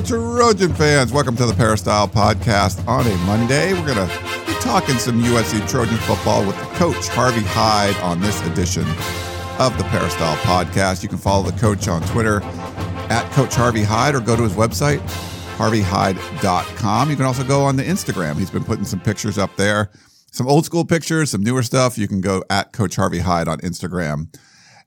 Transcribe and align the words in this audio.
Trojan 0.00 0.74
fans. 0.74 1.10
Welcome 1.10 1.36
to 1.36 1.46
the 1.46 1.54
Peristyle 1.54 2.06
Podcast 2.06 2.86
on 2.86 3.06
a 3.06 3.16
Monday. 3.24 3.72
We're 3.72 3.94
going 3.94 4.08
to 4.08 4.44
be 4.46 4.52
talking 4.60 4.96
some 4.98 5.22
USC 5.22 5.66
Trojan 5.68 5.96
football 5.98 6.46
with 6.46 6.58
the 6.58 6.66
coach, 6.74 7.08
Harvey 7.08 7.40
Hyde, 7.40 7.96
on 8.02 8.20
this 8.20 8.38
edition 8.46 8.82
of 9.58 9.76
the 9.78 9.84
Peristyle 9.84 10.36
Podcast. 10.38 11.02
You 11.02 11.08
can 11.08 11.16
follow 11.16 11.48
the 11.48 11.58
coach 11.58 11.88
on 11.88 12.02
Twitter 12.08 12.42
at 13.08 13.26
Coach 13.32 13.54
Harvey 13.54 13.82
Hyde 13.82 14.14
or 14.14 14.20
go 14.20 14.36
to 14.36 14.42
his 14.42 14.52
website, 14.52 14.98
harveyhyde.com. 15.56 17.10
You 17.10 17.16
can 17.16 17.24
also 17.24 17.44
go 17.44 17.62
on 17.62 17.76
the 17.76 17.84
Instagram. 17.84 18.36
He's 18.36 18.50
been 18.50 18.64
putting 18.64 18.84
some 18.84 19.00
pictures 19.00 19.38
up 19.38 19.56
there, 19.56 19.90
some 20.30 20.46
old 20.46 20.66
school 20.66 20.84
pictures, 20.84 21.30
some 21.30 21.42
newer 21.42 21.62
stuff. 21.62 21.96
You 21.96 22.06
can 22.06 22.20
go 22.20 22.44
at 22.50 22.72
Coach 22.72 22.96
Harvey 22.96 23.20
Hyde 23.20 23.48
on 23.48 23.60
Instagram 23.60 24.36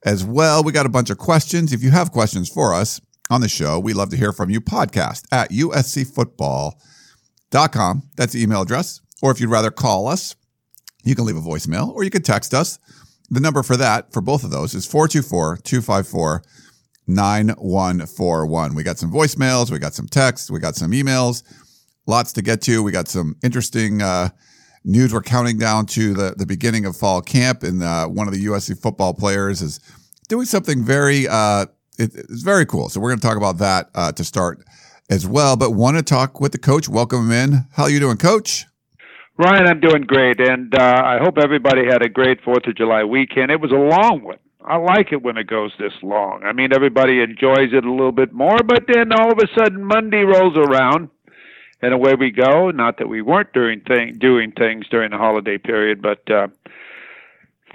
as 0.05 0.23
well. 0.23 0.63
We 0.63 0.71
got 0.71 0.85
a 0.85 0.90
bunch 0.90 1.10
of 1.10 1.18
questions. 1.18 1.73
If 1.73 1.82
you 1.82 1.90
have 1.90 2.12
questions 2.12 2.48
for 2.48 2.76
us, 2.76 3.02
on 3.29 3.41
the 3.41 3.49
show. 3.49 3.79
We 3.79 3.93
love 3.93 4.09
to 4.09 4.17
hear 4.17 4.33
from 4.33 4.49
you. 4.49 4.61
Podcast 4.61 5.25
at 5.31 5.51
uscfootball.com. 5.51 8.04
That's 8.15 8.34
the 8.34 8.41
email 8.41 8.62
address. 8.62 9.01
Or 9.21 9.31
if 9.31 9.40
you'd 9.40 9.49
rather 9.49 9.71
call 9.71 10.07
us, 10.07 10.35
you 11.04 11.15
can 11.15 11.26
leave 11.26 11.37
a 11.37 11.41
voicemail 11.41 11.93
or 11.93 12.04
you 12.04 12.09
can 12.09 12.23
text 12.23 12.54
us. 12.54 12.79
The 13.29 13.39
number 13.39 13.63
for 13.63 13.77
that, 13.77 14.12
for 14.12 14.20
both 14.21 14.43
of 14.43 14.51
those, 14.51 14.73
is 14.73 14.85
424 14.85 15.57
254 15.57 16.43
9141. 17.07 18.76
We 18.76 18.84
got 18.84 18.98
some 18.98 19.12
voicemails, 19.12 19.71
we 19.71 19.79
got 19.79 19.93
some 19.93 20.07
texts, 20.07 20.51
we 20.51 20.59
got 20.59 20.76
some 20.76 20.91
emails, 20.91 21.43
lots 22.05 22.34
to 22.34 22.41
get 22.41 22.61
to. 22.63 22.84
We 22.84 22.91
got 22.91 23.07
some 23.07 23.35
interesting 23.43 24.01
uh, 24.01 24.29
news. 24.84 25.13
We're 25.13 25.21
counting 25.21 25.57
down 25.57 25.85
to 25.87 26.13
the, 26.13 26.34
the 26.37 26.45
beginning 26.45 26.85
of 26.85 26.95
fall 26.95 27.21
camp, 27.21 27.63
and 27.63 27.84
uh, 27.84 28.07
one 28.07 28.27
of 28.27 28.34
the 28.34 28.45
USC 28.45 28.79
football 28.79 29.13
players 29.13 29.61
is 29.61 29.79
doing 30.27 30.45
something 30.45 30.84
very 30.84 31.27
uh, 31.27 31.65
it, 31.99 32.15
it's 32.15 32.41
very 32.41 32.65
cool. 32.65 32.89
So 32.89 32.99
we're 32.99 33.09
going 33.09 33.19
to 33.19 33.27
talk 33.27 33.37
about 33.37 33.57
that 33.57 33.89
uh, 33.93 34.11
to 34.13 34.23
start 34.23 34.63
as 35.09 35.27
well. 35.27 35.55
But 35.55 35.71
want 35.71 35.97
to 35.97 36.03
talk 36.03 36.39
with 36.39 36.51
the 36.53 36.57
coach. 36.57 36.87
Welcome 36.87 37.27
him 37.27 37.31
in. 37.31 37.65
How 37.73 37.83
are 37.83 37.89
you 37.89 37.99
doing, 37.99 38.17
Coach? 38.17 38.65
Ryan, 39.37 39.67
I'm 39.67 39.79
doing 39.79 40.01
great, 40.01 40.41
and 40.41 40.73
uh, 40.75 41.01
I 41.05 41.17
hope 41.17 41.37
everybody 41.37 41.85
had 41.85 42.01
a 42.01 42.09
great 42.09 42.43
Fourth 42.43 42.67
of 42.67 42.75
July 42.75 43.05
weekend. 43.05 43.51
It 43.51 43.61
was 43.61 43.71
a 43.71 43.75
long 43.75 44.21
one. 44.23 44.37
I 44.61 44.75
like 44.75 45.13
it 45.13 45.23
when 45.23 45.37
it 45.37 45.47
goes 45.47 45.71
this 45.79 45.93
long. 46.03 46.43
I 46.43 46.51
mean, 46.51 46.73
everybody 46.73 47.21
enjoys 47.21 47.71
it 47.71 47.85
a 47.85 47.91
little 47.91 48.11
bit 48.11 48.33
more, 48.33 48.57
but 48.65 48.83
then 48.93 49.13
all 49.13 49.31
of 49.31 49.37
a 49.39 49.47
sudden 49.57 49.83
Monday 49.83 50.23
rolls 50.23 50.57
around, 50.57 51.09
and 51.81 51.93
away 51.93 52.15
we 52.15 52.31
go. 52.31 52.70
Not 52.70 52.97
that 52.97 53.07
we 53.07 53.21
weren't 53.21 53.53
doing 53.53 53.79
thing 53.87 54.17
doing 54.20 54.51
things 54.51 54.85
during 54.89 55.11
the 55.11 55.17
holiday 55.17 55.57
period, 55.57 56.01
but 56.01 56.29
uh, 56.29 56.47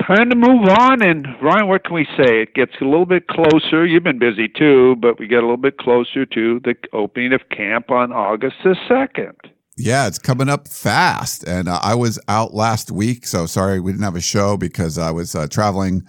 time 0.07 0.31
to 0.31 0.37
move 0.37 0.69
on. 0.69 1.03
And 1.03 1.27
Ryan, 1.43 1.69
what 1.69 1.85
can 1.85 1.95
we 1.95 2.07
say? 2.17 2.43
It 2.43 2.55
gets 2.55 2.73
a 2.81 2.85
little 2.85 3.07
bit 3.07 3.27
closer. 3.29 3.87
You've 3.87 4.05
been 4.05 4.19
busy 4.19 4.49
too, 4.49 4.97
but 4.97 5.19
we 5.19 5.27
get 5.27 5.39
a 5.39 5.43
little 5.43 5.57
bit 5.57 5.79
closer 5.79 6.27
to 6.27 6.61
the 6.61 6.75
opening 6.93 7.33
of 7.33 7.41
camp 7.51 7.91
on 7.91 8.13
August 8.13 8.57
the 8.65 8.77
second. 8.89 9.37
Yeah, 9.77 10.07
it's 10.07 10.19
coming 10.19 10.49
up 10.49 10.69
fast. 10.69 11.45
And 11.45 11.69
uh, 11.69 11.81
I 11.83 11.95
was 11.95 12.20
out 12.29 12.55
last 12.55 12.91
week, 12.91 13.27
so 13.27 13.47
sorry 13.47 13.81
we 13.81 13.93
didn't 13.93 14.05
have 14.05 14.17
a 14.17 14.20
show 14.20 14.57
because 14.57 14.98
I 14.98 15.11
was 15.11 15.35
uh, 15.35 15.47
traveling 15.48 16.03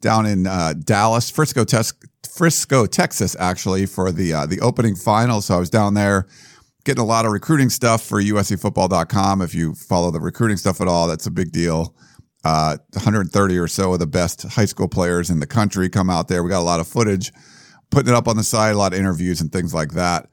down 0.00 0.24
in 0.26 0.46
uh, 0.46 0.72
Dallas, 0.72 1.30
Frisco, 1.30 1.64
Frisco, 2.34 2.86
Texas, 2.86 3.36
actually 3.38 3.84
for 3.84 4.10
the 4.10 4.32
uh, 4.32 4.46
the 4.46 4.60
opening 4.60 4.96
final. 4.96 5.42
So 5.42 5.56
I 5.56 5.58
was 5.58 5.68
down 5.68 5.94
there 5.94 6.26
getting 6.84 7.02
a 7.02 7.06
lot 7.06 7.26
of 7.26 7.32
recruiting 7.32 7.68
stuff 7.68 8.02
for 8.02 8.22
USCFootball.com. 8.22 9.42
If 9.42 9.54
you 9.54 9.74
follow 9.74 10.10
the 10.10 10.20
recruiting 10.20 10.56
stuff 10.56 10.80
at 10.80 10.88
all, 10.88 11.06
that's 11.06 11.26
a 11.26 11.30
big 11.30 11.52
deal 11.52 11.94
uh, 12.44 12.78
130 12.92 13.58
or 13.58 13.68
so 13.68 13.92
of 13.92 13.98
the 13.98 14.06
best 14.06 14.42
high 14.42 14.64
school 14.64 14.88
players 14.88 15.30
in 15.30 15.40
the 15.40 15.46
country 15.46 15.88
come 15.88 16.08
out 16.08 16.28
there. 16.28 16.42
We 16.42 16.50
got 16.50 16.60
a 16.60 16.62
lot 16.62 16.80
of 16.80 16.88
footage, 16.88 17.32
putting 17.90 18.12
it 18.12 18.16
up 18.16 18.28
on 18.28 18.36
the 18.36 18.44
side, 18.44 18.74
a 18.74 18.78
lot 18.78 18.92
of 18.92 18.98
interviews 18.98 19.40
and 19.40 19.52
things 19.52 19.74
like 19.74 19.92
that. 19.92 20.28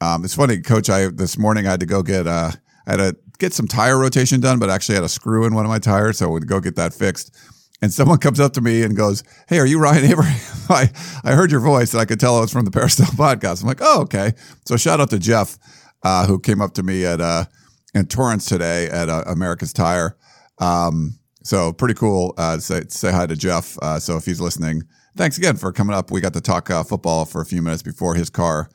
Um, 0.00 0.24
it's 0.24 0.34
funny, 0.34 0.60
Coach. 0.60 0.90
I 0.90 1.08
this 1.08 1.38
morning 1.38 1.66
I 1.66 1.70
had 1.70 1.80
to 1.80 1.86
go 1.86 2.02
get 2.02 2.26
uh, 2.26 2.50
I 2.86 2.90
had 2.90 2.96
to 2.96 3.16
get 3.38 3.52
some 3.52 3.68
tire 3.68 3.98
rotation 3.98 4.40
done, 4.40 4.58
but 4.58 4.70
actually 4.70 4.96
had 4.96 5.04
a 5.04 5.08
screw 5.08 5.46
in 5.46 5.54
one 5.54 5.64
of 5.64 5.68
my 5.68 5.78
tires, 5.78 6.18
so 6.18 6.26
I 6.26 6.30
would 6.30 6.48
go 6.48 6.58
get 6.58 6.76
that 6.76 6.92
fixed. 6.92 7.32
And 7.80 7.92
someone 7.92 8.18
comes 8.26 8.40
up 8.40 8.52
to 8.54 8.60
me 8.60 8.82
and 8.82 8.96
goes, 8.96 9.22
"Hey, 9.48 9.60
are 9.60 9.66
you 9.66 9.78
Ryan 9.78 10.04
Abraham? 10.06 10.40
I 10.68 10.90
I 11.22 11.34
heard 11.34 11.52
your 11.52 11.60
voice, 11.60 11.92
and 11.92 12.00
I 12.00 12.04
could 12.04 12.18
tell 12.18 12.38
it 12.38 12.40
was 12.40 12.52
from 12.52 12.64
the 12.64 12.72
Peristyle 12.72 13.06
podcast." 13.12 13.62
I'm 13.62 13.68
like, 13.68 13.78
"Oh, 13.80 14.02
okay." 14.02 14.32
So 14.66 14.76
shout 14.76 15.00
out 15.00 15.10
to 15.10 15.20
Jeff, 15.20 15.56
uh, 16.02 16.26
who 16.26 16.40
came 16.40 16.60
up 16.60 16.74
to 16.74 16.82
me 16.82 17.04
at 17.04 17.20
uh, 17.20 17.44
in 17.94 18.06
Torrance 18.06 18.46
today 18.46 18.88
at 18.88 19.08
uh, 19.08 19.22
America's 19.28 19.72
Tire. 19.72 20.16
Um, 20.58 21.18
so 21.42 21.72
pretty 21.72 21.94
cool 21.94 22.34
uh, 22.38 22.58
say, 22.58 22.82
say 22.88 23.12
hi 23.12 23.26
to 23.26 23.36
Jeff. 23.36 23.78
Uh, 23.80 23.98
so 23.98 24.16
if 24.16 24.24
he's 24.24 24.40
listening, 24.40 24.82
thanks 25.16 25.38
again 25.38 25.56
for 25.56 25.72
coming 25.72 25.94
up. 25.94 26.10
We 26.10 26.20
got 26.20 26.34
to 26.34 26.40
talk 26.40 26.70
uh, 26.70 26.82
football 26.82 27.24
for 27.24 27.40
a 27.40 27.46
few 27.46 27.62
minutes 27.62 27.82
before 27.82 28.14
his 28.14 28.30
car 28.30 28.70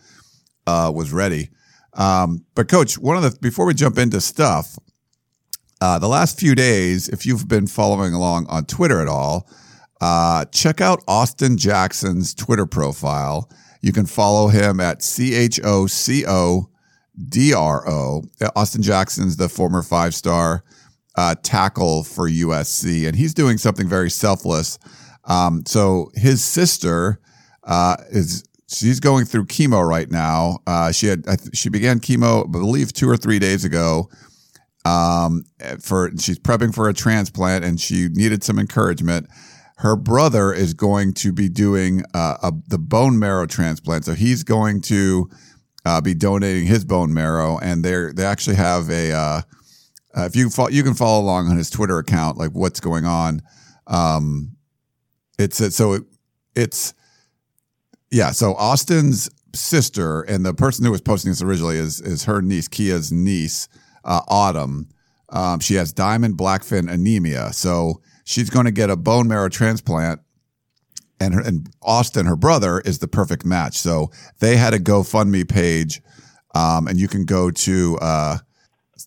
uh, 0.65 0.91
was 0.93 1.11
ready. 1.11 1.49
Um, 1.93 2.45
but 2.55 2.69
coach, 2.69 2.97
one 2.97 3.17
of 3.17 3.23
the 3.23 3.37
before 3.39 3.65
we 3.65 3.73
jump 3.73 3.97
into 3.97 4.21
stuff, 4.21 4.77
uh, 5.81 5.99
the 5.99 6.07
last 6.07 6.39
few 6.39 6.55
days, 6.55 7.09
if 7.09 7.25
you've 7.25 7.47
been 7.47 7.67
following 7.67 8.13
along 8.13 8.47
on 8.47 8.65
Twitter 8.65 9.01
at 9.01 9.07
all, 9.07 9.49
uh, 10.01 10.45
check 10.45 10.79
out 10.81 11.03
Austin 11.07 11.57
Jackson's 11.57 12.33
Twitter 12.33 12.65
profile. 12.65 13.49
You 13.81 13.93
can 13.93 14.05
follow 14.05 14.47
him 14.47 14.79
at 14.79 15.01
C 15.01 15.33
H 15.33 15.59
O 15.63 15.87
C 15.87 16.25
O 16.27 16.69
D 17.29 17.53
R 17.53 17.87
O. 17.87 18.23
Austin 18.55 18.81
Jackson's 18.81 19.37
the 19.37 19.49
former 19.49 19.81
five 19.81 20.13
star 20.13 20.63
uh, 21.17 21.35
tackle 21.41 22.03
for 22.03 22.29
USC, 22.29 23.07
and 23.07 23.15
he's 23.17 23.33
doing 23.33 23.57
something 23.57 23.89
very 23.89 24.09
selfless. 24.09 24.77
Um, 25.25 25.63
so 25.65 26.11
his 26.13 26.43
sister 26.43 27.19
uh, 27.63 27.97
is 28.11 28.43
she's 28.67 28.99
going 28.99 29.25
through 29.25 29.47
chemo 29.47 29.85
right 29.85 30.09
now. 30.09 30.59
Uh, 30.67 30.91
she 30.91 31.07
had 31.07 31.25
she 31.53 31.69
began 31.69 31.99
chemo, 31.99 32.47
I 32.47 32.51
believe, 32.51 32.93
two 32.93 33.09
or 33.09 33.17
three 33.17 33.39
days 33.39 33.65
ago. 33.65 34.09
Um, 34.85 35.43
for 35.81 36.11
she's 36.17 36.39
prepping 36.39 36.73
for 36.73 36.87
a 36.87 36.93
transplant, 36.93 37.65
and 37.65 37.81
she 37.81 38.07
needed 38.09 38.43
some 38.43 38.59
encouragement. 38.59 39.27
Her 39.77 39.95
brother 39.95 40.53
is 40.53 40.73
going 40.73 41.13
to 41.15 41.31
be 41.31 41.49
doing 41.49 42.03
uh, 42.13 42.37
a, 42.41 42.53
the 42.67 42.79
bone 42.79 43.19
marrow 43.19 43.47
transplant, 43.47 44.05
so 44.05 44.13
he's 44.13 44.43
going 44.43 44.81
to 44.83 45.29
uh, 45.85 45.99
be 45.99 46.13
donating 46.13 46.67
his 46.67 46.85
bone 46.85 47.13
marrow, 47.13 47.57
and 47.57 47.83
they 47.83 48.11
they 48.13 48.23
actually 48.23 48.55
have 48.55 48.89
a 48.89 49.43
uh, 50.17 50.25
if 50.25 50.35
you 50.35 50.49
follow, 50.49 50.69
you 50.69 50.83
can 50.83 50.95
follow 50.95 51.21
along 51.21 51.47
on 51.47 51.57
his 51.57 51.69
Twitter 51.69 51.99
account, 51.99 52.37
like 52.37 52.51
what's 52.51 52.79
going 52.79 53.05
on. 53.05 53.41
Um, 53.85 54.57
it's 55.37 55.75
so 55.75 55.93
it, 55.93 56.03
it's 56.55 56.93
yeah. 58.09 58.31
So 58.31 58.55
Austin's 58.55 59.29
sister 59.53 60.21
and 60.23 60.45
the 60.45 60.53
person 60.53 60.85
who 60.85 60.91
was 60.91 61.01
posting 61.01 61.31
this 61.31 61.41
originally 61.41 61.77
is 61.77 62.01
is 62.01 62.23
her 62.23 62.41
niece, 62.41 62.67
Kia's 62.67 63.11
niece, 63.11 63.67
uh, 64.03 64.21
Autumn. 64.27 64.89
Um, 65.29 65.59
she 65.59 65.75
has 65.75 65.91
Diamond-Blackfan 65.91 66.89
anemia, 66.89 67.51
so 67.51 68.01
she's 68.23 68.49
going 68.49 68.65
to 68.65 68.71
get 68.71 68.89
a 68.89 68.95
bone 68.95 69.27
marrow 69.27 69.49
transplant. 69.49 70.21
And 71.19 71.33
her, 71.33 71.41
and 71.41 71.67
Austin, 71.81 72.27
her 72.27 72.35
brother, 72.35 72.79
is 72.79 72.99
the 72.99 73.07
perfect 73.07 73.43
match. 73.43 73.77
So 73.77 74.11
they 74.39 74.55
had 74.55 74.73
a 74.73 74.79
GoFundMe 74.79 75.49
page, 75.49 76.01
um, 76.55 76.87
and 76.87 76.99
you 76.99 77.07
can 77.07 77.25
go 77.25 77.51
to 77.51 77.97
uh, 78.01 78.37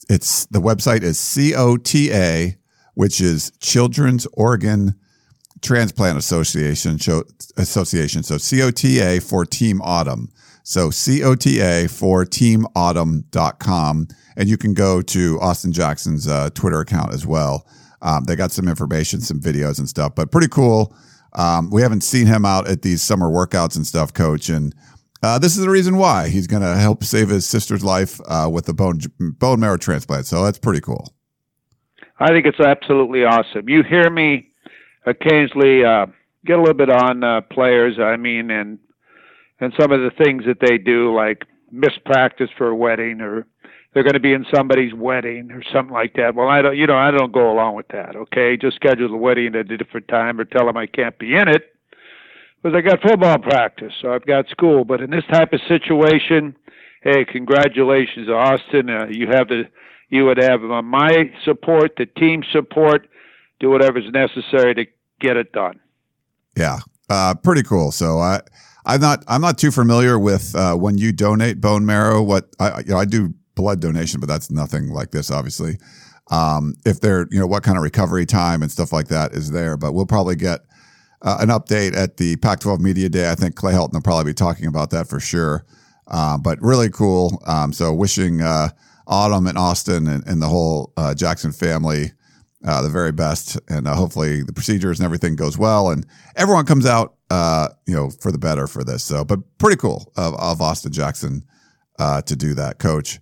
it's 0.08 0.46
the 0.46 0.60
website 0.60 1.02
is 1.02 1.18
COTA, 1.18 2.56
which 2.94 3.20
is 3.20 3.52
Children's 3.60 4.26
Organ 4.32 4.94
Transplant 5.62 6.18
Association. 6.18 6.98
Association. 7.56 8.22
So 8.22 8.38
COTA 8.38 9.20
for 9.20 9.44
Team 9.44 9.80
Autumn. 9.82 10.30
So 10.62 10.90
COTA 10.90 11.88
for 11.88 12.24
Team 12.24 12.64
teamautumn.com. 12.74 14.08
And 14.36 14.48
you 14.48 14.56
can 14.56 14.74
go 14.74 15.02
to 15.02 15.38
Austin 15.40 15.72
Jackson's 15.72 16.28
uh, 16.28 16.50
Twitter 16.50 16.80
account 16.80 17.12
as 17.12 17.26
well. 17.26 17.66
Um, 18.02 18.24
they 18.24 18.36
got 18.36 18.52
some 18.52 18.68
information, 18.68 19.20
some 19.20 19.40
videos 19.40 19.78
and 19.78 19.88
stuff, 19.88 20.14
but 20.14 20.30
pretty 20.30 20.48
cool. 20.48 20.94
Um, 21.34 21.70
we 21.70 21.82
haven't 21.82 22.00
seen 22.02 22.26
him 22.26 22.44
out 22.44 22.66
at 22.66 22.82
these 22.82 23.02
summer 23.02 23.28
workouts 23.28 23.76
and 23.76 23.86
stuff, 23.86 24.12
coach. 24.12 24.48
And 24.48 24.74
uh, 25.22 25.38
this 25.38 25.56
is 25.56 25.62
the 25.62 25.70
reason 25.70 25.96
why 25.96 26.28
he's 26.28 26.46
going 26.46 26.62
to 26.62 26.76
help 26.76 27.04
save 27.04 27.28
his 27.28 27.46
sister's 27.46 27.84
life 27.84 28.20
uh, 28.26 28.48
with 28.50 28.68
a 28.68 28.72
bone 28.72 29.00
bone 29.18 29.60
marrow 29.60 29.76
transplant. 29.76 30.26
So 30.26 30.44
that's 30.44 30.58
pretty 30.58 30.80
cool. 30.80 31.12
I 32.18 32.28
think 32.28 32.46
it's 32.46 32.60
absolutely 32.60 33.24
awesome. 33.24 33.68
You 33.68 33.82
hear 33.82 34.10
me 34.10 34.52
occasionally 35.06 35.84
uh, 35.84 36.06
get 36.44 36.58
a 36.58 36.60
little 36.60 36.74
bit 36.74 36.90
on 36.90 37.22
uh, 37.22 37.42
players. 37.42 37.98
I 37.98 38.16
mean, 38.16 38.50
and 38.50 38.78
and 39.60 39.72
some 39.78 39.92
of 39.92 40.00
the 40.00 40.10
things 40.10 40.44
that 40.46 40.58
they 40.60 40.78
do, 40.78 41.14
like 41.14 41.44
miss 41.70 41.92
practice 42.04 42.50
for 42.56 42.68
a 42.68 42.74
wedding 42.74 43.20
or 43.20 43.46
they're 43.92 44.02
going 44.02 44.14
to 44.14 44.20
be 44.20 44.32
in 44.32 44.46
somebody's 44.54 44.94
wedding 44.94 45.50
or 45.50 45.62
something 45.72 45.92
like 45.92 46.14
that. 46.14 46.34
Well, 46.34 46.48
I 46.48 46.62
don't, 46.62 46.76
you 46.76 46.86
know, 46.86 46.96
I 46.96 47.10
don't 47.10 47.32
go 47.32 47.52
along 47.52 47.74
with 47.74 47.88
that. 47.88 48.16
Okay, 48.16 48.56
just 48.56 48.76
schedule 48.76 49.08
the 49.08 49.16
wedding 49.16 49.54
at 49.54 49.70
a 49.70 49.76
different 49.76 50.08
time 50.08 50.40
or 50.40 50.44
tell 50.44 50.66
them 50.66 50.76
I 50.76 50.86
can't 50.86 51.18
be 51.18 51.36
in 51.36 51.48
it 51.48 51.74
because 52.62 52.76
I 52.76 52.80
got 52.80 53.00
football 53.02 53.38
practice, 53.38 53.92
so 54.00 54.12
I've 54.12 54.26
got 54.26 54.48
school. 54.48 54.84
But 54.84 55.00
in 55.00 55.10
this 55.10 55.24
type 55.30 55.52
of 55.52 55.60
situation, 55.68 56.56
hey, 57.02 57.24
congratulations, 57.24 58.28
Austin. 58.28 58.90
Uh, 58.90 59.06
you 59.10 59.28
have 59.28 59.48
the, 59.48 59.64
you 60.08 60.24
would 60.26 60.38
have 60.38 60.60
my 60.60 61.32
support, 61.44 61.92
the 61.96 62.06
team 62.06 62.42
support, 62.52 63.08
do 63.60 63.70
whatever's 63.70 64.10
necessary 64.12 64.74
to 64.74 64.86
get 65.20 65.36
it 65.36 65.52
done. 65.52 65.80
Yeah, 66.56 66.80
uh, 67.08 67.34
pretty 67.34 67.62
cool. 67.62 67.92
So 67.92 68.18
I. 68.18 68.40
I'm 68.86 69.02
not. 69.02 69.22
I'm 69.28 69.42
not 69.42 69.58
too 69.58 69.70
familiar 69.70 70.18
with 70.18 70.54
uh, 70.56 70.74
when 70.74 70.96
you 70.96 71.12
donate 71.12 71.60
bone 71.60 71.84
marrow. 71.84 72.22
What 72.22 72.48
I, 72.58 72.78
you 72.80 72.86
know, 72.86 72.96
I 72.96 73.04
do 73.04 73.34
blood 73.54 73.80
donation, 73.80 74.20
but 74.20 74.26
that's 74.26 74.50
nothing 74.50 74.88
like 74.88 75.10
this, 75.10 75.30
obviously. 75.30 75.78
Um, 76.30 76.74
if 76.86 77.00
there, 77.00 77.26
you 77.30 77.38
know, 77.38 77.46
what 77.46 77.62
kind 77.62 77.76
of 77.76 77.82
recovery 77.82 78.24
time 78.24 78.62
and 78.62 78.72
stuff 78.72 78.90
like 78.90 79.08
that 79.08 79.32
is 79.32 79.50
there, 79.50 79.76
but 79.76 79.92
we'll 79.92 80.06
probably 80.06 80.34
get 80.34 80.60
uh, 81.22 81.38
an 81.40 81.48
update 81.48 81.96
at 81.96 82.16
the 82.16 82.36
Pac-12 82.36 82.80
Media 82.80 83.08
Day. 83.08 83.30
I 83.30 83.34
think 83.34 83.54
Clay 83.54 83.72
Helton 83.72 83.94
will 83.94 84.00
probably 84.00 84.30
be 84.30 84.34
talking 84.34 84.66
about 84.66 84.90
that 84.90 85.08
for 85.08 85.20
sure. 85.20 85.64
Uh, 86.06 86.38
but 86.38 86.60
really 86.60 86.90
cool. 86.90 87.42
Um, 87.46 87.72
so 87.72 87.94
wishing 87.94 88.40
uh, 88.40 88.70
Autumn 89.06 89.46
and 89.46 89.58
Austin 89.58 90.08
and, 90.08 90.26
and 90.26 90.42
the 90.42 90.48
whole 90.48 90.92
uh, 90.96 91.14
Jackson 91.14 91.52
family 91.52 92.12
uh, 92.66 92.82
the 92.82 92.90
very 92.90 93.10
best, 93.10 93.58
and 93.70 93.88
uh, 93.88 93.94
hopefully 93.94 94.42
the 94.42 94.52
procedures 94.52 94.98
and 94.98 95.04
everything 95.06 95.34
goes 95.34 95.56
well, 95.56 95.88
and 95.88 96.04
everyone 96.36 96.66
comes 96.66 96.84
out, 96.84 97.14
you 97.86 97.94
know, 97.94 98.10
for 98.20 98.30
the 98.30 98.36
better 98.36 98.66
for 98.66 98.84
this. 98.84 99.02
So, 99.02 99.24
but 99.24 99.38
pretty 99.56 99.78
cool 99.78 100.12
of, 100.14 100.34
of 100.34 100.60
Austin 100.60 100.92
Jackson 100.92 101.42
to 101.98 102.36
do 102.36 102.52
that, 102.54 102.78
Coach. 102.78 103.18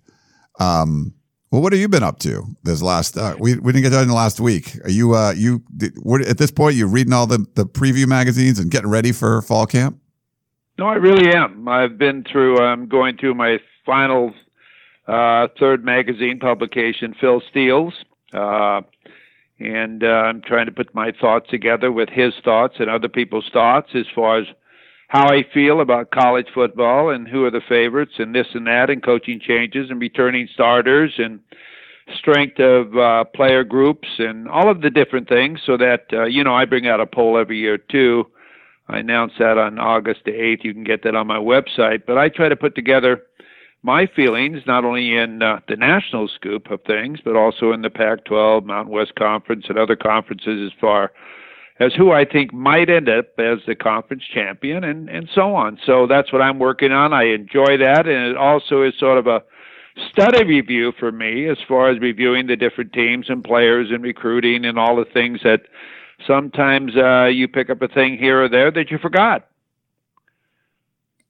Um, 0.59 1.13
well, 1.51 1.61
what 1.61 1.73
have 1.73 1.79
you 1.79 1.89
been 1.89 2.03
up 2.03 2.19
to 2.19 2.43
this 2.63 2.81
last? 2.81 3.17
Uh, 3.17 3.35
we 3.39 3.55
we 3.55 3.71
didn't 3.71 3.83
get 3.83 3.91
done 3.91 4.03
in 4.03 4.09
the 4.09 4.13
last 4.13 4.39
week. 4.39 4.77
Are 4.83 4.89
you 4.89 5.15
uh 5.15 5.33
you 5.35 5.63
what, 6.01 6.21
at 6.21 6.37
this 6.37 6.51
point? 6.51 6.75
You 6.75 6.87
reading 6.87 7.13
all 7.13 7.25
the 7.25 7.45
the 7.55 7.65
preview 7.65 8.07
magazines 8.07 8.59
and 8.59 8.69
getting 8.69 8.89
ready 8.89 9.11
for 9.11 9.41
fall 9.41 9.65
camp? 9.65 9.99
No, 10.77 10.87
I 10.87 10.95
really 10.95 11.33
am. 11.33 11.67
I've 11.67 11.97
been 11.97 12.23
through. 12.23 12.59
I'm 12.59 12.87
going 12.87 13.17
through 13.17 13.33
my 13.33 13.57
final 13.85 14.33
uh, 15.07 15.47
third 15.59 15.83
magazine 15.83 16.39
publication, 16.39 17.15
Phil 17.19 17.41
Steele's, 17.49 17.93
uh, 18.31 18.81
and 19.59 20.03
uh, 20.03 20.07
I'm 20.07 20.41
trying 20.41 20.67
to 20.67 20.71
put 20.71 20.93
my 20.93 21.11
thoughts 21.19 21.49
together 21.49 21.91
with 21.91 22.09
his 22.09 22.33
thoughts 22.43 22.75
and 22.79 22.89
other 22.89 23.09
people's 23.09 23.49
thoughts 23.51 23.89
as 23.95 24.05
far 24.13 24.37
as 24.37 24.45
how 25.09 25.27
I 25.27 25.43
feel 25.53 25.81
about 25.81 26.11
college 26.11 26.47
football 26.53 27.09
and 27.09 27.27
who 27.27 27.43
are 27.43 27.51
the 27.51 27.61
favorites 27.67 28.13
and 28.19 28.33
this 28.33 28.45
and 28.53 28.67
that 28.67 28.91
and 28.91 29.03
coaching 29.03 29.39
changes 29.39 29.89
and 29.89 29.99
returning 29.99 30.47
starters 30.53 31.13
and 31.17 31.39
strength 32.17 32.59
of 32.59 32.95
uh, 32.95 33.23
player 33.35 33.63
groups 33.63 34.07
and 34.19 34.47
all 34.47 34.69
of 34.69 34.81
the 34.81 34.89
different 34.91 35.27
things 35.27 35.59
so 35.65 35.77
that 35.77 36.05
uh, 36.13 36.25
you 36.25 36.43
know 36.43 36.53
I 36.53 36.65
bring 36.65 36.87
out 36.87 36.99
a 36.99 37.07
poll 37.07 37.39
every 37.39 37.57
year 37.57 37.77
too. 37.77 38.25
I 38.87 38.99
announce 38.99 39.33
that 39.39 39.57
on 39.57 39.79
August 39.79 40.21
the 40.25 40.31
8th. 40.31 40.63
You 40.63 40.73
can 40.73 40.83
get 40.83 41.03
that 41.03 41.15
on 41.15 41.27
my 41.27 41.37
website, 41.37 42.03
but 42.07 42.17
I 42.17 42.29
try 42.29 42.49
to 42.49 42.55
put 42.55 42.75
together 42.75 43.23
my 43.81 44.07
feelings 44.15 44.61
not 44.67 44.85
only 44.85 45.15
in 45.15 45.41
uh, 45.41 45.59
the 45.67 45.75
national 45.75 46.27
scoop 46.27 46.69
of 46.69 46.81
things 46.83 47.19
but 47.25 47.35
also 47.35 47.71
in 47.71 47.81
the 47.81 47.89
Pac-12, 47.89 48.63
Mountain 48.63 48.93
West 48.93 49.15
Conference 49.15 49.65
and 49.69 49.79
other 49.79 49.95
conferences 49.95 50.71
as 50.71 50.79
far 50.79 51.11
as 51.79 51.93
who 51.93 52.11
I 52.11 52.25
think 52.25 52.53
might 52.53 52.89
end 52.89 53.07
up 53.07 53.27
as 53.39 53.59
the 53.65 53.75
conference 53.75 54.23
champion 54.33 54.83
and, 54.83 55.09
and 55.09 55.29
so 55.33 55.55
on. 55.55 55.79
So 55.85 56.07
that's 56.07 56.31
what 56.33 56.41
I'm 56.41 56.59
working 56.59 56.91
on. 56.91 57.13
I 57.13 57.25
enjoy 57.33 57.77
that. 57.77 58.05
And 58.05 58.31
it 58.31 58.37
also 58.37 58.83
is 58.83 58.93
sort 58.99 59.17
of 59.17 59.27
a 59.27 59.41
study 60.11 60.43
review 60.43 60.91
for 60.99 61.11
me 61.11 61.47
as 61.47 61.57
far 61.67 61.89
as 61.89 61.99
reviewing 61.99 62.47
the 62.47 62.55
different 62.55 62.91
teams 62.91 63.29
and 63.29 63.43
players 63.43 63.89
and 63.91 64.03
recruiting 64.03 64.65
and 64.65 64.77
all 64.77 64.95
the 64.95 65.05
things 65.05 65.39
that 65.43 65.61
sometimes 66.27 66.95
uh, 66.97 67.25
you 67.25 67.47
pick 67.47 67.69
up 67.69 67.81
a 67.81 67.87
thing 67.87 68.17
here 68.17 68.43
or 68.43 68.49
there 68.49 68.71
that 68.71 68.91
you 68.91 68.97
forgot. 68.97 69.47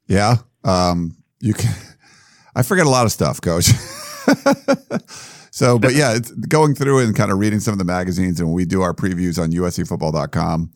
Yeah. 0.07 0.37
Um, 0.63 1.17
you 1.39 1.53
can, 1.53 1.73
I 2.55 2.63
forget 2.63 2.87
a 2.87 2.89
lot 2.89 3.05
of 3.05 3.11
stuff, 3.11 3.39
coach. 3.39 3.69
So, 5.59 5.77
but 5.77 5.93
yeah, 5.93 6.15
it's 6.15 6.31
going 6.31 6.73
through 6.73 6.99
and 6.99 7.13
kind 7.13 7.33
of 7.33 7.37
reading 7.37 7.59
some 7.59 7.73
of 7.73 7.79
the 7.79 7.83
magazines, 7.83 8.39
and 8.39 8.47
when 8.47 8.55
we 8.55 8.63
do 8.63 8.81
our 8.81 8.93
previews 8.93 9.37
on 9.37 9.51
USCFootball.com, 9.51 10.71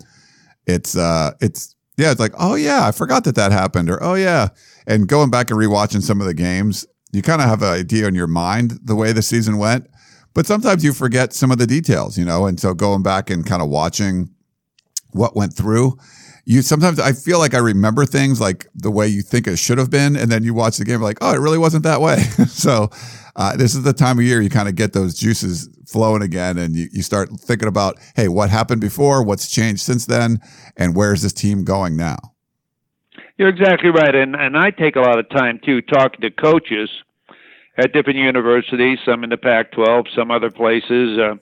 it's 0.68 0.98
uh, 0.98 1.32
it's 1.40 1.74
yeah, 1.96 2.12
it's 2.12 2.20
like 2.20 2.34
oh 2.38 2.56
yeah, 2.56 2.86
I 2.86 2.92
forgot 2.92 3.24
that 3.24 3.36
that 3.36 3.54
happened, 3.54 3.90
or 3.90 4.04
oh 4.04 4.16
yeah, 4.16 4.50
and 4.86 5.08
going 5.08 5.30
back 5.30 5.50
and 5.50 5.58
rewatching 5.58 6.02
some 6.02 6.20
of 6.20 6.28
the 6.28 6.34
games, 6.34 6.86
you 7.14 7.22
kind 7.22 7.42
of 7.42 7.48
have 7.48 7.62
an 7.62 7.70
idea 7.70 8.10
in 8.10 8.14
your 8.14 8.28
mind 8.28 8.78
the 8.84 8.94
way 8.94 9.14
the 9.14 9.22
season 9.22 9.58
went, 9.58 9.88
but 10.34 10.46
sometimes 10.46 10.84
you 10.84 10.92
forget 10.92 11.32
some 11.32 11.50
of 11.50 11.60
the 11.60 11.66
details, 11.66 12.18
you 12.18 12.26
know, 12.26 12.46
and 12.46 12.60
so 12.60 12.74
going 12.74 13.04
back 13.04 13.30
and 13.30 13.46
kind 13.46 13.62
of 13.62 13.70
watching 13.70 14.32
what 15.12 15.34
went 15.34 15.54
through 15.54 15.98
you 16.46 16.62
sometimes 16.62 17.00
I 17.00 17.14
feel 17.14 17.40
like 17.40 17.54
I 17.54 17.60
remember 17.60 18.06
things 18.06 18.42
like 18.42 18.68
the 18.76 18.92
way 18.92 19.08
you 19.08 19.22
think 19.22 19.48
it 19.48 19.58
should 19.58 19.78
have 19.78 19.90
been, 19.90 20.16
and 20.16 20.30
then 20.30 20.44
you 20.44 20.54
watch 20.54 20.78
the 20.78 20.86
game 20.86 21.02
like, 21.02 21.18
oh, 21.22 21.34
it 21.34 21.40
really 21.40 21.58
wasn't 21.58 21.84
that 21.84 22.02
way. 22.02 22.18
so 22.48 22.90
uh, 23.36 23.56
this 23.58 23.76
is 23.76 23.84
the 23.84 23.94
time 23.94 24.20
of 24.20 24.26
year 24.26 24.42
you 24.42 24.50
kind 24.50 24.68
of 24.68 24.76
get 24.76 24.94
those 24.94 25.16
juices 25.16 25.70
flowing 25.88 26.22
again, 26.22 26.58
and 26.58 26.76
you, 26.76 26.88
you 26.92 27.02
start 27.02 27.30
thinking 27.40 27.68
about, 27.68 28.00
hey, 28.16 28.28
what 28.28 28.50
happened 28.50 28.82
before, 28.82 29.24
what's 29.24 29.50
changed 29.50 29.82
since 29.82 30.06
then, 30.06 30.40
and 30.78 30.96
where's 30.96 31.22
this 31.22 31.34
team 31.34 31.64
going 31.64 31.96
now? 31.96 32.18
You're 33.38 33.50
exactly 33.50 33.90
right, 33.90 34.14
and 34.14 34.36
and 34.36 34.58
I 34.58 34.72
take 34.72 34.96
a 34.96 35.02
lot 35.02 35.18
of 35.18 35.30
time 35.30 35.60
too 35.64 35.82
talking 35.82 36.22
to 36.22 36.30
coaches 36.30 36.90
at 37.78 37.92
different 37.92 38.20
universities, 38.20 39.00
some 39.04 39.24
in 39.24 39.32
the 39.32 39.38
Pac-12, 39.38 40.14
some 40.16 40.30
other 40.32 40.52
places. 40.52 41.18
Uh, 41.18 41.36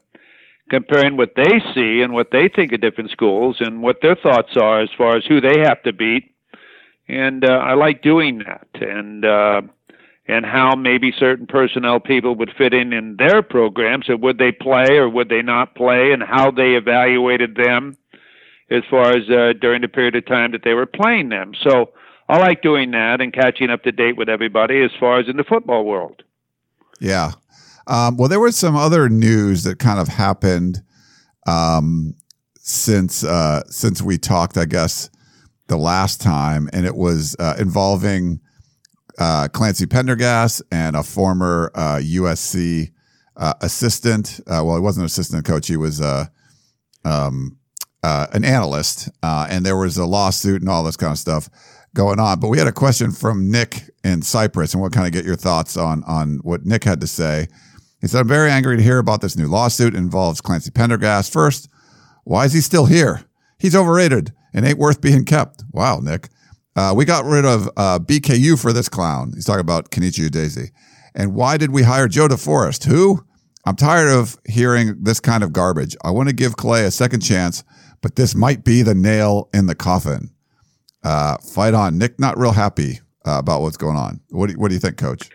comparing 0.70 1.18
what 1.18 1.34
they 1.36 1.60
see 1.76 2.02
and 2.02 2.14
what 2.14 2.32
they 2.32 2.48
think 2.48 2.72
of 2.72 2.80
different 2.80 3.12
schools 3.12 3.58
and 3.60 3.84
what 3.84 3.98
their 4.02 4.16
thoughts 4.16 4.56
are 4.56 4.80
as 4.80 4.90
far 4.98 5.18
as 5.18 5.26
who 5.26 5.42
they 5.42 5.60
have 5.60 5.84
to 5.84 5.92
beat. 5.92 6.34
And 7.10 7.44
uh, 7.44 7.50
I 7.50 7.74
like 7.74 8.02
doing 8.02 8.38
that, 8.38 8.70
and 8.80 9.26
uh, 9.26 9.64
and 10.32 10.46
how 10.46 10.76
maybe 10.76 11.12
certain 11.20 11.46
personnel 11.46 12.00
people 12.00 12.36
would 12.36 12.54
fit 12.58 12.74
in 12.74 12.94
in 12.94 13.18
their 13.18 13.42
programs, 13.42 14.06
and 14.08 14.22
would 14.22 14.38
they 14.38 14.54
play 14.54 14.96
or 14.96 15.10
would 15.10 15.28
they 15.28 15.42
not 15.42 15.76
play, 15.76 16.14
and 16.14 16.24
how 16.24 16.50
they 16.50 16.76
evaluated 16.76 17.56
them 17.56 17.98
as 18.70 18.84
far 18.90 19.10
as 19.12 19.30
uh, 19.30 19.52
during 19.60 19.82
the 19.82 19.90
period 19.90 20.16
of 20.16 20.26
time 20.26 20.54
that 20.54 20.62
they 20.64 20.74
were 20.74 20.86
playing 20.86 21.28
them. 21.28 21.52
So 21.62 21.92
I 22.30 22.38
like 22.38 22.62
doing 22.62 22.92
that 22.92 23.20
and 23.20 23.34
catching 23.34 23.70
up 23.70 23.84
to 23.84 23.92
date 23.92 24.16
with 24.16 24.30
everybody 24.30 24.82
as 24.82 24.92
far 24.98 25.20
as 25.20 25.28
in 25.28 25.36
the 25.36 25.44
football 25.44 25.84
world. 25.84 26.24
Yeah, 27.02 27.34
um, 27.88 28.16
well, 28.16 28.30
there 28.30 28.40
was 28.40 28.56
some 28.56 28.78
other 28.78 29.10
news 29.10 29.64
that 29.64 29.80
kind 29.80 30.00
of 30.00 30.08
happened 30.08 30.82
um, 31.46 32.16
since 32.58 33.26
uh, 33.26 33.64
since 33.68 34.02
we 34.02 34.18
talked, 34.18 34.58
I 34.58 34.64
guess, 34.64 35.10
the 35.68 35.78
last 35.78 36.22
time, 36.22 36.70
and 36.72 36.86
it 36.86 36.96
was 36.96 37.36
uh, 37.38 37.56
involving 37.60 38.40
uh, 39.22 39.48
Clancy 39.50 39.86
Pendergast 39.86 40.64
and 40.72 40.96
a 40.96 41.04
former 41.04 41.72
USC 41.76 42.92
uh, 43.38 43.54
assistant. 43.62 44.40
Uh, 44.48 44.64
well, 44.66 44.76
he 44.76 44.82
wasn't 44.82 45.04
an 45.04 45.06
assistant 45.06 45.46
coach; 45.46 45.68
he 45.68 45.78
was 45.78 46.02
uh, 46.02 46.26
um, 47.06 47.58
an 48.04 48.44
analyst, 48.44 49.10
and 49.22 49.66
there 49.66 49.78
was 49.78 49.98
a 49.98 50.06
lawsuit 50.06 50.62
and 50.62 50.70
all 50.70 50.84
this 50.84 50.98
kind 50.98 51.12
of 51.12 51.20
stuff 51.20 51.50
going 51.94 52.20
on. 52.20 52.40
But 52.40 52.48
we 52.48 52.58
had 52.58 52.68
a 52.68 52.72
question 52.72 53.12
from 53.12 53.52
Nick 53.52 53.92
in 54.04 54.24
Cyprus, 54.24 54.74
and 54.74 54.82
we'll 54.82 54.90
kind 54.90 55.08
of 55.08 55.14
get 55.14 55.26
your 55.26 55.36
thoughts 55.36 55.78
on 55.78 56.04
on 56.06 56.40
what 56.42 56.66
Nick 56.66 56.84
had 56.84 57.02
to 57.02 57.08
say. 57.08 57.48
He 58.00 58.08
said, 58.08 58.22
I'm 58.22 58.28
very 58.28 58.50
angry 58.50 58.78
to 58.78 58.84
hear 58.84 58.98
about 58.98 59.22
this 59.22 59.38
new 59.38 59.48
lawsuit. 59.48 59.94
It 59.94 60.00
involves 60.00 60.42
Clancy 60.42 60.72
Pendergast. 60.72 61.32
First, 61.32 61.70
why 62.24 62.46
is 62.46 62.54
he 62.54 62.62
still 62.62 62.88
here? 62.88 63.26
He's 63.60 63.76
overrated 63.76 64.34
and 64.56 64.66
ain't 64.66 64.80
worth 64.80 65.02
being 65.02 65.24
kept. 65.24 65.64
Wow, 65.72 66.00
Nick. 66.00 66.30
Uh, 66.76 66.94
we 66.96 67.06
got 67.06 67.26
rid 67.26 67.46
of 67.46 67.68
uh, 67.76 68.00
BKU 68.00 68.60
for 68.60 68.72
this 68.72 68.88
clown. 68.88 69.32
He's 69.34 69.46
talking 69.46 69.62
about 69.62 69.92
Kenechi 69.92 70.30
Udeze. 70.30 70.72
And 71.14 71.36
why 71.36 71.58
did 71.58 71.72
we 71.72 71.84
hire 71.84 72.08
Joe 72.08 72.28
DeForest? 72.28 72.86
Who? 72.86 73.26
I'm 73.66 73.76
tired 73.76 74.10
of 74.10 74.38
hearing 74.46 75.04
this 75.04 75.20
kind 75.20 75.44
of 75.44 75.54
garbage. 75.54 75.96
I 76.04 76.12
want 76.12 76.30
to 76.30 76.36
give 76.36 76.56
Clay 76.56 76.86
a 76.86 76.92
second 76.92 77.20
chance, 77.20 77.64
but 78.02 78.16
this 78.16 78.34
might 78.34 78.64
be 78.64 78.82
the 78.82 78.96
nail 78.96 79.50
in 79.54 79.68
the 79.68 79.76
coffin. 79.76 80.32
Uh, 81.04 81.38
fight 81.38 81.74
on. 81.74 81.98
Nick, 81.98 82.20
not 82.20 82.38
real 82.38 82.54
happy 82.54 83.02
uh, 83.28 83.38
about 83.40 83.62
what's 83.62 83.78
going 83.78 83.98
on. 83.98 84.22
What 84.30 84.48
do, 84.48 84.54
you, 84.54 84.60
what 84.60 84.70
do 84.70 84.74
you 84.74 84.80
think, 84.80 84.98
coach? 84.98 85.30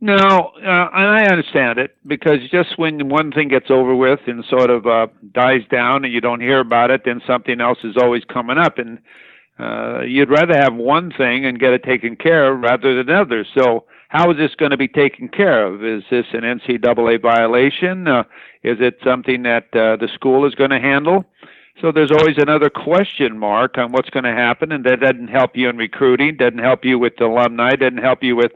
No, 0.00 0.52
uh, 0.62 0.68
I 0.68 1.24
understand 1.24 1.78
it 1.78 1.96
because 2.06 2.40
just 2.50 2.78
when 2.78 3.08
one 3.08 3.32
thing 3.32 3.48
gets 3.48 3.70
over 3.70 3.96
with 3.96 4.20
and 4.26 4.44
sort 4.44 4.68
of 4.68 4.86
uh, 4.86 5.06
dies 5.32 5.62
down 5.70 6.04
and 6.04 6.12
you 6.12 6.20
don't 6.20 6.40
hear 6.40 6.60
about 6.60 6.90
it, 6.90 7.02
then 7.06 7.22
something 7.26 7.60
else 7.60 7.78
is 7.84 7.96
always 7.96 8.22
coming 8.24 8.58
up, 8.58 8.78
and 8.78 8.98
uh, 9.58 10.02
you'd 10.02 10.30
rather 10.30 10.56
have 10.56 10.74
one 10.74 11.12
thing 11.12 11.44
and 11.44 11.60
get 11.60 11.72
it 11.72 11.84
taken 11.84 12.16
care 12.16 12.52
of 12.52 12.60
rather 12.60 12.94
than 12.94 13.14
others. 13.14 13.48
So, 13.56 13.84
how 14.08 14.30
is 14.30 14.36
this 14.36 14.54
going 14.54 14.70
to 14.70 14.76
be 14.76 14.88
taken 14.88 15.28
care 15.28 15.66
of? 15.66 15.84
Is 15.84 16.04
this 16.10 16.26
an 16.32 16.42
NCAA 16.42 17.20
violation? 17.20 18.06
Uh, 18.06 18.22
is 18.62 18.78
it 18.80 18.98
something 19.02 19.42
that 19.42 19.64
uh, 19.74 19.96
the 19.96 20.08
school 20.14 20.46
is 20.46 20.54
going 20.54 20.70
to 20.70 20.78
handle? 20.78 21.24
So 21.80 21.90
there's 21.90 22.12
always 22.12 22.38
another 22.38 22.70
question 22.70 23.36
mark 23.36 23.78
on 23.78 23.90
what's 23.90 24.10
going 24.10 24.24
to 24.24 24.32
happen, 24.32 24.70
and 24.70 24.84
that 24.84 25.00
doesn't 25.00 25.28
help 25.28 25.56
you 25.56 25.68
in 25.68 25.76
recruiting, 25.76 26.36
doesn't 26.36 26.58
help 26.58 26.84
you 26.84 26.98
with 26.98 27.16
the 27.16 27.24
alumni, 27.24 27.74
doesn't 27.74 27.98
help 27.98 28.22
you 28.22 28.36
with 28.36 28.52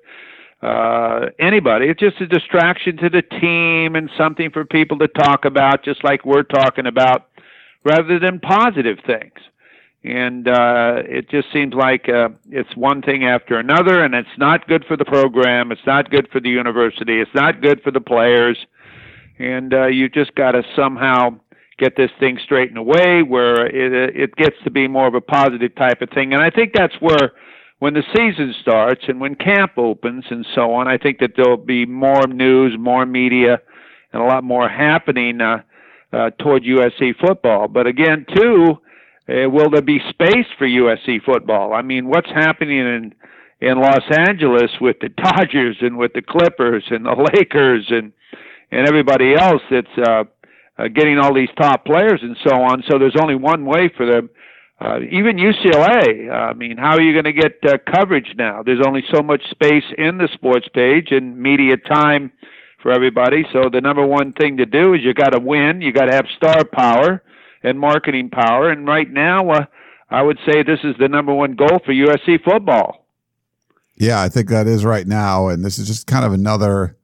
uh, 0.63 1.27
anybody. 1.39 1.87
It's 1.87 2.01
just 2.01 2.21
a 2.21 2.27
distraction 2.27 2.97
to 2.99 3.09
the 3.09 3.23
team 3.23 3.97
and 3.97 4.09
something 4.17 4.51
for 4.51 4.65
people 4.65 4.99
to 4.99 5.09
talk 5.09 5.45
about, 5.45 5.85
just 5.85 6.05
like 6.05 6.25
we're 6.25 6.45
talking 6.45 6.87
about, 6.87 7.29
rather 7.85 8.21
than 8.21 8.39
positive 8.39 8.99
things. 9.05 9.35
And 10.09 10.49
uh, 10.49 11.03
it 11.05 11.29
just 11.29 11.53
seems 11.53 11.75
like 11.75 12.09
uh, 12.09 12.31
it's 12.49 12.75
one 12.75 13.03
thing 13.03 13.27
after 13.27 13.59
another, 13.59 14.03
and 14.03 14.15
it's 14.15 14.39
not 14.39 14.67
good 14.67 14.87
for 14.87 14.97
the 14.97 15.05
program. 15.05 15.71
It's 15.71 15.87
not 15.87 16.11
good 16.11 16.29
for 16.33 16.41
the 16.41 16.49
university. 16.49 17.21
It's 17.21 17.35
not 17.35 17.61
good 17.61 17.83
for 17.83 17.91
the 17.91 18.01
players. 18.01 18.57
And 19.39 19.75
uh, 19.75 19.89
you 19.89 20.09
just 20.09 20.35
got 20.35 20.53
to 20.53 20.63
somehow 20.75 21.39
get 21.79 21.95
this 21.95 22.11
thing 22.19 22.39
straightened 22.43 22.79
away 22.79 23.23
where 23.23 23.67
it, 23.67 24.17
it 24.17 24.37
gets 24.37 24.57
to 24.65 24.71
be 24.71 24.89
more 24.89 25.07
of 25.07 25.13
a 25.13 25.21
positive 25.21 25.75
type 25.75 26.01
of 26.01 26.09
thing. 26.09 26.33
And 26.33 26.43
I 26.43 26.49
think 26.49 26.73
that's 26.73 26.95
where 27.01 27.33
when 27.79 27.93
the 27.93 28.03
season 28.17 28.55
starts 28.63 29.03
and 29.09 29.21
when 29.21 29.35
camp 29.35 29.73
opens 29.77 30.25
and 30.31 30.47
so 30.55 30.73
on, 30.73 30.89
I 30.89 30.97
think 30.97 31.19
that 31.19 31.33
there'll 31.37 31.59
be 31.59 31.85
more 31.85 32.27
news, 32.27 32.75
more 32.79 33.05
media, 33.05 33.61
and 34.15 34.23
a 34.23 34.25
lot 34.25 34.43
more 34.43 34.71
happening 34.71 35.43
uh, 35.43 35.59
uh, 36.15 36.31
toward 36.39 36.63
USC 36.63 37.15
football. 37.21 37.69
But 37.69 37.87
again, 37.87 38.25
too, 38.35 38.79
uh, 39.29 39.49
will 39.49 39.71
there 39.71 39.83
be 39.83 40.01
space 40.11 40.47
for 40.57 40.67
USC 40.67 41.23
football? 41.25 41.75
I 41.75 41.83
mean, 41.83 42.09
what's 42.09 42.31
happening 42.31 42.79
in 42.79 43.15
in 43.61 43.81
Los 43.81 44.05
Angeles 44.17 44.71
with 44.81 44.97
the 45.01 45.09
Dodgers 45.23 45.77
and 45.81 45.99
with 45.99 46.13
the 46.13 46.23
Clippers 46.23 46.85
and 46.91 47.05
the 47.05 47.31
Lakers 47.35 47.87
and 47.89 48.13
and 48.71 48.87
everybody 48.87 49.35
else 49.35 49.63
that's 49.71 49.99
uh, 49.99 50.25
uh, 50.79 50.89
getting 50.89 51.19
all 51.19 51.35
these 51.35 51.49
top 51.57 51.85
players 51.85 52.21
and 52.23 52.37
so 52.47 52.55
on. 52.55 52.83
So 52.89 52.99
there's 52.99 53.17
only 53.21 53.35
one 53.35 53.65
way 53.65 53.91
for 53.97 54.07
them 54.07 54.31
uh, 54.81 55.01
even 55.11 55.37
UCLA. 55.37 56.31
I 56.31 56.53
mean, 56.53 56.77
how 56.77 56.93
are 56.93 57.03
you 57.03 57.13
going 57.13 57.25
to 57.25 57.33
get 57.33 57.59
uh, 57.67 57.79
coverage 57.93 58.33
now? 58.37 58.63
There's 58.63 58.85
only 58.87 59.03
so 59.13 59.23
much 59.23 59.43
space 59.51 59.85
in 59.97 60.19
the 60.19 60.29
sports 60.35 60.69
page 60.73 61.09
and 61.11 61.37
media 61.37 61.77
time 61.77 62.31
for 62.81 62.93
everybody. 62.93 63.45
So 63.53 63.69
the 63.73 63.81
number 63.81 64.07
one 64.07 64.33
thing 64.35 64.57
to 64.59 64.67
do 64.67 64.95
is 64.95 65.01
you 65.03 65.15
got 65.15 65.31
to 65.31 65.41
win. 65.41 65.81
You 65.81 65.93
got 65.93 66.07
to 66.07 66.15
have 66.15 66.27
star 66.37 66.65
power 66.65 67.23
and 67.63 67.79
marketing 67.79 68.31
power. 68.31 68.71
And 68.71 68.87
right 68.87 69.11
now, 69.11 69.51
uh, 69.51 69.67
I 70.11 70.23
would 70.23 70.39
say 70.47 70.63
this 70.63 70.81
is 70.85 70.95
the 70.99 71.09
number 71.09 71.35
one 71.35 71.55
goal 71.55 71.81
for 71.85 71.93
USC 71.93 72.43
football. 72.43 73.05
Yeah, 73.97 74.23
I 74.23 74.29
think 74.29 74.49
that 74.49 74.67
is 74.67 74.85
right 74.85 75.07
now, 75.07 75.49
and 75.49 75.65
this 75.65 75.79
is 75.79 75.89
just 75.89 76.07
kind 76.07 76.25
of 76.25 76.33
another 76.33 76.97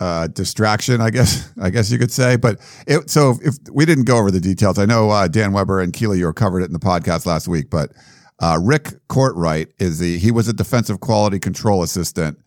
uh, 0.00 0.26
distraction, 0.28 1.00
I 1.00 1.10
guess, 1.10 1.52
I 1.60 1.70
guess 1.70 1.90
you 1.92 1.98
could 1.98 2.10
say. 2.10 2.36
But 2.36 2.58
it, 2.86 3.08
so 3.08 3.38
if, 3.42 3.54
we 3.70 3.84
didn't 3.84 4.04
go 4.04 4.18
over 4.18 4.30
the 4.30 4.40
details, 4.40 4.78
I 4.78 4.86
know 4.86 5.10
uh, 5.10 5.28
Dan 5.28 5.52
Weber 5.52 5.80
and 5.80 5.92
Keely, 5.92 6.18
you 6.18 6.32
covered 6.32 6.62
it 6.62 6.66
in 6.66 6.72
the 6.72 6.80
podcast 6.80 7.24
last 7.26 7.46
week, 7.46 7.70
but 7.70 7.92
uh, 8.40 8.58
Rick 8.60 9.06
Courtright 9.08 9.68
is 9.78 9.98
the 9.98 10.18
he 10.18 10.30
was 10.30 10.48
a 10.48 10.52
defensive 10.52 11.00
quality 11.00 11.38
control 11.38 11.82
assistant 11.82 12.38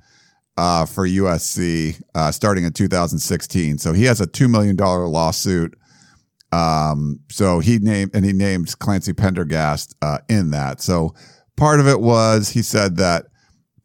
uh, 0.57 0.85
for 0.85 1.07
USC 1.07 2.01
uh, 2.15 2.31
starting 2.31 2.63
in 2.63 2.73
2016. 2.73 3.77
So 3.77 3.93
he 3.93 4.05
has 4.05 4.19
a 4.19 4.27
two 4.27 4.47
million 4.47 4.75
dollar 4.75 5.07
lawsuit. 5.07 5.77
Um, 6.53 7.19
so 7.31 7.59
he 7.59 7.79
named 7.79 8.11
and 8.13 8.23
he 8.23 8.31
named 8.31 8.77
Clancy 8.77 9.11
Pendergast 9.13 9.95
uh, 10.03 10.19
in 10.29 10.51
that. 10.51 10.81
So 10.81 11.15
part 11.57 11.79
of 11.79 11.87
it 11.87 11.99
was 11.99 12.49
he 12.49 12.61
said 12.61 12.97
that 12.97 13.25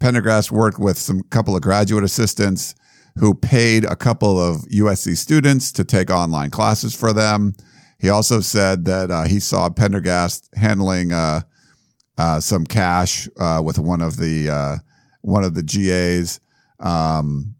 Pendergast 0.00 0.52
worked 0.52 0.78
with 0.78 0.98
some 0.98 1.22
couple 1.30 1.56
of 1.56 1.62
graduate 1.62 2.04
assistants 2.04 2.74
who 3.16 3.34
paid 3.34 3.84
a 3.84 3.96
couple 3.96 4.38
of 4.38 4.58
USC 4.66 5.16
students 5.16 5.72
to 5.72 5.84
take 5.84 6.10
online 6.10 6.50
classes 6.50 6.94
for 6.94 7.14
them. 7.14 7.54
He 7.98 8.10
also 8.10 8.40
said 8.40 8.84
that 8.84 9.10
uh, 9.10 9.24
he 9.24 9.40
saw 9.40 9.70
Pendergast 9.70 10.50
handling 10.54 11.12
uh, 11.12 11.40
uh, 12.18 12.38
some 12.40 12.66
cash 12.66 13.28
uh, 13.40 13.62
with 13.64 13.78
one 13.78 14.02
of 14.02 14.18
the 14.18 14.50
uh, 14.50 14.76
one 15.22 15.42
of 15.42 15.54
the 15.54 15.62
GAs. 15.62 16.38
Um, 16.80 17.54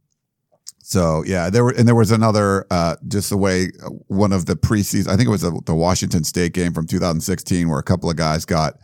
so 0.89 1.23
yeah, 1.27 1.51
there 1.51 1.65
were 1.65 1.73
and 1.73 1.87
there 1.87 1.95
was 1.95 2.11
another 2.11 2.65
uh, 2.71 2.97
just 3.09 3.29
the 3.29 3.37
way 3.37 3.69
one 4.07 4.33
of 4.33 4.47
the 4.47 4.55
preseason. 4.55 5.09
I 5.09 5.17
think 5.17 5.27
it 5.29 5.31
was 5.31 5.43
the, 5.43 5.61
the 5.67 5.75
Washington 5.75 6.25
State 6.25 6.55
game 6.55 6.73
from 6.73 6.87
2016 6.87 7.69
where 7.69 7.79
a 7.79 7.83
couple 7.83 8.09
of 8.09 8.17
guys 8.17 8.47
got 8.47 8.79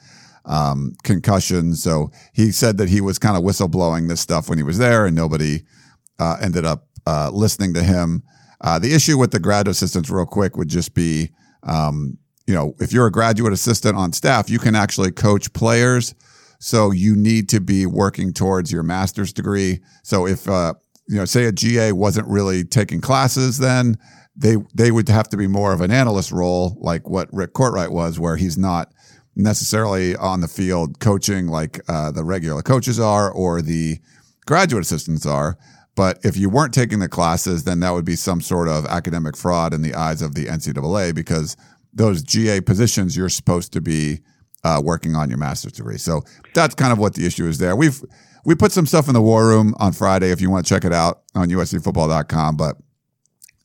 um, 0.44 0.92
concussions. 1.02 1.82
So 1.82 2.10
he 2.34 2.52
said 2.52 2.76
that 2.76 2.90
he 2.90 3.00
was 3.00 3.18
kind 3.18 3.38
of 3.38 3.42
whistleblowing 3.42 4.10
this 4.10 4.20
stuff 4.20 4.50
when 4.50 4.58
he 4.58 4.64
was 4.64 4.76
there, 4.76 5.06
and 5.06 5.16
nobody 5.16 5.62
uh, 6.18 6.36
ended 6.42 6.66
up 6.66 6.88
uh, 7.06 7.30
listening 7.32 7.72
to 7.72 7.82
him. 7.82 8.22
Uh, 8.60 8.78
the 8.78 8.92
issue 8.92 9.16
with 9.16 9.30
the 9.30 9.40
graduate 9.40 9.74
assistants, 9.74 10.10
real 10.10 10.26
quick, 10.26 10.58
would 10.58 10.68
just 10.68 10.92
be, 10.92 11.30
um, 11.62 12.18
you 12.46 12.52
know, 12.52 12.74
if 12.80 12.92
you're 12.92 13.06
a 13.06 13.10
graduate 13.12 13.54
assistant 13.54 13.96
on 13.96 14.12
staff, 14.12 14.50
you 14.50 14.58
can 14.58 14.74
actually 14.74 15.10
coach 15.10 15.50
players. 15.54 16.14
So 16.58 16.90
you 16.90 17.16
need 17.16 17.48
to 17.48 17.62
be 17.62 17.86
working 17.86 18.34
towards 18.34 18.70
your 18.70 18.82
master's 18.82 19.32
degree. 19.32 19.80
So 20.02 20.26
if, 20.26 20.46
uh, 20.46 20.74
you 21.08 21.16
know, 21.16 21.24
say 21.24 21.44
a 21.44 21.52
GA 21.52 21.92
wasn't 21.92 22.28
really 22.28 22.64
taking 22.64 23.00
classes, 23.00 23.58
then 23.58 23.96
they 24.36 24.56
they 24.74 24.90
would 24.90 25.08
have 25.08 25.28
to 25.28 25.36
be 25.36 25.46
more 25.46 25.72
of 25.72 25.80
an 25.80 25.90
analyst 25.90 26.32
role, 26.32 26.76
like 26.80 27.08
what 27.08 27.32
Rick 27.32 27.54
Courtright 27.54 27.90
was, 27.90 28.18
where 28.18 28.36
he's 28.36 28.58
not 28.58 28.92
necessarily 29.36 30.16
on 30.16 30.40
the 30.40 30.48
field 30.48 31.00
coaching 31.00 31.48
like 31.48 31.80
uh, 31.88 32.10
the 32.10 32.24
regular 32.24 32.62
coaches 32.62 33.00
are 33.00 33.30
or 33.30 33.60
the 33.60 33.98
graduate 34.46 34.82
assistants 34.82 35.26
are. 35.26 35.58
But 35.96 36.18
if 36.24 36.36
you 36.36 36.50
weren't 36.50 36.74
taking 36.74 36.98
the 36.98 37.08
classes, 37.08 37.64
then 37.64 37.80
that 37.80 37.92
would 37.92 38.04
be 38.04 38.16
some 38.16 38.40
sort 38.40 38.68
of 38.68 38.84
academic 38.86 39.36
fraud 39.36 39.72
in 39.72 39.82
the 39.82 39.94
eyes 39.94 40.22
of 40.22 40.34
the 40.34 40.46
NCAA 40.46 41.14
because 41.14 41.56
those 41.92 42.22
GA 42.22 42.60
positions 42.60 43.16
you're 43.16 43.28
supposed 43.28 43.72
to 43.72 43.80
be 43.80 44.20
uh, 44.64 44.80
working 44.82 45.14
on 45.14 45.28
your 45.28 45.38
master's 45.38 45.72
degree. 45.72 45.98
So 45.98 46.22
that's 46.54 46.74
kind 46.74 46.92
of 46.92 46.98
what 46.98 47.14
the 47.14 47.26
issue 47.26 47.46
is 47.46 47.58
there. 47.58 47.76
We've 47.76 48.02
we 48.44 48.54
put 48.54 48.72
some 48.72 48.86
stuff 48.86 49.08
in 49.08 49.14
the 49.14 49.22
war 49.22 49.46
room 49.46 49.74
on 49.78 49.92
Friday 49.92 50.30
if 50.30 50.40
you 50.40 50.50
want 50.50 50.66
to 50.66 50.68
check 50.68 50.84
it 50.84 50.92
out 50.92 51.22
on 51.34 51.48
uscfootball.com. 51.48 52.56
But 52.56 52.76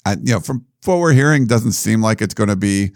I, 0.06 0.14
you 0.14 0.34
know, 0.34 0.40
from 0.40 0.66
what 0.86 1.00
we're 1.00 1.14
hearing, 1.14 1.46
doesn't 1.46 1.74
seem 1.74 2.02
like 2.02 2.22
it's 2.22 2.34
going 2.34 2.50
to 2.50 2.56
be 2.56 2.92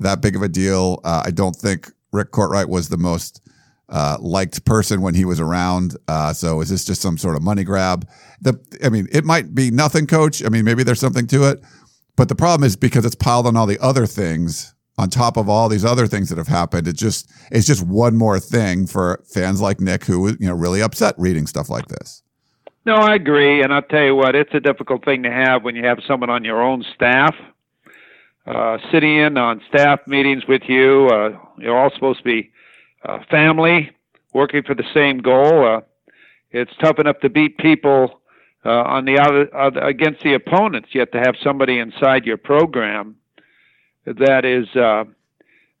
that 0.00 0.20
big 0.20 0.36
of 0.36 0.42
a 0.42 0.48
deal. 0.48 1.00
Uh, 1.04 1.22
I 1.24 1.30
don't 1.30 1.54
think 1.54 1.90
Rick 2.12 2.32
Courtright 2.32 2.68
was 2.68 2.88
the 2.88 2.96
most 2.96 3.40
uh, 3.88 4.16
liked 4.20 4.64
person 4.64 5.00
when 5.00 5.14
he 5.14 5.24
was 5.24 5.40
around. 5.40 5.96
Uh, 6.08 6.32
so 6.32 6.60
is 6.60 6.68
this 6.68 6.84
just 6.84 7.00
some 7.00 7.16
sort 7.16 7.36
of 7.36 7.42
money 7.42 7.64
grab? 7.64 8.08
The, 8.40 8.58
I 8.82 8.88
mean, 8.88 9.08
it 9.12 9.24
might 9.24 9.54
be 9.54 9.70
nothing, 9.70 10.06
coach. 10.06 10.44
I 10.44 10.48
mean, 10.48 10.64
maybe 10.64 10.82
there's 10.82 11.00
something 11.00 11.26
to 11.28 11.44
it, 11.44 11.62
but 12.16 12.28
the 12.28 12.34
problem 12.34 12.66
is 12.66 12.76
because 12.76 13.04
it's 13.04 13.14
piled 13.14 13.46
on 13.46 13.56
all 13.56 13.66
the 13.66 13.78
other 13.78 14.06
things 14.06 14.73
on 14.96 15.10
top 15.10 15.36
of 15.36 15.48
all 15.48 15.68
these 15.68 15.84
other 15.84 16.06
things 16.06 16.28
that 16.28 16.38
have 16.38 16.48
happened. 16.48 16.86
It 16.86 16.96
just, 16.96 17.30
it's 17.50 17.66
just 17.66 17.84
one 17.84 18.16
more 18.16 18.38
thing 18.38 18.86
for 18.86 19.22
fans 19.26 19.60
like 19.60 19.80
Nick 19.80 20.04
who, 20.04 20.28
you 20.28 20.46
know, 20.46 20.54
really 20.54 20.82
upset 20.82 21.14
reading 21.18 21.46
stuff 21.46 21.68
like 21.68 21.88
this. 21.88 22.22
No, 22.86 22.96
I 22.96 23.14
agree. 23.14 23.62
And 23.62 23.72
I'll 23.72 23.82
tell 23.82 24.04
you 24.04 24.14
what, 24.14 24.34
it's 24.34 24.54
a 24.54 24.60
difficult 24.60 25.04
thing 25.04 25.22
to 25.22 25.30
have 25.30 25.64
when 25.64 25.74
you 25.74 25.84
have 25.84 25.98
someone 26.06 26.30
on 26.30 26.44
your 26.44 26.62
own 26.62 26.84
staff 26.94 27.34
uh, 28.46 28.78
sitting 28.92 29.16
in 29.16 29.38
on 29.38 29.62
staff 29.68 30.00
meetings 30.06 30.46
with 30.46 30.62
you. 30.68 31.08
Uh, 31.08 31.38
you're 31.58 31.76
all 31.76 31.90
supposed 31.90 32.18
to 32.18 32.24
be 32.24 32.50
uh, 33.04 33.18
family, 33.30 33.90
working 34.32 34.62
for 34.62 34.74
the 34.74 34.84
same 34.92 35.18
goal. 35.18 35.66
Uh, 35.66 35.80
it's 36.50 36.72
tough 36.80 36.98
enough 36.98 37.18
to 37.20 37.30
beat 37.30 37.56
people 37.58 38.20
uh, 38.64 38.70
on 38.82 39.06
the 39.06 39.18
other, 39.18 39.48
against 39.80 40.22
the 40.22 40.34
opponents. 40.34 40.90
Yet 40.92 41.10
to 41.12 41.20
have 41.20 41.36
somebody 41.42 41.78
inside 41.78 42.26
your 42.26 42.36
program 42.36 43.16
that 44.06 44.44
is 44.44 44.66
uh, 44.76 45.04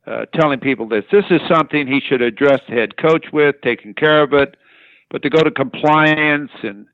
uh, 0.06 0.26
telling 0.34 0.60
people 0.60 0.88
this. 0.88 1.04
This 1.10 1.24
is 1.30 1.40
something 1.48 1.86
he 1.86 2.00
should 2.00 2.22
address 2.22 2.60
the 2.68 2.74
head 2.74 2.96
coach 2.96 3.26
with, 3.32 3.56
taking 3.62 3.94
care 3.94 4.22
of 4.22 4.32
it. 4.32 4.56
But 5.10 5.22
to 5.22 5.30
go 5.30 5.42
to 5.42 5.50
compliance 5.50 6.50
and 6.62 6.86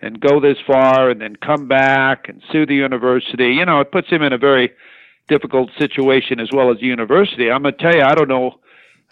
and 0.00 0.20
go 0.20 0.38
this 0.38 0.58
far 0.66 1.08
and 1.08 1.20
then 1.20 1.36
come 1.36 1.66
back 1.66 2.28
and 2.28 2.42
sue 2.52 2.66
the 2.66 2.74
university, 2.74 3.54
you 3.54 3.64
know, 3.64 3.80
it 3.80 3.90
puts 3.90 4.08
him 4.10 4.20
in 4.20 4.34
a 4.34 4.38
very 4.38 4.70
difficult 5.28 5.70
situation 5.78 6.40
as 6.40 6.50
well 6.52 6.70
as 6.70 6.78
the 6.78 6.86
university. 6.86 7.50
I'm 7.50 7.62
to 7.62 7.72
tell 7.72 7.94
you, 7.94 8.02
I 8.02 8.14
don't 8.14 8.28
know 8.28 8.60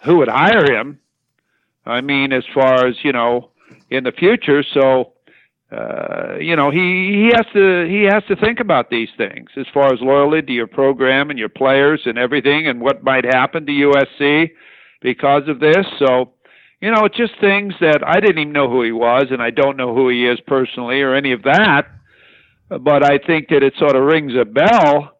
who 0.03 0.17
would 0.17 0.27
hire 0.27 0.71
him. 0.71 0.99
I 1.85 2.01
mean, 2.01 2.31
as 2.31 2.43
far 2.53 2.85
as 2.85 2.95
you 3.03 3.11
know, 3.11 3.49
in 3.89 4.03
the 4.03 4.11
future. 4.11 4.63
So, 4.63 5.12
uh, 5.73 6.37
you 6.39 6.55
know, 6.55 6.69
he 6.69 7.29
he 7.29 7.31
has 7.33 7.45
to 7.53 7.85
he 7.89 8.03
has 8.03 8.23
to 8.27 8.35
think 8.35 8.59
about 8.59 8.89
these 8.89 9.09
things 9.17 9.49
as 9.57 9.65
far 9.73 9.93
as 9.93 9.99
loyalty 10.01 10.41
to 10.41 10.51
your 10.53 10.67
program 10.67 11.29
and 11.29 11.39
your 11.39 11.49
players 11.49 12.01
and 12.05 12.17
everything, 12.17 12.67
and 12.67 12.79
what 12.79 13.03
might 13.03 13.25
happen 13.25 13.65
to 13.65 13.71
USC 13.71 14.51
because 15.01 15.43
of 15.47 15.59
this. 15.59 15.85
So, 15.99 16.33
you 16.81 16.91
know, 16.91 17.05
it's 17.05 17.17
just 17.17 17.33
things 17.39 17.73
that 17.81 18.01
I 18.05 18.19
didn't 18.19 18.39
even 18.39 18.53
know 18.53 18.69
who 18.69 18.83
he 18.83 18.91
was, 18.91 19.27
and 19.31 19.41
I 19.41 19.49
don't 19.49 19.77
know 19.77 19.95
who 19.95 20.09
he 20.09 20.27
is 20.27 20.39
personally 20.45 21.01
or 21.01 21.15
any 21.15 21.31
of 21.31 21.43
that. 21.43 21.87
But 22.69 23.03
I 23.03 23.17
think 23.17 23.49
that 23.49 23.63
it 23.63 23.73
sort 23.77 23.95
of 23.95 24.03
rings 24.03 24.33
a 24.39 24.45
bell 24.45 25.13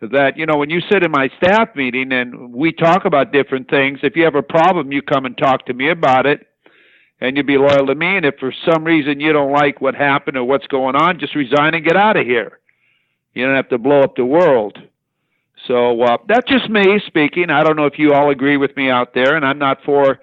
that 0.00 0.36
you 0.36 0.46
know 0.46 0.56
when 0.56 0.70
you 0.70 0.80
sit 0.90 1.02
in 1.02 1.10
my 1.10 1.28
staff 1.38 1.70
meeting 1.74 2.12
and 2.12 2.54
we 2.54 2.72
talk 2.72 3.04
about 3.04 3.32
different 3.32 3.68
things 3.68 3.98
if 4.04 4.14
you 4.14 4.22
have 4.24 4.36
a 4.36 4.42
problem 4.42 4.92
you 4.92 5.02
come 5.02 5.24
and 5.24 5.36
talk 5.36 5.66
to 5.66 5.74
me 5.74 5.90
about 5.90 6.24
it 6.24 6.46
and 7.20 7.36
you'd 7.36 7.46
be 7.46 7.58
loyal 7.58 7.86
to 7.86 7.94
me 7.94 8.16
and 8.16 8.26
if 8.26 8.36
for 8.38 8.52
some 8.70 8.84
reason 8.84 9.20
you 9.20 9.32
don't 9.32 9.52
like 9.52 9.80
what 9.80 9.94
happened 9.94 10.36
or 10.36 10.44
what's 10.44 10.66
going 10.66 10.96
on 10.96 11.18
just 11.18 11.34
resign 11.34 11.74
and 11.74 11.84
get 11.84 11.96
out 11.96 12.16
of 12.16 12.26
here 12.26 12.58
you 13.34 13.44
don't 13.44 13.56
have 13.56 13.68
to 13.68 13.78
blow 13.78 14.00
up 14.00 14.16
the 14.16 14.24
world 14.24 14.78
so 15.66 16.00
uh, 16.02 16.16
that's 16.26 16.48
just 16.48 16.68
me 16.68 17.00
speaking 17.06 17.50
i 17.50 17.62
don't 17.62 17.76
know 17.76 17.86
if 17.86 17.98
you 17.98 18.12
all 18.12 18.30
agree 18.30 18.56
with 18.56 18.76
me 18.76 18.90
out 18.90 19.14
there 19.14 19.36
and 19.36 19.44
i'm 19.44 19.58
not 19.58 19.78
for 19.84 20.18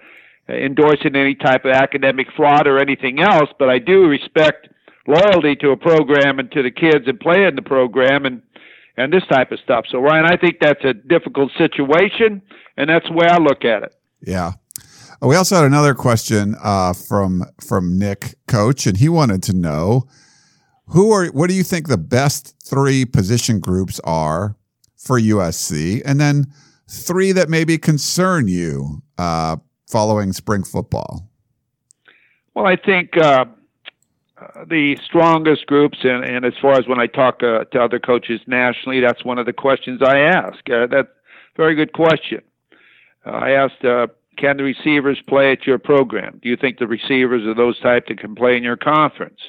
endorsing 0.48 1.16
any 1.16 1.36
type 1.36 1.66
of 1.66 1.72
academic 1.72 2.28
fraud 2.36 2.68
or 2.68 2.80
anything 2.80 3.20
else, 3.20 3.50
but 3.58 3.70
I 3.70 3.80
do 3.80 4.08
respect 4.08 4.68
loyalty 5.08 5.56
to 5.58 5.72
a 5.72 5.78
program 5.78 6.40
and 6.40 6.52
to 6.52 6.64
the 6.64 6.72
kids 6.72 7.08
and 7.08 7.20
play 7.20 7.46
in 7.46 7.56
the 7.56 7.62
program 7.62 8.26
and 8.26 8.42
and 8.98 9.12
this 9.12 9.24
type 9.30 9.52
of 9.52 9.60
stuff. 9.60 9.86
So 9.92 10.00
Ryan, 10.00 10.26
I 10.26 10.38
think 10.38 10.60
that's 10.62 10.84
a 10.86 10.94
difficult 10.94 11.52
situation, 11.58 12.42
and 12.78 12.90
that's 12.90 13.06
the 13.08 13.14
way 13.14 13.28
I 13.28 13.38
look 13.40 13.66
at 13.66 13.84
it. 13.84 13.94
Yeah. 14.22 14.54
We 15.26 15.36
also 15.36 15.56
had 15.56 15.66
another 15.66 15.96
question 15.96 16.56
uh, 16.62 16.94
from 16.94 17.46
from 17.60 17.98
Nick 17.98 18.36
Coach, 18.48 18.86
and 18.86 18.98
he 18.98 19.10
wanted 19.10 19.42
to 19.44 19.54
know 19.54 20.08
who 20.90 21.12
are 21.12 21.26
what 21.28 21.50
do 21.50 21.56
you 21.56 21.64
think 21.64 21.88
the 21.88 21.98
best 21.98 22.56
three 22.64 23.06
position 23.06 23.60
groups 23.60 24.00
are 24.04 24.56
for 24.96 25.20
USC, 25.20 26.04
and 26.06 26.20
then 26.20 26.46
three 26.88 27.32
that 27.32 27.50
maybe 27.50 27.80
concern 27.80 28.48
you 28.48 29.02
uh, 29.18 29.58
following 29.90 30.32
spring 30.32 30.64
football. 30.64 31.28
Well, 32.54 32.68
I 32.68 32.76
think 32.76 33.18
uh, 33.18 33.46
the 34.68 34.96
strongest 35.04 35.66
groups, 35.66 35.98
and, 36.04 36.24
and 36.24 36.46
as 36.46 36.54
far 36.62 36.74
as 36.74 36.88
when 36.88 37.00
I 37.00 37.08
talk 37.08 37.42
uh, 37.42 37.66
to 37.66 37.84
other 37.84 38.00
coaches 38.00 38.42
nationally, 38.46 39.00
that's 39.00 39.26
one 39.26 39.40
of 39.40 39.48
the 39.48 39.54
questions 39.54 40.02
I 40.04 40.20
ask. 40.20 40.70
Uh, 40.70 40.86
that's 40.86 41.10
a 41.10 41.58
very 41.58 41.74
good 41.74 41.94
question. 41.94 42.42
Uh, 43.26 43.32
I 43.32 43.52
asked, 43.52 43.84
uh, 43.84 44.08
can 44.38 44.58
the 44.58 44.64
receivers 44.64 45.20
play 45.28 45.52
at 45.52 45.66
your 45.66 45.78
program? 45.78 46.40
Do 46.42 46.50
you 46.50 46.58
think 46.58 46.80
the 46.80 46.88
receivers 46.88 47.44
are 47.46 47.54
those 47.54 47.80
type 47.80 48.08
that 48.08 48.20
can 48.20 48.36
play 48.36 48.58
in 48.58 48.64
your 48.64 48.78
conference? 48.78 49.40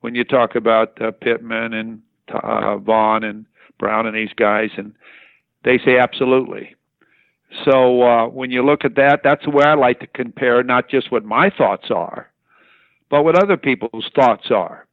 When 0.00 0.14
you 0.14 0.24
talk 0.24 0.54
about 0.54 1.00
uh, 1.00 1.10
Pittman 1.10 1.74
and 1.74 2.02
uh, 2.32 2.78
Vaughn 2.78 3.24
and 3.24 3.46
Brown 3.78 4.06
and 4.06 4.16
these 4.16 4.32
guys, 4.36 4.70
and 4.76 4.94
they 5.64 5.78
say 5.78 5.98
absolutely. 5.98 6.74
So 7.64 8.02
uh, 8.02 8.26
when 8.28 8.50
you 8.50 8.64
look 8.64 8.84
at 8.84 8.94
that, 8.96 9.20
that's 9.24 9.44
the 9.44 9.50
way 9.50 9.64
I 9.64 9.74
like 9.74 10.00
to 10.00 10.06
compare 10.06 10.62
not 10.62 10.88
just 10.88 11.10
what 11.10 11.24
my 11.24 11.50
thoughts 11.50 11.90
are, 11.90 12.30
but 13.10 13.24
what 13.24 13.36
other 13.36 13.56
people's 13.56 14.08
thoughts 14.14 14.50
are. 14.50 14.86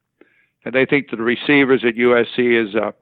And 0.64 0.74
they 0.74 0.84
think 0.84 1.10
that 1.10 1.16
the 1.16 1.22
receivers 1.22 1.84
at 1.86 1.94
USC 1.94 2.68
is 2.68 2.74
a, 2.74 2.92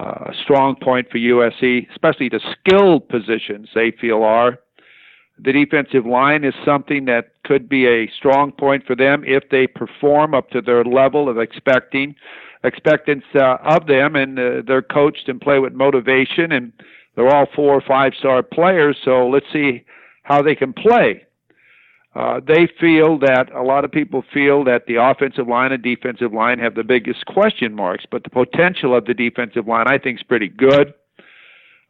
a 0.00 0.32
strong 0.42 0.76
point 0.76 1.10
for 1.10 1.18
USC, 1.18 1.90
especially 1.90 2.28
the 2.28 2.40
skilled 2.60 3.08
positions 3.08 3.70
they 3.74 3.92
feel 3.92 4.22
are. 4.22 4.58
The 5.44 5.52
defensive 5.52 6.06
line 6.06 6.44
is 6.44 6.54
something 6.64 7.06
that 7.06 7.32
could 7.44 7.68
be 7.68 7.86
a 7.86 8.10
strong 8.16 8.52
point 8.52 8.86
for 8.86 8.94
them 8.94 9.24
if 9.26 9.48
they 9.50 9.66
perform 9.66 10.34
up 10.34 10.50
to 10.50 10.60
their 10.60 10.84
level 10.84 11.28
of 11.28 11.38
expecting 11.38 12.14
expectance 12.64 13.24
uh, 13.34 13.56
of 13.64 13.86
them, 13.86 14.14
and 14.14 14.38
uh, 14.38 14.62
they're 14.64 14.82
coached 14.82 15.28
and 15.28 15.40
play 15.40 15.58
with 15.58 15.72
motivation, 15.72 16.52
and 16.52 16.72
they're 17.16 17.34
all 17.34 17.46
four 17.56 17.74
or 17.74 17.80
five 17.80 18.12
star 18.16 18.42
players. 18.42 18.96
So 19.04 19.26
let's 19.28 19.46
see 19.52 19.84
how 20.22 20.42
they 20.42 20.54
can 20.54 20.72
play. 20.72 21.26
Uh, 22.14 22.40
they 22.46 22.68
feel 22.78 23.18
that 23.18 23.50
a 23.54 23.62
lot 23.62 23.84
of 23.84 23.90
people 23.90 24.22
feel 24.32 24.62
that 24.64 24.86
the 24.86 24.96
offensive 24.96 25.48
line 25.48 25.72
and 25.72 25.82
defensive 25.82 26.32
line 26.32 26.58
have 26.58 26.74
the 26.74 26.84
biggest 26.84 27.24
question 27.26 27.74
marks, 27.74 28.04
but 28.10 28.22
the 28.22 28.30
potential 28.30 28.94
of 28.94 29.06
the 29.06 29.14
defensive 29.14 29.66
line 29.66 29.88
I 29.88 29.98
think 29.98 30.20
is 30.20 30.22
pretty 30.22 30.48
good. 30.48 30.94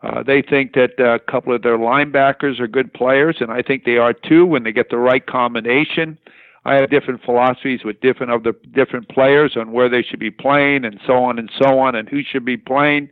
Uh, 0.02 0.22
they 0.22 0.42
think 0.42 0.74
that 0.74 0.98
uh, 0.98 1.14
a 1.14 1.18
couple 1.18 1.54
of 1.54 1.62
their 1.62 1.78
linebackers 1.78 2.58
are 2.58 2.66
good 2.66 2.92
players, 2.92 3.36
and 3.40 3.52
I 3.52 3.62
think 3.62 3.84
they 3.84 3.98
are 3.98 4.12
too 4.12 4.44
when 4.44 4.64
they 4.64 4.72
get 4.72 4.90
the 4.90 4.98
right 4.98 5.24
combination. 5.24 6.18
I 6.64 6.74
have 6.74 6.90
different 6.90 7.22
philosophies 7.24 7.80
with 7.84 8.00
different 8.00 8.32
of 8.32 8.42
the 8.42 8.52
different 8.72 9.08
players 9.08 9.56
on 9.56 9.72
where 9.72 9.88
they 9.88 10.02
should 10.02 10.20
be 10.20 10.30
playing, 10.30 10.84
and 10.84 11.00
so 11.06 11.14
on 11.14 11.38
and 11.38 11.50
so 11.60 11.78
on, 11.78 11.94
and 11.94 12.08
who 12.08 12.22
should 12.22 12.44
be 12.44 12.56
playing. 12.56 13.10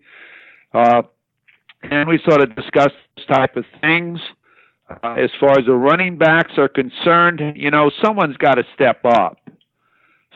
Uh, 0.74 1.02
and 1.82 2.08
we 2.08 2.20
sort 2.28 2.40
of 2.40 2.54
discuss 2.56 2.90
this 3.16 3.26
type 3.26 3.56
of 3.56 3.64
things. 3.80 4.20
Uh, 4.88 5.14
as 5.14 5.30
far 5.38 5.58
as 5.58 5.66
the 5.66 5.74
running 5.74 6.18
backs 6.18 6.52
are 6.58 6.68
concerned, 6.68 7.40
you 7.54 7.70
know, 7.70 7.90
someone's 8.02 8.36
got 8.36 8.54
to 8.54 8.64
step 8.74 9.00
up. 9.04 9.38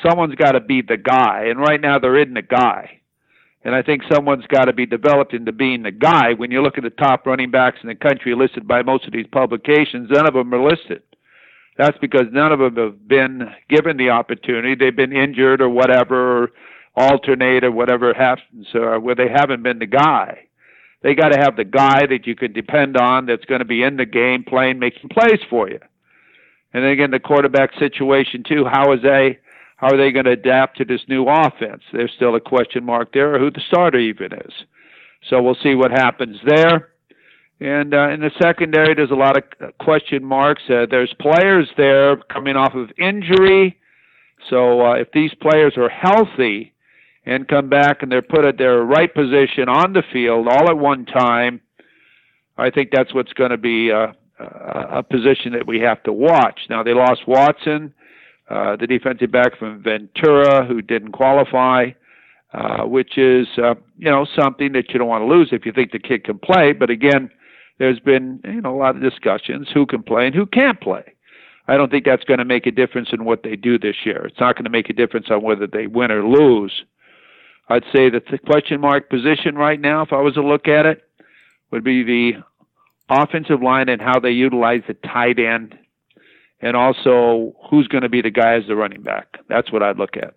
Someone's 0.09 0.35
got 0.37 0.53
to 0.53 0.61
be 0.61 0.83
the 0.83 0.97
guy, 0.97 1.47
and 1.47 1.59
right 1.59 1.81
now 1.81 1.99
there 1.99 2.17
isn't 2.17 2.37
a 2.37 2.43
guy. 2.43 3.01
And 3.65 3.75
I 3.75 3.83
think 3.83 4.03
someone's 4.13 4.47
got 4.47 4.67
to 4.67 4.75
be 4.75 4.85
developed 4.85 5.33
into 5.33 5.51
being 5.51 5.83
the 5.83 5.91
guy. 5.91 6.35
When 6.35 6.51
you 6.51 6.63
look 6.63 6.77
at 6.77 6.85
the 6.85 6.91
top 6.91 7.27
running 7.27 7.51
backs 7.51 7.79
in 7.83 7.89
the 7.89 7.95
country 7.95 8.35
listed 8.35 8.69
by 8.69 8.83
most 8.83 9.07
of 9.07 9.13
these 9.13 9.27
publications, 9.33 10.11
none 10.11 10.27
of 10.27 10.35
them 10.35 10.53
are 10.53 10.63
listed. 10.63 11.03
That's 11.79 11.97
because 11.99 12.27
none 12.31 12.53
of 12.53 12.59
them 12.59 12.77
have 12.77 13.09
been 13.09 13.51
given 13.71 13.97
the 13.97 14.11
opportunity. 14.11 14.75
They've 14.75 14.95
been 14.95 15.17
injured 15.17 15.63
or 15.63 15.71
whatever, 15.71 16.43
or 16.43 16.51
alternate 16.95 17.65
or 17.65 17.73
whatever 17.73 18.13
happens, 18.13 18.67
or 18.75 19.01
where 19.01 19.15
they 19.15 19.29
haven't 19.29 19.63
been 19.63 19.79
the 19.79 19.87
guy. 19.87 20.47
They 21.03 21.15
got 21.15 21.31
to 21.31 21.39
have 21.39 21.57
the 21.57 21.65
guy 21.65 22.07
that 22.07 22.27
you 22.27 22.37
can 22.37 22.53
depend 22.53 22.97
on 22.97 23.27
that's 23.27 23.45
going 23.47 23.59
to 23.59 23.65
be 23.65 23.83
in 23.83 23.97
the 23.97 24.07
game, 24.07 24.45
playing, 24.45 24.79
making 24.79 25.09
plays 25.09 25.41
for 25.51 25.69
you. 25.69 25.81
And 26.73 26.85
then 26.85 26.91
again, 26.91 27.11
the 27.11 27.19
quarterback 27.19 27.71
situation 27.79 28.43
too. 28.47 28.65
How 28.65 28.93
is 28.93 29.03
they? 29.03 29.39
How 29.77 29.89
are 29.89 29.97
they 29.97 30.13
going 30.13 30.27
to 30.27 30.33
adapt 30.33 30.79
to 30.79 30.85
this 30.85 31.01
new 31.09 31.27
offense? 31.29 31.83
There's 31.93 32.13
still 32.17 32.35
a 32.37 32.41
question 32.41 32.85
mark 32.85 33.13
there, 33.13 33.39
who 33.39 33.51
the 33.51 33.61
starter 33.69 33.99
even 33.99 34.33
is. 34.33 34.53
So 35.29 35.43
we'll 35.43 35.57
see 35.63 35.75
what 35.75 35.91
happens 35.91 36.37
there. 36.47 36.91
And 37.61 37.95
uh, 37.95 38.11
in 38.11 38.21
the 38.21 38.31
secondary, 38.43 38.95
there's 38.95 39.11
a 39.11 39.15
lot 39.15 39.37
of 39.37 39.79
question 39.79 40.25
marks. 40.25 40.63
Uh, 40.69 40.87
there's 40.91 41.15
players 41.21 41.69
there 41.77 42.17
coming 42.17 42.57
off 42.57 42.75
of 42.75 42.91
injury. 42.99 43.79
So 44.51 44.85
uh, 44.85 44.95
if 44.95 45.11
these 45.13 45.33
players 45.41 45.75
are 45.77 45.89
healthy 45.89 46.75
and 47.25 47.49
come 47.49 47.69
back 47.69 48.03
and 48.03 48.13
they're 48.13 48.23
put 48.23 48.45
at 48.45 48.59
their 48.59 48.83
right 48.83 49.13
position 49.13 49.69
on 49.69 49.93
the 49.93 50.03
field 50.13 50.47
all 50.49 50.69
at 50.69 50.77
one 50.77 51.07
time, 51.07 51.61
I 52.59 52.71
think 52.71 52.91
that's 52.93 53.15
what's 53.15 53.33
going 53.33 53.51
to 53.51 53.57
be 53.57 53.91
a, 53.91 54.15
a, 54.39 54.99
a 54.99 55.03
position 55.03 55.53
that 55.53 55.67
we 55.67 55.81
have 55.81 56.03
to 56.05 56.13
watch. 56.13 56.61
Now 56.69 56.83
they 56.83 56.93
lost 56.93 57.23
Watson, 57.27 57.95
uh, 58.51 58.77
the 58.77 58.87
defensive 58.87 59.31
back 59.33 59.59
from 59.59 59.83
Ventura, 59.83 60.65
who 60.67 60.83
didn't 60.83 61.13
qualify. 61.13 61.91
Uh, 62.53 62.85
which 62.85 63.19
is, 63.19 63.49
uh, 63.59 63.75
you 63.99 64.09
know, 64.09 64.25
something 64.41 64.71
that 64.75 64.91
you 64.91 64.99
don't 65.01 65.09
want 65.09 65.23
to 65.23 65.27
lose 65.27 65.49
if 65.51 65.67
you 65.67 65.73
think 65.73 65.91
the 65.91 65.99
kid 65.99 66.23
can 66.23 66.39
play. 66.39 66.73
But 66.73 66.89
again, 66.89 67.29
there's 67.79 67.99
been 67.99 68.41
you 68.45 68.61
know 68.61 68.75
a 68.75 68.79
lot 68.79 68.95
of 68.95 69.03
discussions 69.03 69.69
who 69.73 69.87
can 69.87 70.05
play 70.05 70.27
and 70.27 70.35
who 70.35 70.47
can't 70.47 70.81
play. 70.81 71.03
I 71.67 71.77
don't 71.77 71.91
think 71.91 72.05
that's 72.05 72.25
going 72.25 72.39
to 72.39 72.45
make 72.45 72.67
a 72.67 72.71
difference 72.71 73.09
in 73.13 73.25
what 73.25 73.43
they 73.43 73.57
do 73.57 73.79
this 73.79 73.97
year. 74.05 74.27
It's 74.27 74.39
not 74.39 74.55
going 74.55 74.65
to 74.65 74.71
make 74.71 74.91
a 74.91 74.93
difference 74.93 75.27
on 75.31 75.43
whether 75.43 75.67
they 75.67 75.87
win 75.87 76.13
or 76.13 76.27
lose. 76.27 76.85
I'd 77.69 77.85
say 77.93 78.11
that 78.11 78.25
the 78.31 78.39
question 78.39 78.81
mark 78.81 79.09
position 79.09 79.57
right 79.57 79.81
now, 79.81 80.03
if 80.03 80.13
I 80.13 80.21
was 80.21 80.35
to 80.35 80.43
look 80.43 80.69
at 80.69 80.85
it, 80.85 81.03
would 81.71 81.83
be 81.83 82.03
the 82.03 82.33
offensive 83.09 83.63
line 83.63 83.89
and 83.89 84.01
how 84.01 84.21
they 84.21 84.31
utilize 84.31 84.83
the 84.87 84.95
tight 84.95 85.39
end, 85.39 85.77
and 86.61 86.77
also 86.77 87.55
who's 87.71 87.89
going 87.89 88.03
to 88.03 88.09
be 88.09 88.23
the 88.23 88.31
guy 88.31 88.55
as 88.55 88.67
the 88.67 88.77
running 88.77 89.03
back. 89.03 89.39
That's 89.49 89.71
what 89.73 89.83
I'd 89.83 89.99
look 89.99 90.17
at. 90.17 90.35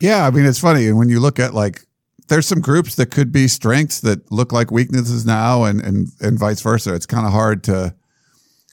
Yeah, 0.00 0.26
I 0.26 0.30
mean 0.30 0.46
it's 0.46 0.60
funny, 0.60 0.86
and 0.86 0.96
when 0.96 1.08
you 1.08 1.20
look 1.20 1.38
at 1.38 1.54
like 1.54 1.82
there's 2.28 2.46
some 2.46 2.60
groups 2.60 2.94
that 2.94 3.10
could 3.10 3.32
be 3.32 3.48
strengths 3.48 4.00
that 4.00 4.30
look 4.30 4.52
like 4.52 4.70
weaknesses 4.70 5.26
now, 5.26 5.64
and 5.64 5.80
and 5.80 6.08
and 6.20 6.38
vice 6.38 6.62
versa. 6.62 6.94
It's 6.94 7.06
kind 7.06 7.26
of 7.26 7.32
hard 7.32 7.64
to 7.64 7.94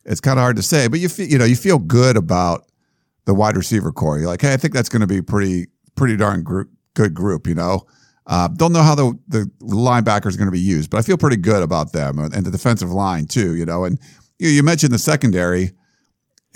it's 0.05 0.21
kind 0.21 0.39
of 0.39 0.43
hard 0.43 0.55
to 0.55 0.61
say, 0.61 0.87
but 0.87 0.99
you 0.99 1.09
feel 1.09 1.27
you 1.27 1.37
know 1.37 1.45
you 1.45 1.55
feel 1.55 1.79
good 1.79 2.15
about 2.15 2.65
the 3.25 3.33
wide 3.33 3.57
receiver 3.57 3.91
core. 3.91 4.17
You're 4.17 4.27
like, 4.27 4.41
hey, 4.41 4.53
I 4.53 4.57
think 4.57 4.73
that's 4.73 4.89
going 4.89 5.01
to 5.01 5.07
be 5.07 5.21
pretty 5.21 5.67
pretty 5.95 6.15
darn 6.15 6.43
group, 6.43 6.69
good 6.93 7.13
group. 7.13 7.45
You 7.45 7.55
know, 7.55 7.85
uh, 8.25 8.47
don't 8.47 8.71
know 8.71 8.83
how 8.83 8.95
the 8.95 9.19
the 9.27 9.51
linebackers 9.59 10.35
are 10.35 10.37
going 10.37 10.47
to 10.47 10.51
be 10.51 10.59
used, 10.59 10.89
but 10.89 10.97
I 10.97 11.01
feel 11.01 11.17
pretty 11.17 11.37
good 11.37 11.61
about 11.61 11.91
them 11.91 12.19
and 12.19 12.45
the 12.45 12.51
defensive 12.51 12.91
line 12.91 13.25
too. 13.25 13.55
You 13.55 13.65
know, 13.65 13.83
and 13.83 13.99
you, 14.39 14.49
you 14.49 14.63
mentioned 14.63 14.93
the 14.93 14.99
secondary. 14.99 15.71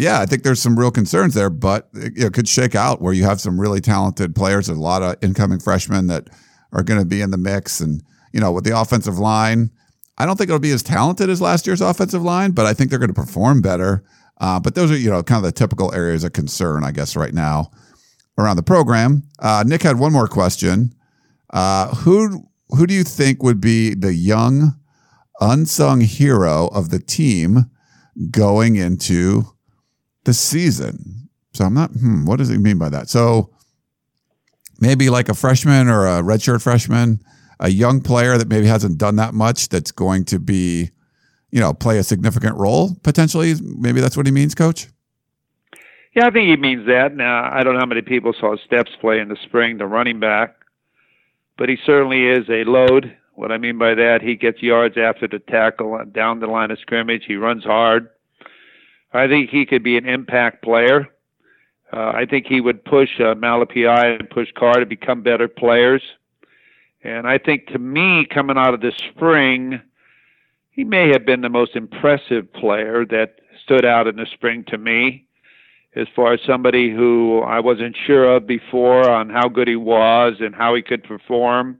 Yeah, 0.01 0.19
I 0.19 0.25
think 0.25 0.41
there's 0.41 0.59
some 0.59 0.79
real 0.79 0.89
concerns 0.89 1.35
there, 1.35 1.51
but 1.51 1.87
it, 1.93 2.13
it 2.17 2.33
could 2.33 2.47
shake 2.47 2.73
out 2.73 3.03
where 3.03 3.13
you 3.13 3.23
have 3.23 3.39
some 3.39 3.61
really 3.61 3.79
talented 3.79 4.33
players, 4.33 4.67
a 4.67 4.73
lot 4.73 5.03
of 5.03 5.15
incoming 5.21 5.59
freshmen 5.59 6.07
that 6.07 6.27
are 6.73 6.81
going 6.81 6.99
to 6.99 7.05
be 7.05 7.21
in 7.21 7.29
the 7.29 7.37
mix. 7.37 7.79
And, 7.79 8.01
you 8.33 8.39
know, 8.39 8.51
with 8.51 8.63
the 8.63 8.75
offensive 8.75 9.19
line, 9.19 9.69
I 10.17 10.25
don't 10.25 10.37
think 10.37 10.49
it'll 10.49 10.59
be 10.59 10.71
as 10.71 10.81
talented 10.81 11.29
as 11.29 11.39
last 11.39 11.67
year's 11.67 11.81
offensive 11.81 12.23
line, 12.23 12.49
but 12.49 12.65
I 12.65 12.73
think 12.73 12.89
they're 12.89 12.97
going 12.97 13.13
to 13.13 13.21
perform 13.21 13.61
better. 13.61 14.03
Uh, 14.39 14.59
but 14.59 14.73
those 14.73 14.89
are, 14.89 14.97
you 14.97 15.11
know, 15.11 15.21
kind 15.21 15.37
of 15.37 15.43
the 15.43 15.51
typical 15.51 15.93
areas 15.93 16.23
of 16.23 16.33
concern, 16.33 16.83
I 16.83 16.91
guess, 16.91 17.15
right 17.15 17.33
now 17.33 17.69
around 18.39 18.55
the 18.55 18.63
program. 18.63 19.21
Uh, 19.37 19.63
Nick 19.67 19.83
had 19.83 19.99
one 19.99 20.11
more 20.11 20.27
question. 20.27 20.95
Uh, 21.51 21.93
who 21.93 22.49
who 22.69 22.87
do 22.87 22.95
you 22.95 23.03
think 23.03 23.43
would 23.43 23.61
be 23.61 23.93
the 23.93 24.15
young 24.15 24.79
unsung 25.41 26.01
hero 26.01 26.69
of 26.69 26.89
the 26.89 26.97
team 26.97 27.69
going 28.31 28.77
into 28.77 29.43
the 30.23 30.33
season? 30.33 31.29
So 31.53 31.65
I'm 31.65 31.73
not. 31.73 31.91
Hmm, 31.91 32.25
what 32.25 32.37
does 32.37 32.49
he 32.49 32.57
mean 32.57 32.77
by 32.77 32.89
that? 32.89 33.09
So 33.09 33.49
maybe 34.79 35.09
like 35.09 35.29
a 35.29 35.33
freshman 35.33 35.87
or 35.87 36.05
a 36.05 36.21
redshirt 36.21 36.61
freshman, 36.61 37.19
a 37.59 37.69
young 37.69 38.01
player 38.01 38.37
that 38.37 38.47
maybe 38.47 38.65
hasn't 38.65 38.97
done 38.97 39.15
that 39.17 39.33
much 39.33 39.69
that's 39.69 39.91
going 39.91 40.25
to 40.25 40.39
be, 40.39 40.89
you 41.51 41.59
know, 41.59 41.73
play 41.73 41.97
a 41.97 42.03
significant 42.03 42.57
role 42.57 42.95
potentially. 43.03 43.53
Maybe 43.61 44.01
that's 44.01 44.17
what 44.17 44.25
he 44.25 44.31
means, 44.31 44.55
coach. 44.55 44.87
Yeah, 46.15 46.27
I 46.27 46.31
think 46.31 46.49
he 46.49 46.57
means 46.57 46.87
that. 46.87 47.15
Now, 47.15 47.49
I 47.53 47.63
don't 47.63 47.73
know 47.73 47.79
how 47.79 47.85
many 47.85 48.01
people 48.01 48.33
saw 48.37 48.57
Steps 48.65 48.91
play 48.99 49.19
in 49.19 49.29
the 49.29 49.37
spring, 49.45 49.77
the 49.77 49.85
running 49.85 50.19
back, 50.19 50.55
but 51.57 51.69
he 51.69 51.77
certainly 51.85 52.27
is 52.27 52.49
a 52.49 52.65
load. 52.65 53.15
What 53.35 53.51
I 53.51 53.57
mean 53.57 53.77
by 53.77 53.95
that, 53.95 54.21
he 54.21 54.35
gets 54.35 54.61
yards 54.61 54.97
after 54.97 55.27
the 55.27 55.39
tackle, 55.39 56.03
down 56.11 56.41
the 56.41 56.47
line 56.47 56.69
of 56.69 56.79
scrimmage. 56.79 57.23
He 57.25 57.35
runs 57.35 57.63
hard. 57.63 58.09
I 59.13 59.27
think 59.27 59.49
he 59.49 59.65
could 59.65 59.83
be 59.83 59.97
an 59.97 60.07
impact 60.07 60.63
player. 60.63 61.07
Uh, 61.91 62.11
I 62.15 62.25
think 62.25 62.45
he 62.47 62.61
would 62.61 62.85
push 62.85 63.19
uh, 63.19 63.35
Malepeai 63.35 64.19
and 64.19 64.29
push 64.29 64.49
Carr 64.55 64.79
to 64.79 64.85
become 64.85 65.21
better 65.21 65.47
players. 65.47 66.01
And 67.03 67.27
I 67.27 67.37
think 67.37 67.67
to 67.67 67.79
me, 67.79 68.25
coming 68.25 68.57
out 68.57 68.73
of 68.73 68.81
the 68.81 68.93
spring, 69.09 69.81
he 70.69 70.83
may 70.83 71.09
have 71.09 71.25
been 71.25 71.41
the 71.41 71.49
most 71.49 71.75
impressive 71.75 72.51
player 72.53 73.05
that 73.07 73.41
stood 73.63 73.85
out 73.85 74.07
in 74.07 74.15
the 74.15 74.25
spring 74.33 74.63
to 74.69 74.77
me 74.77 75.25
as 75.95 76.07
far 76.15 76.33
as 76.33 76.39
somebody 76.45 76.89
who 76.89 77.41
I 77.41 77.59
wasn't 77.59 77.97
sure 78.05 78.35
of 78.35 78.47
before 78.47 79.09
on 79.09 79.29
how 79.29 79.49
good 79.49 79.67
he 79.67 79.75
was 79.75 80.35
and 80.39 80.55
how 80.55 80.73
he 80.75 80.81
could 80.81 81.03
perform. 81.03 81.77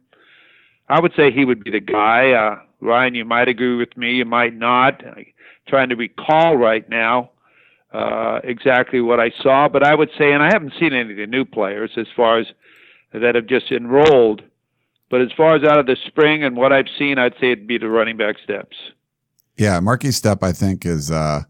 I 0.90 1.00
would 1.00 1.14
say 1.16 1.32
he 1.32 1.46
would 1.46 1.64
be 1.64 1.72
the 1.72 1.80
guy. 1.80 2.32
Uh, 2.32 2.60
Ryan, 2.82 3.16
you 3.16 3.24
might 3.24 3.48
agree 3.48 3.78
with 3.78 3.96
me, 3.96 4.16
you 4.16 4.26
might 4.26 4.54
not. 4.54 5.02
I'm 5.06 5.26
trying 5.72 5.90
to 5.90 5.96
recall 5.96 6.58
right 6.58 6.88
now 6.90 7.32
uh, 7.94 8.40
exactly 8.44 9.00
what 9.00 9.20
I 9.20 9.32
saw, 9.42 9.70
but 9.70 9.84
I 9.84 9.96
would 9.96 10.10
say, 10.18 10.34
and 10.34 10.44
I 10.44 10.50
haven't 10.52 10.74
seen 10.80 10.94
any 10.94 11.12
of 11.12 11.18
the 11.18 11.26
new 11.26 11.46
players 11.46 11.92
as 11.98 12.08
far 12.16 12.40
as 12.40 12.48
that 13.14 13.36
have 13.36 13.48
just 13.48 13.72
enrolled. 13.72 14.44
But 15.10 15.22
as 15.22 15.30
far 15.36 15.56
as 15.56 15.64
out 15.64 15.80
of 15.80 15.86
the 15.86 15.98
spring 16.08 16.44
and 16.44 16.56
what 16.56 16.72
I've 16.72 16.88
seen, 17.00 17.18
I'd 17.18 17.34
say 17.40 17.52
it'd 17.52 17.68
be 17.68 17.78
the 17.78 17.90
running 17.90 18.18
back 18.18 18.36
steps. 18.44 18.76
Yeah, 19.58 19.80
Markese 19.80 20.22
Stepp, 20.22 20.44
I 20.44 20.52
think, 20.52 20.86
is 20.86 21.10
uh, 21.10 21.44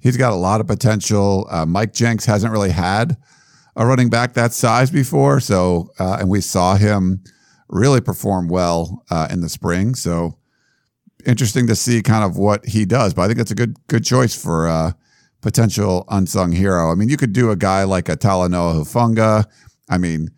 he's 0.00 0.16
got 0.16 0.32
a 0.32 0.36
lot 0.36 0.60
of 0.60 0.66
potential. 0.66 1.46
Uh, 1.50 1.66
Mike 1.66 1.92
Jinks 1.92 2.24
hasn't 2.24 2.52
really 2.52 2.70
had 2.70 3.16
a 3.74 3.86
running 3.86 4.08
back 4.08 4.34
that 4.34 4.52
size 4.52 4.90
before, 4.90 5.40
so 5.40 5.90
uh, 5.98 6.16
and 6.20 6.28
we 6.28 6.40
saw 6.40 6.76
him 6.76 7.22
really 7.68 8.00
perform 8.00 8.48
well 8.48 9.02
uh, 9.10 9.28
in 9.30 9.40
the 9.40 9.48
spring. 9.48 9.94
So 9.94 10.38
interesting 11.26 11.66
to 11.66 11.76
see 11.76 12.02
kind 12.02 12.24
of 12.24 12.36
what 12.36 12.64
he 12.66 12.84
does. 12.84 13.14
But 13.14 13.22
I 13.22 13.28
think 13.28 13.40
it's 13.40 13.50
a 13.50 13.54
good 13.54 13.76
good 13.88 14.04
choice 14.04 14.34
for 14.34 14.66
a 14.66 14.96
potential 15.42 16.04
unsung 16.08 16.52
hero. 16.52 16.90
I 16.90 16.94
mean, 16.94 17.08
you 17.08 17.16
could 17.16 17.32
do 17.32 17.50
a 17.50 17.56
guy 17.56 17.84
like 17.84 18.08
a 18.08 18.16
Talanoa 18.16 18.82
Hufanga. 18.82 19.44
I 19.88 19.98
mean, 19.98 20.30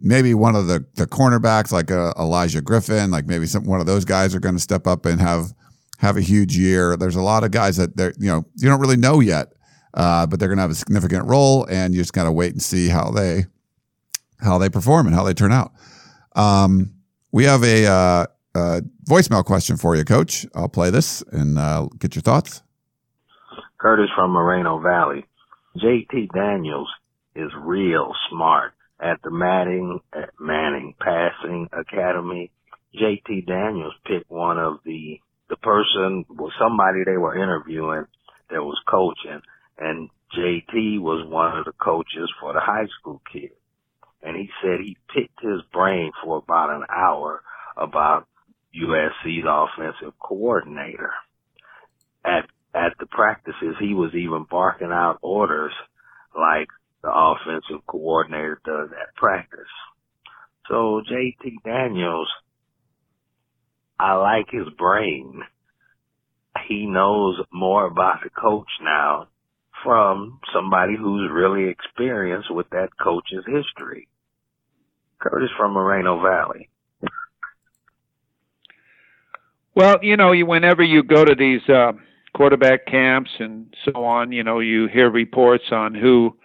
maybe 0.00 0.34
one 0.34 0.54
of 0.54 0.66
the 0.66 0.84
the 0.94 1.06
cornerbacks 1.06 1.72
like 1.72 1.90
uh, 1.90 2.14
Olaijah 2.14 2.62
Griffin, 2.62 3.10
like 3.10 3.26
maybe 3.26 3.46
some 3.46 3.64
one 3.64 3.80
of 3.80 3.86
those 3.86 4.04
guys 4.04 4.34
are 4.34 4.40
going 4.40 4.54
to 4.54 4.60
step 4.60 4.86
up 4.86 5.06
and 5.06 5.20
have 5.20 5.52
have 5.98 6.16
a 6.16 6.20
huge 6.20 6.56
year. 6.56 6.96
There's 6.96 7.16
a 7.16 7.22
lot 7.22 7.44
of 7.44 7.50
guys 7.50 7.76
that 7.76 7.96
they're 7.96 8.14
you 8.18 8.28
know 8.28 8.44
you 8.56 8.68
don't 8.68 8.80
really 8.80 8.96
know 8.96 9.20
yet, 9.20 9.52
uh, 9.94 10.26
but 10.26 10.38
they're 10.38 10.48
going 10.48 10.58
to 10.58 10.62
have 10.62 10.70
a 10.70 10.76
significant 10.76 11.26
role, 11.26 11.66
and 11.70 11.94
you 11.94 12.00
just 12.00 12.12
got 12.12 12.24
to 12.24 12.32
wait 12.32 12.52
and 12.52 12.62
see 12.62 12.88
how 12.88 13.10
they 13.10 13.46
how 14.40 14.58
they 14.58 14.68
perform 14.68 15.06
and 15.06 15.14
how 15.14 15.24
they 15.24 15.34
turn 15.34 15.52
out. 15.52 15.72
Um, 16.36 16.94
we 17.32 17.44
have 17.44 17.64
a, 17.64 17.86
uh, 17.86 18.26
a, 18.54 18.82
voicemail 19.04 19.44
question 19.44 19.76
for 19.76 19.96
you, 19.96 20.04
Coach. 20.04 20.46
I'll 20.54 20.68
play 20.68 20.90
this 20.90 21.22
and 21.32 21.58
uh, 21.58 21.88
get 21.98 22.14
your 22.14 22.22
thoughts. 22.22 22.62
Curtis 23.78 24.10
from 24.14 24.30
Moreno 24.30 24.78
Valley. 24.80 25.26
JT 25.76 26.32
Daniels 26.32 26.88
is 27.34 27.50
real 27.60 28.12
smart 28.30 28.72
at 29.00 29.20
the 29.22 29.30
Manning 29.30 30.00
at 30.12 30.30
Manning 30.38 30.94
Passing 31.00 31.68
Academy. 31.72 32.50
JT 32.94 33.46
Daniels 33.46 33.94
picked 34.06 34.30
one 34.30 34.58
of 34.58 34.78
the 34.84 35.18
the 35.50 35.56
person 35.56 36.24
was 36.30 36.52
somebody 36.58 37.04
they 37.04 37.18
were 37.18 37.36
interviewing 37.36 38.06
that 38.50 38.62
was 38.62 38.80
coaching, 38.88 39.42
and 39.78 40.08
JT 40.36 41.00
was 41.00 41.26
one 41.28 41.58
of 41.58 41.64
the 41.66 41.72
coaches 41.72 42.32
for 42.40 42.52
the 42.52 42.60
high 42.60 42.86
school 43.00 43.20
kids 43.30 43.54
and 44.24 44.36
he 44.36 44.48
said 44.62 44.80
he 44.80 44.96
picked 45.14 45.40
his 45.40 45.60
brain 45.72 46.10
for 46.24 46.38
about 46.38 46.70
an 46.70 46.84
hour 46.90 47.42
about 47.76 48.26
USC's 48.82 49.44
offensive 49.46 50.18
coordinator. 50.18 51.12
At 52.24 52.46
at 52.74 52.92
the 52.98 53.06
practices, 53.06 53.76
he 53.78 53.94
was 53.94 54.14
even 54.14 54.46
barking 54.50 54.90
out 54.90 55.18
orders 55.22 55.72
like 56.34 56.66
the 57.02 57.10
offensive 57.12 57.86
coordinator 57.86 58.60
does 58.64 58.90
at 58.90 59.14
practice. 59.14 59.60
So 60.68 61.02
JT 61.08 61.62
Daniels, 61.64 62.28
I 63.98 64.14
like 64.14 64.46
his 64.50 64.72
brain. 64.76 65.42
He 66.68 66.86
knows 66.86 67.38
more 67.52 67.86
about 67.86 68.22
the 68.24 68.30
coach 68.30 68.68
now 68.82 69.28
from 69.84 70.40
somebody 70.52 70.96
who's 70.96 71.30
really 71.32 71.68
experienced 71.68 72.52
with 72.52 72.70
that 72.70 72.88
coach's 73.00 73.44
history. 73.46 74.08
Curtis 75.20 75.50
from 75.56 75.72
Moreno 75.72 76.22
Valley. 76.22 76.70
Well, 79.74 79.98
you 80.02 80.16
know, 80.16 80.32
whenever 80.44 80.84
you 80.84 81.02
go 81.02 81.24
to 81.24 81.34
these 81.34 81.68
uh, 81.68 81.92
quarterback 82.34 82.86
camps 82.86 83.30
and 83.40 83.74
so 83.84 84.04
on, 84.04 84.30
you 84.30 84.44
know, 84.44 84.60
you 84.60 84.86
hear 84.86 85.10
reports 85.10 85.64
on 85.72 85.94
who 85.94 86.36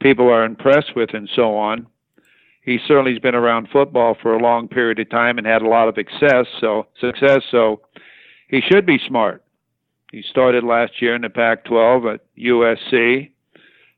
people 0.00 0.28
are 0.30 0.44
impressed 0.44 0.96
with 0.96 1.12
and 1.12 1.28
so 1.34 1.56
on. 1.56 1.86
He 2.62 2.78
certainly 2.86 3.12
has 3.12 3.20
been 3.20 3.34
around 3.34 3.68
football 3.70 4.16
for 4.20 4.34
a 4.34 4.42
long 4.42 4.68
period 4.68 4.98
of 4.98 5.10
time 5.10 5.38
and 5.38 5.46
had 5.46 5.62
a 5.62 5.68
lot 5.68 5.88
of 5.88 5.96
success. 5.96 6.46
So 6.60 6.86
success. 7.00 7.42
So 7.50 7.82
he 8.48 8.60
should 8.60 8.86
be 8.86 8.98
smart. 9.06 9.44
He 10.10 10.22
started 10.22 10.64
last 10.64 11.02
year 11.02 11.14
in 11.14 11.22
the 11.22 11.30
Pac-12 11.30 12.14
at 12.14 12.20
USC, 12.38 13.30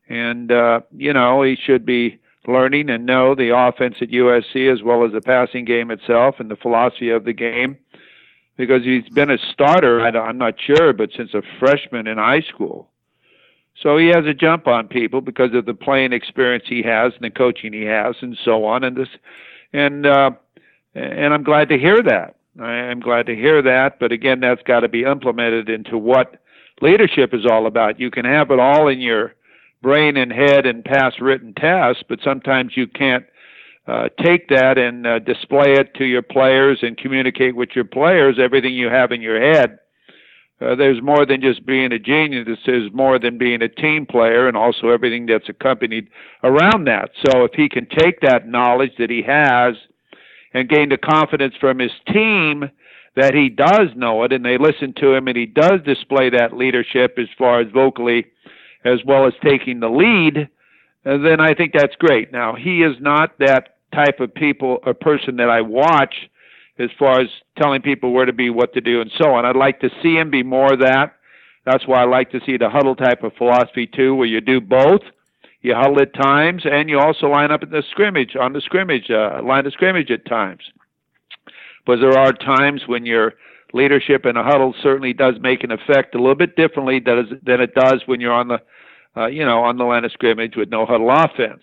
and 0.09 0.51
uh, 0.51 0.81
you 0.97 1.13
know 1.13 1.43
he 1.43 1.57
should 1.57 1.87
be 1.87 2.19
learning 2.49 2.91
and 2.91 3.07
know 3.07 3.37
the 3.37 3.57
offense 3.57 3.97
at 4.01 4.09
USC 4.09 4.73
as 4.73 4.83
well 4.83 5.05
as 5.05 5.13
the 5.13 5.21
passing 5.21 5.65
game 5.65 5.93
itself 5.93 6.37
and 6.41 6.51
the 6.51 6.57
philosophy 6.57 7.11
of 7.11 7.25
the 7.25 7.33
game 7.33 7.79
because 8.61 8.85
he's 8.85 9.09
been 9.09 9.31
a 9.31 9.39
starter, 9.53 10.01
I'm 10.01 10.37
not 10.37 10.55
sure, 10.61 10.93
but 10.93 11.11
since 11.17 11.33
a 11.33 11.43
freshman 11.59 12.07
in 12.07 12.19
high 12.19 12.43
school. 12.43 12.91
So 13.83 13.97
he 13.97 14.09
has 14.09 14.27
a 14.27 14.35
jump 14.35 14.67
on 14.67 14.87
people 14.87 15.23
because 15.23 15.55
of 15.55 15.65
the 15.65 15.73
playing 15.73 16.13
experience 16.13 16.65
he 16.69 16.83
has 16.83 17.15
and 17.15 17.23
the 17.23 17.31
coaching 17.31 17.73
he 17.73 17.85
has 17.85 18.17
and 18.21 18.37
so 18.45 18.67
on 18.67 18.85
and 18.85 18.97
this 18.97 19.09
and 19.73 20.05
uh 20.05 20.33
and 20.95 21.33
I'm 21.33 21.45
glad 21.45 21.69
to 21.71 21.79
hear 21.79 22.03
that. 22.03 22.37
I 22.61 22.75
am 22.75 23.01
glad 23.01 23.27
to 23.27 23.35
hear 23.35 23.63
that, 23.63 23.99
but 23.99 24.13
again 24.13 24.41
that's 24.41 24.63
got 24.65 24.81
to 24.81 24.89
be 24.89 25.05
implemented 25.05 25.71
into 25.71 25.97
what 25.97 26.43
leadership 26.83 27.33
is 27.33 27.47
all 27.47 27.67
about. 27.67 27.99
You 27.99 28.11
can 28.11 28.27
have 28.27 28.51
it 28.51 28.59
all 28.59 28.89
in 28.89 29.01
your 29.01 29.35
brain 29.81 30.19
and 30.19 30.31
head 30.31 30.67
and 30.67 30.85
pass 30.85 31.15
written 31.19 31.55
tests, 31.55 32.03
but 32.07 32.19
sometimes 32.23 32.77
you 32.77 32.87
can't 32.87 33.25
uh, 33.91 34.09
take 34.23 34.49
that 34.49 34.79
and 34.79 35.05
uh, 35.05 35.19
display 35.19 35.73
it 35.73 35.93
to 35.95 36.05
your 36.05 36.23
players 36.23 36.79
and 36.83 36.97
communicate 36.97 37.57
with 37.57 37.71
your 37.75 37.85
players 37.85 38.39
everything 38.41 38.73
you 38.73 38.87
have 38.87 39.11
in 39.11 39.21
your 39.21 39.41
head. 39.41 39.81
Uh, 40.61 40.77
there's 40.77 41.03
more 41.03 41.27
than 41.27 41.41
just 41.41 41.67
being 41.67 41.91
a 41.91 41.99
genius. 41.99 42.47
There's 42.65 42.93
more 42.93 43.19
than 43.19 43.37
being 43.37 43.63
a 43.63 43.69
team 43.69 44.07
player, 44.07 44.47
and 44.47 44.57
also 44.57 44.91
everything 44.91 45.27
that's 45.27 45.49
accompanied 45.49 46.09
around 46.45 46.87
that. 46.87 47.11
So 47.27 47.43
if 47.43 47.53
he 47.55 47.69
can 47.69 47.87
take 47.87 48.21
that 48.21 48.47
knowledge 48.47 48.93
that 48.99 49.11
he 49.11 49.23
has 49.27 49.75
and 50.55 50.69
gain 50.69 50.91
the 50.91 50.99
confidence 50.99 51.55
from 51.59 51.81
his 51.81 51.93
team 52.13 52.71
that 53.17 53.35
he 53.35 53.49
does 53.49 53.89
know 53.97 54.23
it, 54.23 54.33
and 54.33 54.45
they 54.45 54.57
listen 54.57 54.95
to 55.01 55.15
him, 55.15 55.27
and 55.27 55.37
he 55.37 55.47
does 55.47 55.81
display 55.85 56.31
that 56.31 56.57
leadership 56.57 57.19
as 57.19 57.27
far 57.37 57.61
as 57.61 57.67
vocally 57.73 58.27
as 58.85 59.01
well 59.05 59.27
as 59.27 59.33
taking 59.43 59.81
the 59.81 59.89
lead, 59.89 60.49
uh, 61.05 61.19
then 61.19 61.41
I 61.41 61.55
think 61.55 61.73
that's 61.73 61.97
great. 61.97 62.31
Now, 62.31 62.55
he 62.55 62.83
is 62.83 62.97
not 63.01 63.39
that 63.41 63.80
type 63.95 64.21
of 64.21 64.35
people 64.35 64.79
a 64.87 64.95
person 64.95 65.37
that 65.37 65.51
I 65.51 65.61
watch 65.61 66.15
as 66.79 66.91
far 66.99 67.21
as 67.21 67.29
telling 67.61 67.83
people 67.83 68.13
where 68.13 68.25
to 68.25 68.33
be, 68.33 68.51
what 68.51 68.73
to 68.75 68.81
do, 68.81 69.01
and 69.01 69.11
so 69.19 69.35
on. 69.35 69.45
I'd 69.45 69.57
like 69.57 69.81
to 69.81 69.91
see 70.03 70.15
him 70.15 70.31
be 70.31 70.43
more 70.43 70.73
of 70.73 70.81
that. 70.81 71.17
That's 71.67 71.87
why 71.87 72.03
I 72.03 72.07
like 72.07 72.31
to 72.31 72.41
see 72.47 72.57
the 72.57 72.71
huddle 72.71 72.97
type 72.97 73.23
of 73.23 73.35
philosophy 73.35 73.87
too, 73.87 74.15
where 74.15 74.27
you 74.27 74.41
do 74.41 74.61
both. 74.61 75.03
You 75.63 75.75
huddle 75.75 76.01
at 76.01 76.15
times, 76.15 76.63
and 76.65 76.89
you 76.89 76.99
also 76.99 77.27
line 77.27 77.51
up 77.51 77.63
in 77.63 77.71
the 77.71 77.83
scrimmage 77.91 78.35
on 78.35 78.55
the 78.55 78.63
scrimmage 78.63 79.11
uh, 79.11 79.43
line 79.45 79.67
of 79.67 79.73
scrimmage 79.75 80.11
at 80.11 80.25
times. 80.25 80.63
But 81.85 82.01
there 82.01 82.17
are 82.17 82.33
times 82.33 82.83
when 82.87 83.05
your 83.05 83.35
leadership 83.75 84.25
in 84.25 84.39
a 84.39 84.43
huddle 84.43 84.75
certainly 84.83 85.13
does 85.13 85.35
make 85.41 85.63
an 85.63 85.71
effect 85.71 86.15
a 86.15 86.19
little 86.19 86.35
bit 86.35 86.57
differently 86.57 86.99
than 86.99 87.61
it 87.61 87.75
does 87.75 88.03
when 88.07 88.21
you're 88.21 88.33
on 88.33 88.49
the 88.49 88.63
uh, 89.17 89.27
you 89.27 89.45
know, 89.45 89.63
on 89.65 89.77
the 89.77 89.85
line 89.85 90.05
of 90.05 90.13
scrimmage 90.13 90.57
with 90.57 90.69
no 90.69 90.87
huddle 90.87 91.11
offense. 91.11 91.63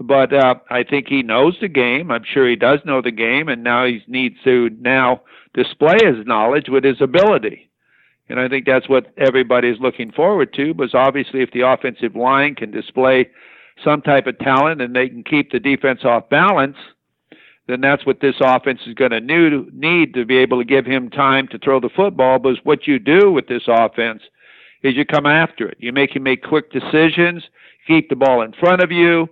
But 0.00 0.32
uh, 0.32 0.56
I 0.70 0.82
think 0.82 1.06
he 1.08 1.22
knows 1.22 1.56
the 1.60 1.68
game. 1.68 2.10
I'm 2.10 2.24
sure 2.24 2.48
he 2.48 2.56
does 2.56 2.80
know 2.84 3.00
the 3.00 3.12
game, 3.12 3.48
and 3.48 3.62
now 3.62 3.86
he 3.86 4.02
needs 4.08 4.36
to 4.44 4.70
now 4.80 5.22
display 5.54 5.96
his 6.02 6.26
knowledge 6.26 6.68
with 6.68 6.84
his 6.84 7.00
ability. 7.00 7.70
And 8.28 8.40
I 8.40 8.48
think 8.48 8.66
that's 8.66 8.88
what 8.88 9.12
everybody 9.16 9.68
is 9.68 9.78
looking 9.80 10.10
forward 10.10 10.52
to. 10.54 10.74
Because 10.74 10.94
obviously, 10.94 11.42
if 11.42 11.52
the 11.52 11.60
offensive 11.60 12.16
line 12.16 12.54
can 12.54 12.70
display 12.70 13.30
some 13.84 14.02
type 14.02 14.26
of 14.26 14.38
talent 14.38 14.80
and 14.80 14.94
they 14.94 15.08
can 15.08 15.22
keep 15.22 15.52
the 15.52 15.60
defense 15.60 16.00
off 16.04 16.28
balance, 16.28 16.76
then 17.66 17.80
that's 17.80 18.04
what 18.04 18.20
this 18.20 18.36
offense 18.40 18.80
is 18.86 18.94
going 18.94 19.10
to 19.10 19.20
need 19.20 20.14
to 20.14 20.24
be 20.24 20.36
able 20.38 20.58
to 20.58 20.64
give 20.64 20.86
him 20.86 21.08
time 21.10 21.48
to 21.48 21.58
throw 21.58 21.80
the 21.80 21.88
football. 21.94 22.38
Because 22.38 22.58
what 22.64 22.86
you 22.86 22.98
do 22.98 23.30
with 23.30 23.46
this 23.46 23.62
offense 23.68 24.22
is 24.82 24.96
you 24.96 25.04
come 25.04 25.26
after 25.26 25.68
it. 25.68 25.78
You 25.80 25.92
make 25.92 26.14
him 26.14 26.24
make 26.24 26.42
quick 26.42 26.70
decisions, 26.72 27.44
keep 27.86 28.08
the 28.08 28.16
ball 28.16 28.42
in 28.42 28.52
front 28.52 28.82
of 28.82 28.90
you, 28.90 29.28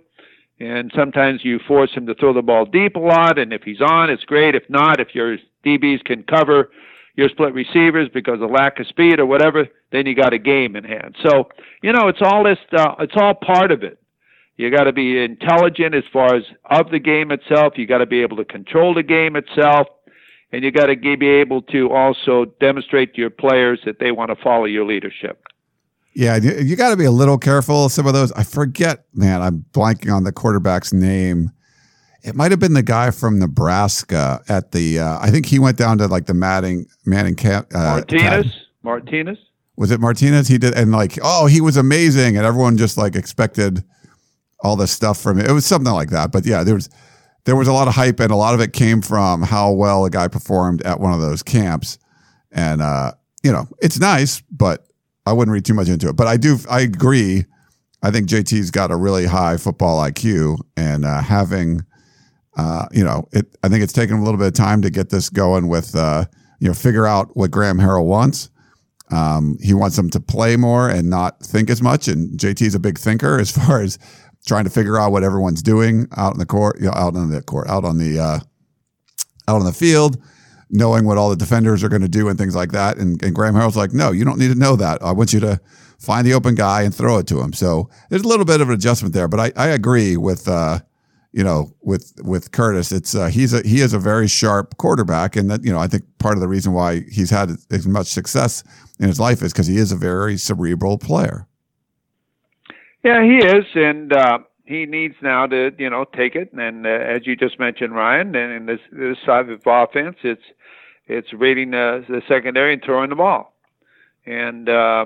and 0.59 0.91
sometimes 0.95 1.43
you 1.43 1.59
force 1.67 1.91
him 1.93 2.05
to 2.07 2.15
throw 2.15 2.33
the 2.33 2.41
ball 2.41 2.65
deep 2.65 2.95
a 2.95 2.99
lot. 2.99 3.39
And 3.39 3.51
if 3.51 3.63
he's 3.63 3.81
on, 3.81 4.09
it's 4.09 4.23
great. 4.23 4.55
If 4.55 4.69
not, 4.69 4.99
if 4.99 5.13
your 5.13 5.37
DBs 5.65 6.03
can 6.05 6.23
cover, 6.23 6.69
your 7.15 7.29
split 7.29 7.53
receivers 7.53 8.09
because 8.13 8.41
of 8.41 8.49
lack 8.49 8.79
of 8.79 8.87
speed 8.87 9.19
or 9.19 9.25
whatever, 9.25 9.67
then 9.91 10.05
you 10.05 10.15
got 10.15 10.33
a 10.33 10.39
game 10.39 10.75
in 10.75 10.83
hand. 10.83 11.15
So, 11.23 11.49
you 11.81 11.91
know, 11.91 12.07
it's 12.07 12.21
all 12.21 12.43
this 12.43 12.57
uh, 12.71 12.95
it's 12.99 13.13
all 13.15 13.33
part 13.35 13.71
of 13.71 13.83
it. 13.83 13.99
You 14.57 14.69
got 14.69 14.83
to 14.83 14.93
be 14.93 15.23
intelligent 15.23 15.95
as 15.95 16.03
far 16.11 16.35
as 16.35 16.43
of 16.69 16.91
the 16.91 16.99
game 16.99 17.31
itself. 17.31 17.73
You 17.75 17.87
got 17.87 17.99
to 17.99 18.05
be 18.05 18.21
able 18.21 18.37
to 18.37 18.45
control 18.45 18.93
the 18.93 19.03
game 19.03 19.35
itself, 19.35 19.87
and 20.51 20.63
you 20.63 20.71
got 20.71 20.87
to 20.87 20.95
be 20.95 21.27
able 21.27 21.63
to 21.63 21.89
also 21.91 22.45
demonstrate 22.59 23.15
to 23.15 23.21
your 23.21 23.31
players 23.31 23.79
that 23.85 23.99
they 23.99 24.11
want 24.11 24.29
to 24.29 24.43
follow 24.43 24.65
your 24.65 24.85
leadership. 24.85 25.43
Yeah, 26.15 26.35
you 26.35 26.75
got 26.75 26.91
to 26.91 26.97
be 26.97 27.05
a 27.05 27.11
little 27.11 27.37
careful. 27.37 27.89
Some 27.89 28.05
of 28.05 28.13
those, 28.13 28.31
I 28.33 28.43
forget, 28.43 29.05
man. 29.13 29.41
I'm 29.41 29.65
blanking 29.71 30.13
on 30.13 30.23
the 30.23 30.31
quarterback's 30.31 30.93
name. 30.93 31.51
It 32.23 32.35
might 32.35 32.51
have 32.51 32.59
been 32.59 32.73
the 32.73 32.83
guy 32.83 33.11
from 33.11 33.39
Nebraska 33.39 34.41
at 34.47 34.71
the. 34.71 34.99
Uh, 34.99 35.17
I 35.19 35.31
think 35.31 35.47
he 35.47 35.59
went 35.59 35.77
down 35.77 35.97
to 35.97 36.07
like 36.07 36.27
the 36.27 36.33
Manning 36.33 36.85
Manning 37.05 37.35
camp. 37.35 37.67
Uh, 37.73 37.95
Martinez. 37.97 38.45
Martinez. 38.83 39.37
Was 39.75 39.89
it 39.89 39.99
Martinez? 39.99 40.47
He 40.47 40.59
did, 40.59 40.75
and 40.75 40.91
like, 40.91 41.17
oh, 41.23 41.47
he 41.47 41.61
was 41.61 41.77
amazing, 41.77 42.37
and 42.37 42.45
everyone 42.45 42.77
just 42.77 42.97
like 42.97 43.15
expected 43.15 43.83
all 44.59 44.75
this 44.75 44.91
stuff 44.91 45.19
from 45.19 45.39
it. 45.39 45.49
It 45.49 45.51
was 45.51 45.65
something 45.65 45.91
like 45.91 46.11
that. 46.11 46.31
But 46.31 46.45
yeah, 46.45 46.63
there 46.63 46.75
was 46.75 46.89
there 47.45 47.55
was 47.55 47.67
a 47.67 47.73
lot 47.73 47.87
of 47.87 47.95
hype, 47.95 48.19
and 48.19 48.31
a 48.31 48.35
lot 48.35 48.53
of 48.53 48.61
it 48.61 48.71
came 48.71 49.01
from 49.01 49.41
how 49.41 49.71
well 49.71 50.05
a 50.05 50.09
guy 50.09 50.27
performed 50.27 50.81
at 50.83 50.99
one 50.99 51.11
of 51.11 51.19
those 51.19 51.43
camps. 51.43 51.97
And 52.51 52.81
uh, 52.81 53.13
you 53.43 53.51
know, 53.51 53.67
it's 53.81 53.99
nice, 53.99 54.41
but 54.51 54.87
I 55.25 55.33
wouldn't 55.33 55.53
read 55.53 55.65
too 55.65 55.73
much 55.73 55.89
into 55.89 56.09
it. 56.09 56.15
But 56.15 56.27
I 56.27 56.37
do, 56.37 56.57
I 56.69 56.81
agree. 56.81 57.45
I 58.01 58.11
think 58.11 58.27
JT's 58.27 58.71
got 58.71 58.91
a 58.91 58.95
really 58.95 59.25
high 59.25 59.57
football 59.57 60.03
IQ, 60.03 60.57
and 60.75 61.05
uh, 61.05 61.21
having, 61.21 61.81
uh, 62.57 62.87
you 62.91 63.03
know, 63.03 63.27
it. 63.31 63.55
I 63.63 63.69
think 63.69 63.83
it's 63.83 63.93
taken 63.93 64.17
a 64.17 64.23
little 64.23 64.37
bit 64.37 64.47
of 64.47 64.53
time 64.53 64.81
to 64.81 64.89
get 64.89 65.09
this 65.09 65.29
going 65.29 65.69
with, 65.69 65.95
uh, 65.95 66.25
you 66.59 66.67
know, 66.67 66.73
figure 66.73 67.07
out 67.07 67.35
what 67.37 67.51
Graham 67.51 67.79
Harrell 67.79 68.05
wants. 68.05 68.49
Um, 69.09 69.57
he 69.61 69.73
wants 69.73 69.95
them 69.95 70.09
to 70.09 70.19
play 70.19 70.57
more 70.57 70.89
and 70.89 71.09
not 71.09 71.39
think 71.39 71.69
as 71.69 71.81
much. 71.81 72.07
And 72.07 72.37
JT's 72.37 72.75
a 72.75 72.79
big 72.79 72.97
thinker 72.97 73.39
as 73.39 73.51
far 73.57 73.81
as 73.81 73.97
trying 74.45 74.65
to 74.65 74.69
figure 74.69 74.97
out 74.97 75.11
what 75.11 75.23
everyone's 75.23 75.61
doing 75.61 76.07
out 76.17 76.33
in 76.33 76.39
the 76.39 76.45
court, 76.45 76.79
you 76.79 76.87
know, 76.87 76.93
out 76.93 77.15
on 77.15 77.29
the 77.29 77.41
court, 77.41 77.69
out 77.69 77.85
on 77.85 77.97
the 77.97 78.19
uh, 78.19 78.39
out 79.47 79.59
on 79.59 79.65
the 79.65 79.73
field, 79.73 80.21
knowing 80.73 81.05
what 81.05 81.17
all 81.17 81.29
the 81.29 81.35
defenders 81.35 81.83
are 81.83 81.89
going 81.89 82.01
to 82.01 82.09
do 82.09 82.27
and 82.27 82.37
things 82.37 82.55
like 82.55 82.71
that. 82.71 82.97
And, 82.97 83.21
and 83.23 83.33
Graham 83.33 83.53
Harrell's 83.53 83.77
like, 83.77 83.93
no, 83.93 84.11
you 84.11 84.25
don't 84.25 84.39
need 84.39 84.51
to 84.51 84.59
know 84.59 84.75
that. 84.75 85.01
I 85.03 85.11
want 85.11 85.31
you 85.31 85.39
to 85.41 85.61
find 85.99 86.25
the 86.25 86.33
open 86.33 86.55
guy 86.55 86.81
and 86.81 86.93
throw 86.93 87.19
it 87.19 87.27
to 87.27 87.39
him. 87.39 87.53
So 87.53 87.89
there's 88.09 88.23
a 88.23 88.27
little 88.27 88.43
bit 88.43 88.59
of 88.59 88.69
an 88.69 88.73
adjustment 88.73 89.13
there, 89.13 89.27
but 89.27 89.39
I, 89.39 89.51
I 89.55 89.67
agree 89.67 90.17
with 90.17 90.47
uh, 90.47 90.79
you 91.31 91.43
know 91.43 91.73
with 91.81 92.13
with 92.23 92.51
Curtis. 92.51 92.91
It's 92.91 93.15
uh, 93.15 93.27
he's 93.27 93.53
a 93.53 93.61
he 93.67 93.81
is 93.81 93.93
a 93.93 93.99
very 93.99 94.27
sharp 94.27 94.77
quarterback, 94.77 95.35
and 95.35 95.49
that 95.49 95.63
you 95.63 95.71
know 95.71 95.79
I 95.79 95.87
think 95.87 96.03
part 96.17 96.35
of 96.35 96.41
the 96.41 96.47
reason 96.47 96.73
why 96.73 97.01
he's 97.09 97.29
had 97.29 97.51
as 97.71 97.87
much 97.87 98.07
success 98.07 98.63
in 98.99 99.07
his 99.07 99.19
life 99.19 99.41
is 99.41 99.53
because 99.53 99.67
he 99.67 99.77
is 99.77 99.91
a 99.91 99.95
very 99.95 100.37
cerebral 100.37 100.97
player. 100.97 101.47
Yeah, 103.03 103.23
he 103.23 103.37
is, 103.37 103.65
and 103.75 104.13
uh, 104.13 104.39
he 104.65 104.85
needs 104.85 105.15
now 105.21 105.45
to 105.47 105.71
you 105.77 105.89
know 105.89 106.05
take 106.15 106.35
it. 106.35 106.51
And 106.53 106.85
uh, 106.85 106.89
as 106.89 107.25
you 107.25 107.35
just 107.35 107.59
mentioned, 107.59 107.93
Ryan, 107.93 108.35
and 108.35 108.51
in 108.53 108.65
this 108.65 108.79
this 108.91 109.17
side 109.25 109.49
of 109.49 109.61
offense, 109.65 110.17
it's 110.23 110.43
it's 111.07 111.33
reading 111.33 111.71
the, 111.71 112.05
the 112.07 112.21
secondary 112.27 112.73
and 112.73 112.83
throwing 112.83 113.09
the 113.09 113.15
ball. 113.15 113.53
And 114.25 114.69
uh, 114.69 115.05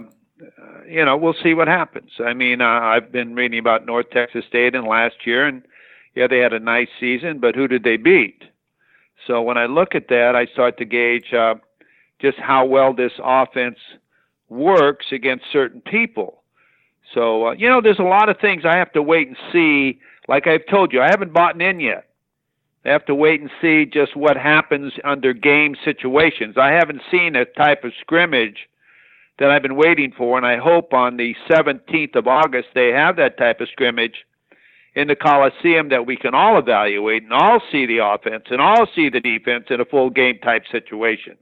you 0.87 1.03
know, 1.03 1.17
we'll 1.17 1.35
see 1.41 1.53
what 1.53 1.67
happens. 1.67 2.11
I 2.23 2.33
mean, 2.33 2.61
uh, 2.61 2.65
I've 2.65 3.11
been 3.11 3.35
reading 3.35 3.59
about 3.59 3.85
North 3.85 4.09
Texas 4.11 4.45
State 4.47 4.75
in 4.75 4.85
last 4.85 5.15
year, 5.25 5.47
and 5.47 5.63
yeah, 6.15 6.27
they 6.27 6.39
had 6.39 6.53
a 6.53 6.59
nice 6.59 6.89
season, 6.99 7.39
but 7.39 7.55
who 7.55 7.67
did 7.67 7.83
they 7.83 7.97
beat? 7.97 8.43
So 9.25 9.41
when 9.41 9.57
I 9.57 9.65
look 9.65 9.95
at 9.95 10.07
that, 10.09 10.35
I 10.35 10.45
start 10.45 10.77
to 10.77 10.85
gauge 10.85 11.33
uh, 11.33 11.55
just 12.19 12.37
how 12.37 12.65
well 12.65 12.93
this 12.93 13.11
offense 13.23 13.77
works 14.49 15.07
against 15.11 15.45
certain 15.51 15.81
people. 15.81 16.43
So, 17.13 17.47
uh, 17.47 17.51
you 17.53 17.69
know, 17.69 17.81
there's 17.81 17.99
a 17.99 18.03
lot 18.03 18.29
of 18.29 18.37
things 18.39 18.63
I 18.65 18.77
have 18.77 18.91
to 18.93 19.01
wait 19.01 19.27
and 19.27 19.37
see. 19.51 19.99
Like 20.27 20.47
I've 20.47 20.65
told 20.69 20.93
you, 20.93 21.01
I 21.01 21.07
haven't 21.09 21.33
bought 21.33 21.59
in 21.61 21.79
yet. 21.79 22.06
I 22.85 22.89
have 22.89 23.05
to 23.05 23.15
wait 23.15 23.41
and 23.41 23.49
see 23.61 23.85
just 23.85 24.15
what 24.15 24.37
happens 24.37 24.93
under 25.03 25.33
game 25.33 25.75
situations. 25.83 26.57
I 26.57 26.71
haven't 26.71 27.01
seen 27.11 27.35
a 27.35 27.45
type 27.45 27.83
of 27.83 27.91
scrimmage 27.99 28.69
that 29.39 29.51
I've 29.51 29.61
been 29.61 29.75
waiting 29.75 30.13
for, 30.17 30.37
and 30.37 30.45
I 30.45 30.57
hope 30.57 30.93
on 30.93 31.17
the 31.17 31.35
17th 31.49 32.15
of 32.15 32.27
August 32.27 32.69
they 32.73 32.89
have 32.89 33.17
that 33.17 33.37
type 33.37 33.59
of 33.61 33.67
scrimmage 33.69 34.25
in 34.95 35.07
the 35.07 35.15
Coliseum 35.15 35.89
that 35.89 36.07
we 36.07 36.15
can 36.15 36.33
all 36.33 36.57
evaluate 36.57 37.23
and 37.23 37.33
all 37.33 37.61
see 37.71 37.85
the 37.85 37.99
offense 37.99 38.45
and 38.49 38.61
all 38.61 38.87
see 38.95 39.09
the 39.09 39.19
defense 39.19 39.65
in 39.69 39.79
a 39.79 39.85
full 39.85 40.09
game 40.09 40.39
type 40.39 40.63
situation. 40.71 41.37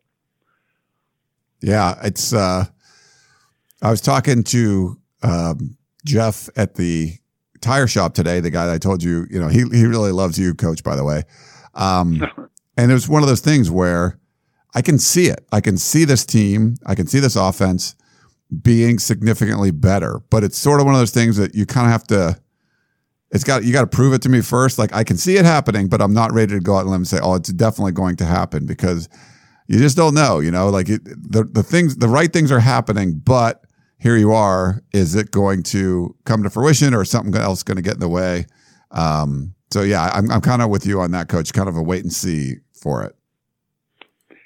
Yeah, 1.61 1.95
it's. 2.03 2.33
uh 2.33 2.65
I 3.81 3.91
was 3.91 4.01
talking 4.01 4.43
to 4.45 4.97
um, 5.21 5.77
Jeff 6.05 6.49
at 6.55 6.75
the 6.75 7.13
tire 7.65 7.87
shop 7.87 8.13
today, 8.13 8.39
the 8.39 8.51
guy 8.51 8.67
that 8.67 8.73
I 8.73 8.77
told 8.77 9.03
you, 9.03 9.25
you 9.29 9.39
know, 9.39 9.47
he, 9.47 9.63
he 9.71 9.85
really 9.85 10.11
loves 10.11 10.37
you, 10.37 10.53
coach, 10.53 10.83
by 10.83 10.95
the 10.95 11.03
way. 11.03 11.23
Um, 11.73 12.23
and 12.77 12.91
it 12.91 12.93
was 12.93 13.09
one 13.09 13.23
of 13.23 13.27
those 13.27 13.41
things 13.41 13.71
where 13.71 14.19
I 14.75 14.81
can 14.81 14.99
see 14.99 15.27
it. 15.27 15.45
I 15.51 15.61
can 15.61 15.77
see 15.77 16.05
this 16.05 16.25
team. 16.25 16.75
I 16.85 16.95
can 16.95 17.07
see 17.07 17.19
this 17.19 17.35
offense 17.35 17.95
being 18.61 18.99
significantly 18.99 19.71
better, 19.71 20.21
but 20.29 20.43
it's 20.43 20.57
sort 20.57 20.79
of 20.79 20.85
one 20.85 20.93
of 20.93 21.01
those 21.01 21.11
things 21.11 21.37
that 21.37 21.55
you 21.55 21.65
kind 21.65 21.87
of 21.87 21.91
have 21.91 22.03
to, 22.07 22.39
it's 23.31 23.43
got, 23.43 23.63
you 23.63 23.73
got 23.73 23.81
to 23.81 23.87
prove 23.87 24.13
it 24.13 24.21
to 24.21 24.29
me 24.29 24.41
first. 24.41 24.77
Like 24.77 24.93
I 24.93 25.03
can 25.03 25.17
see 25.17 25.37
it 25.37 25.45
happening, 25.45 25.89
but 25.89 26.01
I'm 26.01 26.13
not 26.13 26.31
ready 26.31 26.53
to 26.53 26.59
go 26.59 26.77
out 26.77 26.85
and 26.85 27.07
say, 27.07 27.19
oh, 27.21 27.33
it's 27.33 27.51
definitely 27.51 27.93
going 27.93 28.15
to 28.17 28.25
happen 28.25 28.67
because 28.67 29.09
you 29.67 29.79
just 29.79 29.97
don't 29.97 30.13
know, 30.13 30.39
you 30.39 30.51
know, 30.51 30.69
like 30.69 30.89
it, 30.89 31.03
the, 31.03 31.43
the 31.43 31.63
things, 31.63 31.97
the 31.97 32.07
right 32.07 32.31
things 32.31 32.51
are 32.51 32.59
happening, 32.59 33.13
but 33.17 33.64
here 34.05 34.17
you 34.17 34.33
are. 34.33 34.83
Is 34.93 35.15
it 35.15 35.31
going 35.31 35.63
to 35.63 36.15
come 36.25 36.43
to 36.43 36.49
fruition 36.51 36.93
or 36.93 37.03
something 37.05 37.33
else 37.33 37.63
going 37.63 37.77
to 37.77 37.81
get 37.81 37.95
in 37.95 37.99
the 37.99 38.07
way? 38.07 38.45
Um, 38.91 39.55
so 39.71 39.81
yeah, 39.81 40.11
I'm, 40.13 40.29
I'm 40.29 40.41
kind 40.41 40.61
of 40.61 40.69
with 40.69 40.85
you 40.85 41.01
on 41.01 41.09
that, 41.11 41.27
coach. 41.27 41.51
Kind 41.51 41.67
of 41.67 41.75
a 41.75 41.81
wait 41.81 42.03
and 42.03 42.13
see 42.13 42.57
for 42.79 43.03
it. 43.03 43.15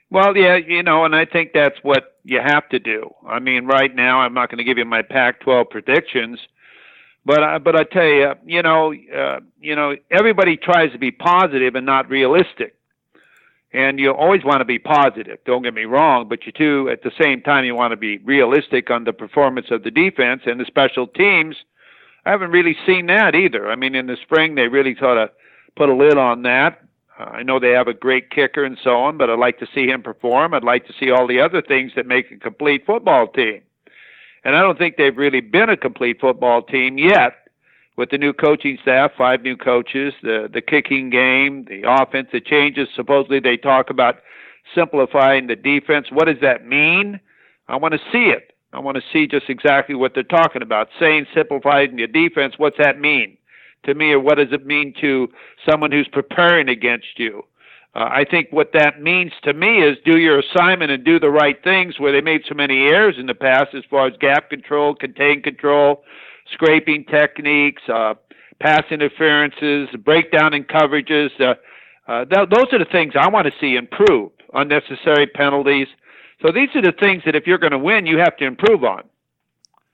Well, 0.09 0.37
yeah, 0.37 0.55
you 0.55 0.81
know, 0.81 1.03
and 1.03 1.13
I 1.13 1.25
think 1.25 1.51
that's 1.53 1.75
what 1.81 2.19
you 2.23 2.39
have 2.39 2.69
to 2.69 2.79
do. 2.79 3.09
I 3.27 3.39
mean, 3.39 3.65
right 3.65 3.93
now, 3.93 4.21
I'm 4.21 4.33
not 4.33 4.49
going 4.49 4.59
to 4.59 4.63
give 4.63 4.77
you 4.77 4.85
my 4.85 5.01
Pac-12 5.01 5.69
predictions, 5.69 6.39
but 7.25 7.43
I, 7.43 7.57
but 7.57 7.75
I 7.75 7.83
tell 7.83 8.05
you, 8.05 8.31
you 8.45 8.61
know, 8.61 8.93
uh, 8.93 9.41
you 9.59 9.75
know, 9.75 9.97
everybody 10.09 10.55
tries 10.55 10.93
to 10.93 10.97
be 10.97 11.11
positive 11.11 11.75
and 11.75 11.85
not 11.85 12.09
realistic 12.09 12.78
and 13.71 13.99
you 13.99 14.11
always 14.11 14.43
want 14.43 14.59
to 14.59 14.65
be 14.65 14.79
positive. 14.79 15.37
Don't 15.45 15.61
get 15.61 15.73
me 15.73 15.85
wrong, 15.85 16.27
but 16.27 16.45
you 16.45 16.51
too, 16.51 16.89
at 16.91 17.03
the 17.03 17.11
same 17.19 17.41
time, 17.41 17.65
you 17.65 17.75
want 17.75 17.91
to 17.91 17.97
be 17.97 18.17
realistic 18.19 18.89
on 18.89 19.03
the 19.03 19.13
performance 19.13 19.67
of 19.69 19.83
the 19.83 19.91
defense 19.91 20.43
and 20.45 20.59
the 20.59 20.65
special 20.65 21.05
teams. 21.07 21.55
I 22.25 22.31
haven't 22.31 22.51
really 22.51 22.75
seen 22.85 23.05
that 23.07 23.35
either. 23.35 23.69
I 23.69 23.75
mean, 23.75 23.95
in 23.95 24.07
the 24.07 24.17
spring, 24.21 24.55
they 24.55 24.67
really 24.67 24.95
sort 24.95 25.17
of 25.17 25.29
put 25.75 25.89
a 25.89 25.93
lid 25.93 26.17
on 26.17 26.41
that. 26.43 26.81
Uh, 27.19 27.23
I 27.25 27.43
know 27.43 27.59
they 27.59 27.71
have 27.71 27.87
a 27.87 27.93
great 27.93 28.31
kicker 28.31 28.63
and 28.63 28.77
so 28.83 28.97
on, 28.97 29.17
but 29.17 29.29
I'd 29.29 29.39
like 29.39 29.59
to 29.59 29.67
see 29.73 29.87
him 29.87 30.01
perform. 30.01 30.53
I'd 30.53 30.63
like 30.63 30.87
to 30.87 30.93
see 30.99 31.11
all 31.11 31.27
the 31.27 31.39
other 31.39 31.61
things 31.61 31.91
that 31.95 32.07
make 32.07 32.31
a 32.31 32.37
complete 32.37 32.85
football 32.85 33.27
team. 33.27 33.61
And 34.43 34.55
I 34.55 34.61
don't 34.61 34.77
think 34.77 34.97
they've 34.97 35.15
really 35.15 35.41
been 35.41 35.69
a 35.69 35.77
complete 35.77 36.19
football 36.19 36.61
team 36.63 36.97
yet 36.97 37.48
with 37.99 38.11
the 38.11 38.17
new 38.17 38.31
coaching 38.31 38.77
staff, 38.81 39.11
five 39.17 39.41
new 39.41 39.57
coaches, 39.57 40.13
the 40.23 40.49
the 40.51 40.61
kicking 40.61 41.09
game, 41.09 41.65
the 41.65 41.83
offense, 41.85 42.29
the 42.31 42.39
changes. 42.39 42.87
Supposedly 42.95 43.41
they 43.41 43.57
talk 43.57 43.89
about 43.89 44.19
simplifying 44.73 45.47
the 45.47 45.55
defense. 45.57 46.07
What 46.09 46.25
does 46.25 46.39
that 46.41 46.65
mean? 46.65 47.19
I 47.67 47.75
want 47.75 47.93
to 47.95 47.99
see 48.09 48.29
it. 48.29 48.53
I 48.71 48.79
want 48.79 48.95
to 48.95 49.03
see 49.11 49.27
just 49.27 49.49
exactly 49.49 49.95
what 49.95 50.13
they're 50.13 50.23
talking 50.23 50.61
about. 50.61 50.87
Saying 50.97 51.25
simplifying 51.35 51.97
the 51.97 52.07
defense, 52.07 52.53
what's 52.55 52.77
that 52.77 53.01
mean 53.01 53.37
to 53.83 53.93
me, 53.93 54.11
or 54.13 54.19
what 54.21 54.35
does 54.37 54.53
it 54.53 54.65
mean 54.65 54.93
to 55.01 55.27
someone 55.69 55.91
who's 55.91 56.07
preparing 56.07 56.69
against 56.69 57.17
you? 57.17 57.43
Uh, 57.95 58.07
I 58.11 58.23
think 58.23 58.47
what 58.51 58.71
that 58.73 59.01
means 59.01 59.33
to 59.43 59.53
me 59.53 59.83
is 59.83 59.97
do 60.05 60.17
your 60.17 60.39
assignment 60.39 60.91
and 60.91 61.03
do 61.03 61.19
the 61.19 61.31
right 61.31 61.61
things 61.65 61.99
where 61.99 62.13
they 62.13 62.21
made 62.21 62.43
so 62.47 62.55
many 62.55 62.87
errors 62.87 63.15
in 63.17 63.25
the 63.25 63.35
past 63.35 63.73
as 63.73 63.83
far 63.89 64.07
as 64.07 64.13
gap 64.21 64.49
control, 64.49 64.95
contain 64.95 65.41
control, 65.41 66.03
scraping 66.53 67.05
techniques, 67.05 67.81
uh, 67.89 68.15
pass 68.59 68.83
interferences, 68.91 69.89
breakdown 70.03 70.53
in 70.53 70.63
coverages. 70.63 71.29
Uh, 71.39 71.55
uh, 72.07 72.25
th- 72.25 72.49
those 72.49 72.67
are 72.71 72.79
the 72.79 72.87
things 72.91 73.13
I 73.19 73.29
want 73.29 73.47
to 73.47 73.53
see 73.59 73.75
improve. 73.75 74.31
Unnecessary 74.53 75.27
penalties. 75.27 75.87
So 76.41 76.51
these 76.51 76.69
are 76.75 76.81
the 76.81 76.93
things 76.99 77.23
that 77.25 77.35
if 77.35 77.45
you're 77.45 77.57
going 77.57 77.71
to 77.71 77.77
win, 77.77 78.05
you 78.05 78.17
have 78.17 78.35
to 78.37 78.45
improve 78.45 78.83
on. 78.83 79.03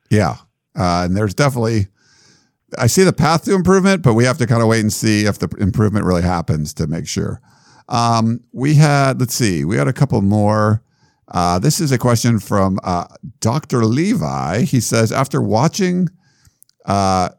Yeah, 0.09 0.35
uh, 0.77 1.03
and 1.05 1.15
there's 1.15 1.33
definitely. 1.33 1.87
I 2.77 2.87
see 2.87 3.03
the 3.03 3.13
path 3.13 3.45
to 3.45 3.53
improvement, 3.53 4.01
but 4.01 4.15
we 4.15 4.25
have 4.25 4.37
to 4.39 4.47
kind 4.47 4.61
of 4.61 4.67
wait 4.67 4.81
and 4.81 4.91
see 4.91 5.25
if 5.25 5.39
the 5.39 5.47
improvement 5.59 6.05
really 6.05 6.23
happens 6.23 6.73
to 6.75 6.87
make 6.87 7.07
sure. 7.07 7.39
Um, 7.87 8.41
we 8.51 8.73
had, 8.75 9.19
let's 9.19 9.35
see, 9.35 9.63
we 9.63 9.77
had 9.77 9.87
a 9.87 9.93
couple 9.93 10.21
more. 10.21 10.81
Uh, 11.27 11.59
this 11.59 11.79
is 11.79 11.91
a 11.91 11.97
question 11.97 12.39
from 12.39 12.79
uh, 12.83 13.05
Dr. 13.39 13.85
Levi. 13.85 14.61
He 14.61 14.79
says, 14.79 15.11
after 15.11 15.41
watching 15.41 16.09
uh, 16.85 17.29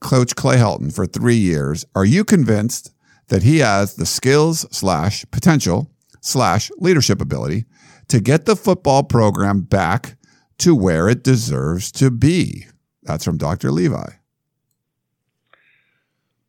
Coach 0.00 0.36
Clay 0.36 0.56
Helton 0.56 0.94
for 0.94 1.06
three 1.06 1.36
years, 1.36 1.84
are 1.94 2.04
you 2.04 2.24
convinced 2.24 2.92
that 3.28 3.42
he 3.42 3.58
has 3.58 3.94
the 3.94 4.06
skills 4.06 4.66
slash 4.70 5.24
potential 5.30 5.90
slash 6.20 6.70
leadership 6.78 7.20
ability 7.20 7.64
to 8.08 8.20
get 8.20 8.46
the 8.46 8.56
football 8.56 9.02
program 9.02 9.60
back 9.60 10.16
to 10.58 10.74
where 10.74 11.08
it 11.08 11.22
deserves 11.22 11.92
to 11.92 12.10
be? 12.10 12.66
That's 13.02 13.24
from 13.24 13.38
Dr. 13.38 13.70
Levi. 13.70 14.10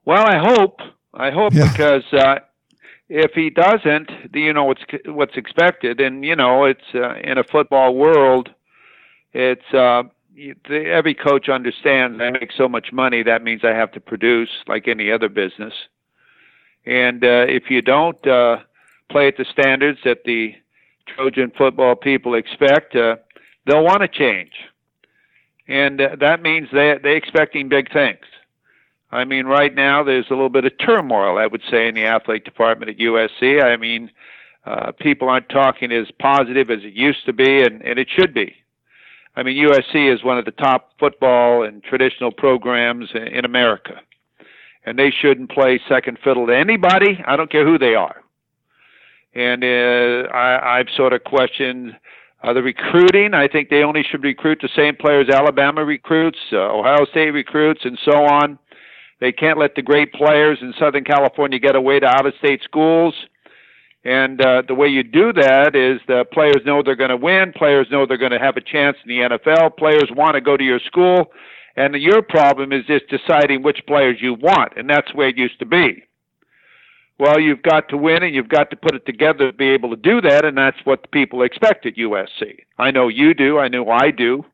Well, 0.06 0.26
I 0.26 0.38
hope. 0.38 0.80
I 1.14 1.32
hope 1.32 1.54
yeah. 1.54 1.72
because 1.72 2.04
uh, 2.14 2.40
if 3.10 3.32
he 3.34 3.50
doesn't, 3.50 4.10
you 4.34 4.54
know 4.54 4.66
what's 4.66 4.84
what's 5.06 5.36
expected, 5.36 6.00
and 6.00 6.24
you 6.24 6.36
know 6.36 6.66
it's 6.66 6.96
uh, 6.96 7.16
in 7.24 7.38
a 7.38 7.44
football 7.44 7.96
world, 7.96 8.50
it's 9.34 9.74
uh, 9.74 10.04
every 10.70 11.14
coach 11.14 11.50
understands. 11.50 12.20
I 12.22 12.32
make 12.32 12.52
so 12.56 12.68
much 12.68 12.92
money, 12.92 13.24
that 13.24 13.44
means 13.44 13.62
I 13.64 13.74
have 13.74 13.92
to 13.94 14.00
produce 14.00 14.50
like 14.68 14.88
any 14.88 15.12
other 15.12 15.30
business, 15.30 15.74
and 16.86 17.24
uh, 17.24 17.46
if 17.48 17.70
you 17.70 17.82
don't 17.82 18.26
uh, 18.28 18.58
play 19.10 19.28
at 19.28 19.38
the 19.38 19.46
standards 19.46 20.00
that 20.06 20.24
the 20.26 20.56
Trojan 21.08 21.52
football 21.58 21.96
people 21.96 22.36
expect, 22.36 22.96
uh, 22.96 23.18
they'll 23.66 23.84
want 23.84 24.02
to 24.02 24.08
change, 24.08 24.54
and 25.68 26.02
uh, 26.02 26.16
that 26.20 26.42
means 26.42 26.70
they 26.72 26.98
they 27.02 27.16
expecting 27.16 27.70
big 27.70 27.92
things. 27.92 28.26
I 29.12 29.26
mean, 29.26 29.46
right 29.46 29.74
now 29.74 30.04
there's 30.04 30.28
a 30.30 30.34
little 30.34 30.50
bit 30.50 30.66
of 30.66 30.78
turmoil, 30.78 31.38
I 31.38 31.48
would 31.48 31.64
say, 31.70 31.88
in 31.88 31.96
the 31.96 32.06
athletic 32.06 32.46
department 32.46 32.92
at 32.92 32.98
USC. 32.98 33.64
I 33.64 33.76
mean, 33.76 34.12
uh, 34.66 34.92
people 34.92 35.30
aren't 35.30 35.50
talking 35.50 35.92
as 35.92 36.08
positive 36.20 36.70
as 36.70 36.84
it 36.84 36.94
used 36.94 37.26
to 37.26 37.34
be, 37.34 37.64
and, 37.64 37.82
and 37.82 37.98
it 37.98 38.08
should 38.16 38.34
be. 38.34 38.56
I 39.36 39.44
mean, 39.44 39.58
USC 39.68 40.14
is 40.14 40.24
one 40.24 40.38
of 40.38 40.46
the 40.46 40.52
top 40.52 40.92
football 41.00 41.64
and 41.64 41.84
traditional 41.84 42.32
programs 42.32 43.10
in, 43.14 43.46
America, 43.46 44.02
and 44.86 44.98
they 44.98 45.12
shouldn't 45.12 45.52
play 45.52 45.80
second 45.88 46.18
fiddle 46.24 46.48
to 46.48 46.56
anybody. 46.56 47.24
I 47.26 47.36
don't 47.36 47.52
care 47.52 47.66
who 47.66 47.78
they 47.78 47.96
are. 47.96 48.22
And 49.34 49.64
uh, 49.64 50.30
I, 50.34 50.80
I've 50.80 50.90
sort 50.96 51.14
of 51.14 51.24
questioned 51.24 51.96
uh, 52.44 52.54
the 52.54 52.64
recruiting. 52.64 53.34
I 53.34 53.48
think 53.48 53.70
they 53.70 53.84
only 53.84 54.04
should 54.04 54.24
recruit 54.24 54.60
the 54.62 54.70
same 54.76 54.96
players 54.96 55.30
Alabama 55.30 55.86
recruits, 55.86 56.40
uh, 56.52 56.58
Ohio 56.58 57.06
State 57.06 57.32
recruits, 57.32 57.82
and 57.84 58.00
so 58.04 58.24
on. 58.26 58.58
They 59.20 59.32
can't 59.32 59.60
let 59.60 59.76
the 59.76 59.82
great 59.82 60.14
players 60.14 60.60
in 60.62 60.74
Southern 60.80 61.04
California 61.04 61.60
get 61.60 61.76
away 61.76 62.00
to 62.00 62.08
out 62.08 62.26
of 62.26 62.34
state 62.40 62.62
schools. 62.64 63.14
And 64.04 64.42
uh, 64.42 64.64
the 64.68 64.76
way 64.76 64.88
you 64.88 65.04
do 65.04 65.34
that 65.34 65.76
is 65.76 66.00
the 66.08 66.24
players 66.32 66.62
know 66.66 66.82
they're 66.82 66.96
going 66.96 67.10
to 67.10 67.18
win, 67.18 67.52
players 67.54 67.88
know 67.92 68.06
they're 68.06 68.18
going 68.18 68.32
to 68.32 68.40
have 68.40 68.56
a 68.56 68.62
chance 68.62 68.96
in 69.04 69.10
the 69.10 69.38
NFL, 69.38 69.76
players 69.78 70.10
want 70.16 70.36
to 70.36 70.42
go 70.42 70.56
to 70.56 70.64
your 70.64 70.80
school, 70.80 71.32
and 71.76 71.94
your 71.96 72.22
problem 72.22 72.72
is 72.72 72.86
just 72.86 73.06
deciding 73.10 73.62
which 73.62 73.82
players 73.88 74.18
you 74.22 74.36
want, 74.36 74.74
and 74.78 74.90
that's 74.90 75.14
way 75.14 75.30
it 75.30 75.38
used 75.38 75.60
to 75.60 75.66
be. 75.66 76.04
Well, 77.20 77.42
you've 77.42 77.62
got 77.62 77.90
to 77.90 77.98
win 77.98 78.24
and 78.24 78.34
you've 78.34 78.48
got 78.48 78.70
to 78.70 78.78
put 78.78 78.96
it 78.96 79.06
together 79.06 79.52
to 79.52 79.58
be 79.58 79.68
able 79.70 79.90
to 79.90 79.98
do 79.98 80.22
that, 80.22 80.46
and 80.46 80.58
that's 80.58 80.80
what 80.86 81.02
the 81.02 81.10
people 81.10 81.44
expect 81.44 81.86
at 81.86 81.96
USC. 81.96 82.60
I 82.78 82.92
know 82.92 83.10
you 83.10 83.34
do, 83.34 83.60
I 83.60 83.68
know 83.68 83.90
I 83.90 84.12
do, 84.12 84.46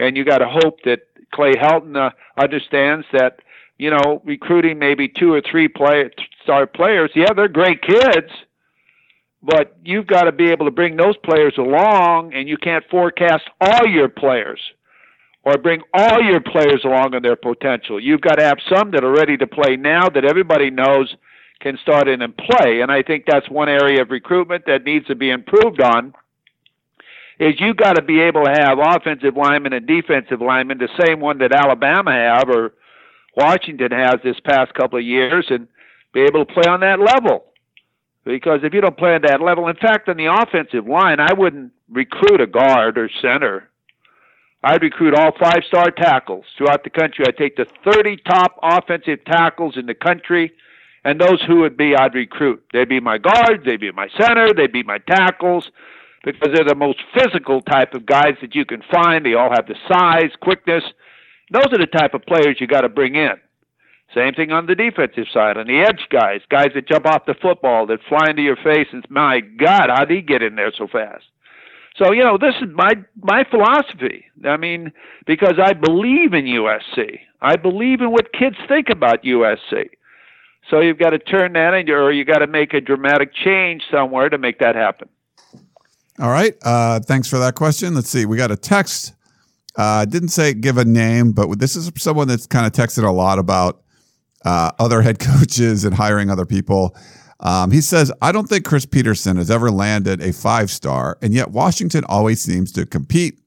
and 0.00 0.16
you 0.16 0.24
got 0.24 0.38
to 0.38 0.48
hope 0.48 0.78
that 0.84 1.02
Clay 1.32 1.54
Helton 1.54 1.96
uh, 1.96 2.10
understands 2.36 3.06
that 3.12 3.38
you 3.78 3.90
know, 3.90 4.22
recruiting 4.24 4.78
maybe 4.78 5.08
two 5.08 5.32
or 5.32 5.42
three 5.50 5.68
play, 5.68 6.08
star 6.42 6.66
players. 6.66 7.10
Yeah, 7.14 7.32
they're 7.34 7.48
great 7.48 7.82
kids, 7.82 8.30
but 9.44 9.76
you've 9.84 10.06
got 10.06 10.22
to 10.22 10.32
be 10.32 10.50
able 10.50 10.64
to 10.64 10.70
bring 10.70 10.96
those 10.96 11.16
players 11.18 11.54
along, 11.58 12.32
and 12.32 12.48
you 12.48 12.56
can't 12.56 12.84
forecast 12.90 13.44
all 13.60 13.86
your 13.86 14.08
players 14.08 14.60
or 15.42 15.58
bring 15.58 15.82
all 15.92 16.22
your 16.22 16.40
players 16.40 16.80
along 16.84 17.12
in 17.12 17.22
their 17.22 17.36
potential. 17.36 18.00
You've 18.00 18.22
got 18.22 18.36
to 18.36 18.44
have 18.44 18.56
some 18.72 18.90
that 18.92 19.04
are 19.04 19.12
ready 19.12 19.36
to 19.36 19.46
play 19.46 19.76
now 19.76 20.08
that 20.08 20.24
everybody 20.24 20.70
knows 20.70 21.14
can 21.60 21.78
start 21.82 22.08
in 22.08 22.22
and 22.22 22.34
play. 22.36 22.80
And 22.80 22.90
I 22.90 23.02
think 23.02 23.24
that's 23.26 23.48
one 23.50 23.68
area 23.68 24.00
of 24.00 24.10
recruitment 24.10 24.64
that 24.66 24.84
needs 24.84 25.06
to 25.06 25.14
be 25.14 25.30
improved 25.30 25.82
on. 25.82 26.14
Is 27.38 27.54
you've 27.58 27.76
got 27.76 27.94
to 27.94 28.02
be 28.02 28.20
able 28.20 28.44
to 28.44 28.50
have 28.50 28.78
offensive 28.78 29.36
linemen 29.36 29.72
and 29.72 29.86
defensive 29.86 30.40
linemen, 30.40 30.78
the 30.78 30.88
same 31.04 31.20
one 31.20 31.38
that 31.38 31.52
Alabama 31.52 32.12
have, 32.12 32.48
or 32.48 32.74
Washington 33.36 33.90
has 33.90 34.16
this 34.22 34.38
past 34.44 34.72
couple 34.74 34.98
of 34.98 35.04
years 35.04 35.46
and 35.50 35.66
be 36.14 36.22
able 36.22 36.46
to 36.46 36.54
play 36.54 36.70
on 36.70 36.80
that 36.80 37.00
level. 37.00 37.46
Because 38.24 38.60
if 38.62 38.72
you 38.72 38.80
don't 38.80 38.96
play 38.96 39.14
on 39.14 39.22
that 39.22 39.40
level, 39.40 39.68
in 39.68 39.76
fact, 39.76 40.08
on 40.08 40.16
the 40.16 40.32
offensive 40.32 40.86
line, 40.86 41.20
I 41.20 41.32
wouldn't 41.34 41.72
recruit 41.90 42.40
a 42.40 42.46
guard 42.46 42.96
or 42.96 43.10
center. 43.20 43.68
I'd 44.62 44.82
recruit 44.82 45.14
all 45.14 45.32
five 45.38 45.62
star 45.66 45.90
tackles 45.90 46.46
throughout 46.56 46.84
the 46.84 46.90
country. 46.90 47.26
I'd 47.28 47.36
take 47.36 47.56
the 47.56 47.66
30 47.84 48.16
top 48.26 48.58
offensive 48.62 49.22
tackles 49.26 49.76
in 49.76 49.84
the 49.84 49.94
country, 49.94 50.52
and 51.04 51.20
those 51.20 51.42
who 51.46 51.60
would 51.60 51.76
be, 51.76 51.94
I'd 51.94 52.14
recruit. 52.14 52.64
They'd 52.72 52.88
be 52.88 53.00
my 53.00 53.18
guards, 53.18 53.62
they'd 53.66 53.80
be 53.80 53.92
my 53.92 54.08
center, 54.18 54.54
they'd 54.54 54.72
be 54.72 54.82
my 54.82 54.98
tackles, 54.98 55.70
because 56.24 56.48
they're 56.54 56.64
the 56.64 56.74
most 56.74 57.00
physical 57.12 57.60
type 57.60 57.92
of 57.92 58.06
guys 58.06 58.36
that 58.40 58.54
you 58.54 58.64
can 58.64 58.82
find. 58.90 59.26
They 59.26 59.34
all 59.34 59.50
have 59.50 59.66
the 59.66 59.76
size, 59.86 60.30
quickness, 60.40 60.84
those 61.50 61.66
are 61.72 61.78
the 61.78 61.86
type 61.86 62.14
of 62.14 62.24
players 62.26 62.56
you 62.60 62.66
got 62.66 62.82
to 62.82 62.88
bring 62.88 63.14
in. 63.14 63.34
Same 64.14 64.34
thing 64.34 64.52
on 64.52 64.66
the 64.66 64.74
defensive 64.74 65.26
side, 65.32 65.56
on 65.56 65.66
the 65.66 65.80
edge 65.80 66.06
guys, 66.10 66.40
guys 66.48 66.68
that 66.74 66.88
jump 66.88 67.06
off 67.06 67.26
the 67.26 67.34
football, 67.34 67.86
that 67.86 67.98
fly 68.08 68.30
into 68.30 68.42
your 68.42 68.56
face, 68.56 68.86
and 68.92 69.04
my 69.10 69.40
God, 69.40 69.90
how 69.90 70.04
did 70.04 70.14
he 70.14 70.22
get 70.22 70.42
in 70.42 70.54
there 70.54 70.72
so 70.76 70.86
fast? 70.86 71.24
So 71.96 72.12
you 72.12 72.22
know, 72.22 72.38
this 72.38 72.54
is 72.60 72.68
my 72.74 72.94
my 73.22 73.44
philosophy. 73.44 74.26
I 74.44 74.56
mean, 74.56 74.92
because 75.26 75.58
I 75.62 75.72
believe 75.72 76.32
in 76.32 76.44
USC, 76.44 77.20
I 77.40 77.56
believe 77.56 78.00
in 78.00 78.10
what 78.10 78.32
kids 78.32 78.56
think 78.68 78.88
about 78.88 79.22
USC. 79.22 79.90
So 80.70 80.80
you've 80.80 80.98
got 80.98 81.10
to 81.10 81.18
turn 81.18 81.52
that 81.54 81.74
into, 81.74 81.92
or 81.92 82.10
you 82.10 82.24
got 82.24 82.38
to 82.38 82.46
make 82.46 82.72
a 82.72 82.80
dramatic 82.80 83.34
change 83.34 83.82
somewhere 83.90 84.28
to 84.30 84.38
make 84.38 84.60
that 84.60 84.76
happen. 84.76 85.08
All 86.18 86.30
right. 86.30 86.54
Uh, 86.62 87.00
thanks 87.00 87.28
for 87.28 87.38
that 87.40 87.54
question. 87.54 87.94
Let's 87.94 88.08
see. 88.08 88.24
We 88.24 88.36
got 88.36 88.50
a 88.50 88.56
text 88.56 89.14
uh, 89.76 90.04
didn't 90.04 90.28
say 90.28 90.54
give 90.54 90.78
a 90.78 90.84
name, 90.84 91.32
but 91.32 91.58
this 91.58 91.76
is 91.76 91.90
someone 91.96 92.28
that's 92.28 92.46
kind 92.46 92.66
of 92.66 92.72
texted 92.72 93.04
a 93.04 93.10
lot 93.10 93.38
about 93.38 93.82
uh, 94.44 94.70
other 94.78 95.02
head 95.02 95.18
coaches 95.20 95.84
and 95.84 95.94
hiring 95.94 96.30
other 96.30 96.46
people. 96.46 96.96
Um, 97.40 97.70
he 97.70 97.80
says, 97.80 98.12
I 98.22 98.32
don't 98.32 98.48
think 98.48 98.64
Chris 98.64 98.86
Petersen 98.86 99.36
has 99.36 99.50
ever 99.50 99.70
landed 99.70 100.22
a 100.22 100.32
five 100.32 100.70
star, 100.70 101.18
and 101.20 101.34
yet 101.34 101.50
Washington 101.50 102.04
always 102.08 102.40
seems 102.40 102.72
to 102.72 102.86
compete 102.86 103.40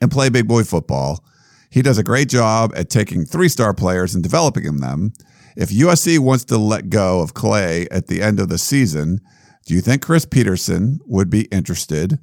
and 0.00 0.10
play 0.10 0.28
big 0.28 0.46
boy 0.46 0.64
football. 0.64 1.24
He 1.70 1.82
does 1.82 1.98
a 1.98 2.02
great 2.02 2.28
job 2.28 2.72
at 2.74 2.90
taking 2.90 3.24
three 3.24 3.48
star 3.48 3.72
players 3.74 4.14
and 4.14 4.22
developing 4.22 4.78
them. 4.78 5.12
If 5.56 5.70
USC 5.70 6.18
wants 6.18 6.44
to 6.46 6.58
let 6.58 6.90
go 6.90 7.20
of 7.20 7.34
Clay 7.34 7.86
at 7.90 8.06
the 8.06 8.22
end 8.22 8.40
of 8.40 8.48
the 8.48 8.58
season, 8.58 9.20
do 9.66 9.74
you 9.74 9.80
think 9.80 10.02
Chris 10.02 10.24
Petersen 10.24 11.00
would 11.06 11.30
be 11.30 11.42
interested 11.46 12.18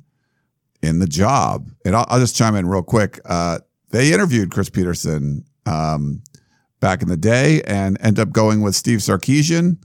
in 0.82 1.00
the 1.00 1.08
job. 1.08 1.70
And 1.86 1.96
I'll, 1.96 2.06
I'll 2.10 2.20
just 2.20 2.36
chime 2.36 2.56
in 2.56 2.68
real 2.68 2.84
quick. 2.84 3.20
Uh, 3.26 3.60
they 3.90 4.14
interviewed 4.14 4.52
Chris 4.52 4.70
Petersen 4.70 5.46
um, 5.66 6.22
back 6.80 7.02
in 7.02 7.08
the 7.08 7.18
day 7.18 7.62
and 7.64 7.98
end 8.02 8.20
up 8.20 8.32
going 8.32 8.62
with 8.62 8.76
Steve 8.76 9.00
Sarkisian. 9.00 9.78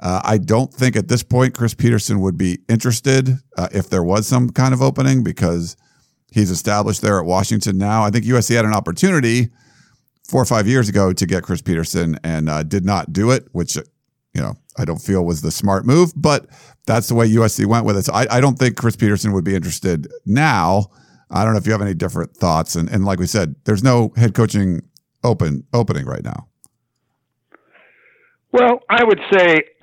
Uh, 0.00 0.20
I 0.24 0.38
don't 0.38 0.72
think 0.72 0.96
at 0.96 1.08
this 1.08 1.22
point 1.22 1.54
Chris 1.54 1.74
Petersen 1.74 2.20
would 2.20 2.38
be 2.38 2.58
interested 2.68 3.30
uh, 3.56 3.68
if 3.72 3.90
there 3.90 4.04
was 4.04 4.26
some 4.26 4.50
kind 4.50 4.72
of 4.72 4.80
opening 4.80 5.24
because 5.24 5.76
he's 6.30 6.50
established 6.50 7.02
there 7.02 7.18
at 7.18 7.24
Washington 7.24 7.78
now. 7.78 8.04
I 8.04 8.10
think 8.10 8.24
USC 8.24 8.54
had 8.54 8.64
an 8.64 8.74
opportunity 8.74 9.48
four 10.28 10.40
or 10.40 10.44
five 10.44 10.68
years 10.68 10.88
ago 10.88 11.12
to 11.12 11.26
get 11.26 11.42
Chris 11.42 11.62
Petersen 11.62 12.18
and 12.22 12.48
uh, 12.48 12.62
did 12.62 12.84
not 12.84 13.12
do 13.12 13.30
it, 13.30 13.48
which 13.52 13.76
you 13.76 14.40
know 14.40 14.54
I 14.76 14.84
don't 14.84 15.02
feel 15.02 15.24
was 15.24 15.42
the 15.42 15.50
smart 15.50 15.84
move. 15.84 16.12
But 16.14 16.46
that's 16.86 17.08
the 17.08 17.14
way 17.14 17.28
USC 17.30 17.66
went 17.66 17.84
with 17.84 17.96
it. 17.96 18.04
So 18.04 18.12
I, 18.12 18.26
I 18.30 18.40
don't 18.40 18.58
think 18.58 18.76
Chris 18.76 18.94
Petersen 18.94 19.32
would 19.32 19.44
be 19.44 19.56
interested 19.56 20.06
now. 20.24 20.90
I 21.30 21.44
don't 21.44 21.52
know 21.52 21.58
if 21.58 21.66
you 21.66 21.72
have 21.72 21.82
any 21.82 21.94
different 21.94 22.34
thoughts. 22.34 22.74
And, 22.74 22.88
and 22.88 23.04
like 23.04 23.18
we 23.18 23.26
said, 23.26 23.54
there's 23.64 23.82
no 23.82 24.12
head 24.16 24.34
coaching 24.34 24.80
open 25.28 25.64
opening 25.72 26.06
right 26.06 26.24
now. 26.24 26.48
Well, 28.50 28.80
I 28.88 29.04
would 29.04 29.20
say 29.32 29.62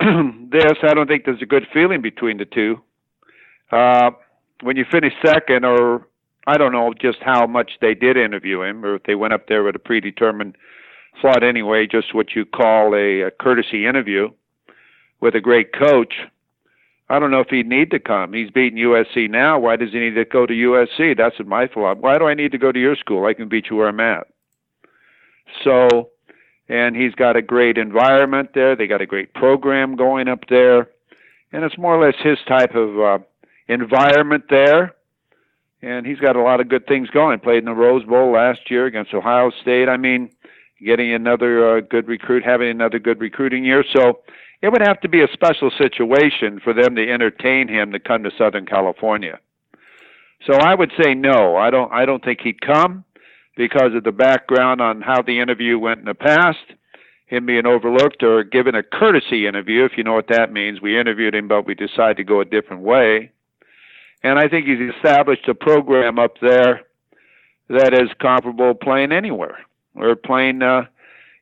this. 0.50 0.74
I 0.82 0.94
don't 0.94 1.06
think 1.06 1.24
there's 1.24 1.42
a 1.42 1.46
good 1.46 1.66
feeling 1.72 2.02
between 2.02 2.38
the 2.38 2.44
two. 2.44 2.80
Uh, 3.70 4.10
when 4.62 4.76
you 4.76 4.84
finish 4.90 5.12
second, 5.24 5.64
or 5.64 6.08
I 6.46 6.56
don't 6.56 6.72
know 6.72 6.92
just 7.00 7.18
how 7.20 7.46
much 7.46 7.72
they 7.80 7.94
did 7.94 8.16
interview 8.16 8.62
him, 8.62 8.84
or 8.84 8.96
if 8.96 9.04
they 9.04 9.14
went 9.14 9.34
up 9.34 9.46
there 9.48 9.62
with 9.62 9.76
a 9.76 9.80
predetermined 9.80 10.56
slot 11.20 11.42
anyway, 11.42 11.86
just 11.86 12.14
what 12.14 12.34
you 12.34 12.44
call 12.44 12.94
a, 12.94 13.22
a 13.22 13.30
courtesy 13.30 13.86
interview 13.86 14.30
with 15.20 15.34
a 15.34 15.40
great 15.40 15.72
coach. 15.72 16.14
I 17.08 17.20
don't 17.20 17.30
know 17.30 17.40
if 17.40 17.48
he'd 17.48 17.68
need 17.68 17.92
to 17.92 18.00
come. 18.00 18.32
He's 18.32 18.50
beating 18.50 18.80
USC 18.80 19.30
now. 19.30 19.60
Why 19.60 19.76
does 19.76 19.92
he 19.92 20.00
need 20.00 20.16
to 20.16 20.24
go 20.24 20.44
to 20.44 20.52
USC? 20.52 21.16
That's 21.16 21.36
my 21.46 21.68
philosophy. 21.68 22.00
Why 22.00 22.18
do 22.18 22.26
I 22.26 22.34
need 22.34 22.50
to 22.52 22.58
go 22.58 22.72
to 22.72 22.80
your 22.80 22.96
school? 22.96 23.26
I 23.26 23.34
can 23.34 23.48
beat 23.48 23.66
you 23.70 23.76
where 23.76 23.88
I'm 23.88 24.00
at. 24.00 24.26
So, 25.64 26.10
and 26.68 26.96
he's 26.96 27.14
got 27.14 27.36
a 27.36 27.42
great 27.42 27.78
environment 27.78 28.50
there. 28.54 28.76
They 28.76 28.86
got 28.86 29.00
a 29.00 29.06
great 29.06 29.34
program 29.34 29.96
going 29.96 30.28
up 30.28 30.44
there, 30.48 30.88
and 31.52 31.64
it's 31.64 31.78
more 31.78 31.96
or 31.96 32.04
less 32.04 32.16
his 32.22 32.38
type 32.46 32.74
of 32.74 33.00
uh, 33.00 33.18
environment 33.68 34.44
there. 34.50 34.94
And 35.82 36.06
he's 36.06 36.18
got 36.18 36.36
a 36.36 36.42
lot 36.42 36.60
of 36.60 36.68
good 36.68 36.86
things 36.86 37.10
going. 37.10 37.38
Played 37.38 37.58
in 37.58 37.64
the 37.66 37.72
Rose 37.72 38.04
Bowl 38.04 38.32
last 38.32 38.70
year 38.70 38.86
against 38.86 39.14
Ohio 39.14 39.52
State. 39.60 39.88
I 39.88 39.96
mean, 39.96 40.30
getting 40.84 41.12
another 41.12 41.76
uh, 41.76 41.80
good 41.80 42.08
recruit, 42.08 42.44
having 42.44 42.68
another 42.68 42.98
good 42.98 43.20
recruiting 43.20 43.64
year. 43.64 43.84
So 43.94 44.20
it 44.62 44.70
would 44.70 44.82
have 44.82 45.00
to 45.02 45.08
be 45.08 45.22
a 45.22 45.28
special 45.32 45.70
situation 45.76 46.60
for 46.60 46.72
them 46.72 46.96
to 46.96 47.10
entertain 47.10 47.68
him 47.68 47.92
to 47.92 48.00
come 48.00 48.22
to 48.24 48.30
Southern 48.36 48.66
California. 48.66 49.38
So 50.46 50.54
I 50.54 50.74
would 50.74 50.92
say 51.00 51.14
no. 51.14 51.56
I 51.56 51.70
don't. 51.70 51.92
I 51.92 52.04
don't 52.04 52.24
think 52.24 52.40
he'd 52.40 52.60
come 52.60 53.04
because 53.56 53.94
of 53.94 54.04
the 54.04 54.12
background 54.12 54.80
on 54.80 55.00
how 55.00 55.22
the 55.22 55.40
interview 55.40 55.78
went 55.78 56.00
in 56.00 56.06
the 56.06 56.14
past. 56.14 56.58
Him 57.26 57.46
being 57.46 57.66
overlooked 57.66 58.22
or 58.22 58.44
given 58.44 58.76
a 58.76 58.84
courtesy 58.84 59.48
interview, 59.48 59.84
if 59.84 59.92
you 59.96 60.04
know 60.04 60.12
what 60.12 60.28
that 60.28 60.52
means. 60.52 60.80
We 60.80 60.98
interviewed 60.98 61.34
him, 61.34 61.48
but 61.48 61.66
we 61.66 61.74
decided 61.74 62.18
to 62.18 62.24
go 62.24 62.40
a 62.40 62.44
different 62.44 62.82
way. 62.82 63.32
And 64.22 64.38
I 64.38 64.48
think 64.48 64.66
he's 64.66 64.94
established 64.94 65.48
a 65.48 65.54
program 65.54 66.20
up 66.20 66.34
there 66.40 66.82
that 67.68 67.94
is 67.94 68.10
comparable 68.20 68.74
playing 68.74 69.10
anywhere. 69.10 69.58
We're 69.94 70.14
playing 70.14 70.62
uh, 70.62 70.82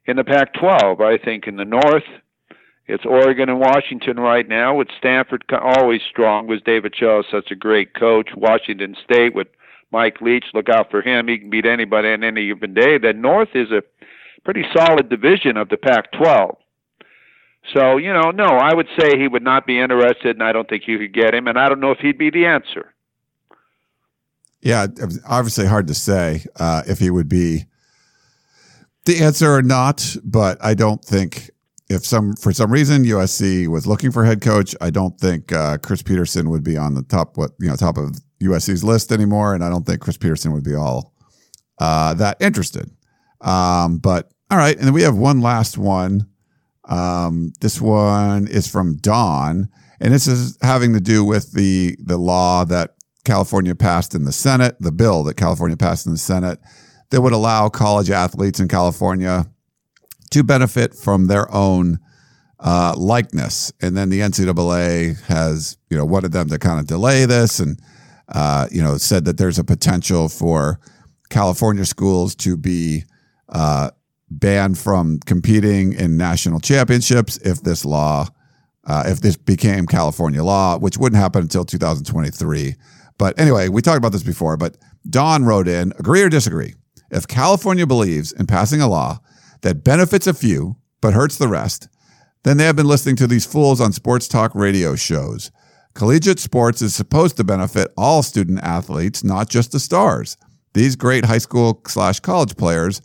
in 0.07 0.17
the 0.17 0.25
Pac 0.25 0.55
12, 0.55 1.01
I 1.01 1.19
think, 1.19 1.47
in 1.47 1.57
the 1.57 1.65
North. 1.65 2.05
It's 2.87 3.05
Oregon 3.05 3.49
and 3.49 3.61
Washington 3.61 4.19
right 4.19 4.47
now, 4.47 4.75
with 4.75 4.89
Stanford 4.99 5.45
always 5.51 6.03
strong, 6.09 6.47
was 6.47 6.61
David 6.63 6.95
Shaw 6.97 7.23
such 7.31 7.51
a 7.51 7.57
great 7.57 7.95
coach. 7.95 8.29
Washington 8.37 8.95
State 9.05 9.35
with 9.35 9.49
Mike 9.95 10.21
Leach, 10.21 10.47
look 10.55 10.69
out 10.69 10.91
for 10.91 11.03
him. 11.03 11.29
He 11.29 11.39
can 11.39 11.51
beat 11.51 11.67
anybody 11.67 12.09
on 12.09 12.25
any 12.25 12.49
given 12.49 12.75
day. 12.75 12.99
The 12.99 13.13
North 13.13 13.51
is 13.55 13.71
a 13.71 13.81
pretty 14.45 14.65
solid 14.77 15.09
division 15.09 15.57
of 15.57 15.69
the 15.69 15.77
Pac 15.77 16.11
12. 16.13 16.57
So, 17.73 17.97
you 17.97 18.13
know, 18.13 18.33
no, 18.33 18.45
I 18.45 18.75
would 18.75 18.89
say 18.99 19.17
he 19.17 19.29
would 19.29 19.45
not 19.45 19.69
be 19.69 19.79
interested, 19.79 20.35
and 20.35 20.43
I 20.43 20.51
don't 20.51 20.69
think 20.69 20.89
you 20.89 20.99
could 20.99 21.15
get 21.15 21.33
him, 21.33 21.47
and 21.47 21.57
I 21.57 21.69
don't 21.69 21.79
know 21.79 21.93
if 21.93 21.99
he'd 21.99 22.19
be 22.19 22.29
the 22.29 22.45
answer. 22.45 22.93
Yeah, 24.61 24.89
obviously 25.29 25.67
hard 25.67 25.87
to 25.87 25.95
say 25.95 26.45
uh, 26.57 26.83
if 26.89 26.99
he 26.99 27.11
would 27.11 27.29
be 27.29 27.67
the 29.05 29.23
answer 29.23 29.55
or 29.55 29.63
not, 29.63 30.17
but 30.25 30.59
I 30.61 30.75
don't 30.75 31.05
think 31.05 31.51
if 31.89 32.05
some 32.05 32.35
for 32.35 32.53
some 32.53 32.73
reason 32.73 33.05
USC 33.05 33.69
was 33.69 33.87
looking 33.87 34.11
for 34.11 34.25
head 34.25 34.41
coach, 34.41 34.75
I 34.81 34.91
don't 34.91 35.21
think 35.21 35.53
uh, 35.53 35.79
Chris 35.79 36.03
Petersen 36.03 36.51
would 36.51 36.65
be 36.65 36.77
on 36.79 36.95
the 36.95 37.03
top 37.03 37.37
what 37.37 37.53
you 37.61 37.69
know 37.69 37.77
top 37.77 37.99
of 37.99 38.19
USC's 38.45 38.85
list 38.85 39.13
anymore, 39.13 39.55
and 39.55 39.65
I 39.65 39.69
don't 39.69 39.85
think 39.85 40.01
Chris 40.01 40.17
Petersen 40.17 40.53
would 40.53 40.65
be 40.65 40.75
all 40.75 41.13
uh, 41.79 42.15
that 42.15 42.37
interested. 42.41 42.91
Um, 43.41 43.99
but 43.99 44.31
all 44.51 44.59
right, 44.59 44.77
and 44.77 44.87
then 44.87 44.95
we 44.95 45.03
have 45.03 45.17
one 45.17 45.41
last 45.41 45.79
one. 45.79 46.29
Um, 46.89 47.53
this 47.61 47.81
one 47.81 48.47
is 48.47 48.69
from 48.69 48.97
Don, 48.97 49.69
and 50.01 50.13
this 50.13 50.27
is 50.27 50.59
having 50.63 50.93
to 50.95 51.01
do 51.01 51.25
with 51.25 51.53
the 51.53 51.97
the 52.03 52.19
law 52.19 52.65
that 52.65 52.95
California 53.25 53.75
passed 53.75 54.15
in 54.15 54.25
the 54.25 54.33
Senate, 54.33 54.77
the 54.81 54.93
bill 54.93 55.25
that 55.25 55.37
California 55.37 55.77
passed 55.77 56.07
in 56.07 56.13
the 56.13 56.19
Senate 56.19 56.59
that 57.11 57.21
would 57.21 57.33
allow 57.33 57.69
college 57.69 58.11
athletes 58.11 58.61
in 58.61 58.69
California 58.69 59.47
to 60.31 60.43
benefit 60.43 60.95
from 60.95 61.27
their 61.27 61.53
own 61.55 61.99
uh, 62.61 62.95
likeness. 62.97 63.73
And 63.81 63.97
then 63.97 64.09
the 64.11 64.21
NCAA 64.21 65.23
has, 65.25 65.77
you 65.91 65.97
know, 65.97 66.05
wanted 66.05 66.33
them 66.33 66.49
to 66.49 66.59
kind 66.59 66.81
of 66.81 66.87
delay 66.87 67.25
this 67.25 67.61
and, 67.61 67.79
uh, 68.29 68.69
you 68.71 68.83
know, 68.83 68.97
said 68.97 69.25
that 69.25 69.39
there's 69.39 69.59
a 69.59 69.65
potential 69.65 70.29
for 70.29 70.81
California 71.31 71.85
schools 71.85 72.35
to 72.37 72.57
be 72.57 73.05
uh, 73.49 73.91
banned 74.31 74.79
from 74.79 75.21
competing 75.27 75.93
in 75.93 76.17
national 76.17 76.61
championships 76.61 77.37
if 77.39 77.63
this 77.63 77.85
law, 77.85 78.27
uh, 78.85 79.05
if 79.07 79.21
this 79.21 79.37
became 79.37 79.87
California 79.87 80.43
law, 80.43 80.79
which 80.79 80.99
wouldn't 80.99 81.21
happen 81.21 81.43
until 81.43 81.65
2023. 81.65 82.75
But 83.19 83.39
anyway, 83.39 83.69
we 83.69 83.83
talked 83.83 83.99
about 83.99 84.13
this 84.13 84.23
before, 84.23 84.57
but 84.57 84.77
Don 85.09 85.45
wrote 85.45 85.69
in 85.69 85.93
agree 85.99 86.23
or 86.23 86.29
disagree. 86.29 86.75
If 87.11 87.29
California 87.29 87.87
believes 87.87 88.33
in 88.33 88.47
passing 88.47 88.81
a 88.81 88.89
law 88.89 89.21
that 89.61 89.85
benefits 89.85 90.27
a 90.27 90.35
few 90.35 90.77
but 91.01 91.15
hurts 91.15 91.39
the 91.39 91.49
rest, 91.49 91.89
then 92.43 92.57
they 92.57 92.65
have 92.65 92.77
been 92.77 92.89
listening 92.89 93.17
to 93.17 93.27
these 93.27 93.47
fools 93.47 93.81
on 93.81 93.93
sports 93.93 94.27
talk 94.27 94.55
radio 94.55 94.97
shows. 94.97 95.51
Collegiate 95.95 96.41
sports 96.41 96.83
is 96.83 96.93
supposed 96.93 97.37
to 97.37 97.45
benefit 97.45 97.93
all 97.97 98.25
student 98.25 98.59
athletes, 98.65 99.23
not 99.23 99.49
just 99.49 99.71
the 99.71 99.79
stars. 99.79 100.37
These 100.73 100.97
great 100.97 101.25
high 101.25 101.39
school 101.39 101.81
slash 101.87 102.19
college 102.19 102.57
players 102.57 103.01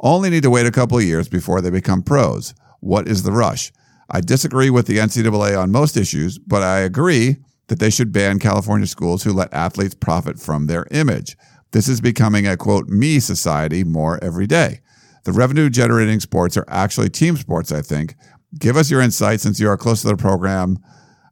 only 0.00 0.28
need 0.28 0.42
to 0.42 0.50
wait 0.50 0.66
a 0.66 0.70
couple 0.70 0.98
of 0.98 1.04
years 1.04 1.26
before 1.26 1.62
they 1.62 1.70
become 1.70 2.02
pros. 2.02 2.52
What 2.80 3.08
is 3.08 3.22
the 3.22 3.32
rush? 3.32 3.72
I 4.10 4.20
disagree 4.20 4.68
with 4.68 4.86
the 4.86 4.98
NCAA 4.98 5.58
on 5.58 5.72
most 5.72 5.96
issues, 5.96 6.38
but 6.38 6.62
I 6.62 6.80
agree 6.80 7.38
that 7.68 7.78
they 7.78 7.88
should 7.88 8.12
ban 8.12 8.38
California 8.38 8.86
schools 8.86 9.22
who 9.22 9.32
let 9.32 9.54
athletes 9.54 9.94
profit 9.94 10.38
from 10.38 10.66
their 10.66 10.86
image. 10.90 11.38
This 11.70 11.88
is 11.88 12.02
becoming 12.02 12.46
a 12.46 12.58
quote, 12.58 12.88
me 12.88 13.20
society 13.20 13.84
more 13.84 14.22
every 14.22 14.46
day. 14.46 14.80
The 15.24 15.32
revenue 15.32 15.70
generating 15.70 16.20
sports 16.20 16.58
are 16.58 16.66
actually 16.68 17.08
team 17.08 17.38
sports, 17.38 17.72
I 17.72 17.80
think. 17.80 18.16
Give 18.58 18.76
us 18.76 18.90
your 18.90 19.00
insight 19.00 19.40
since 19.40 19.58
you 19.58 19.70
are 19.70 19.78
close 19.78 20.02
to 20.02 20.08
the 20.08 20.16
program 20.16 20.76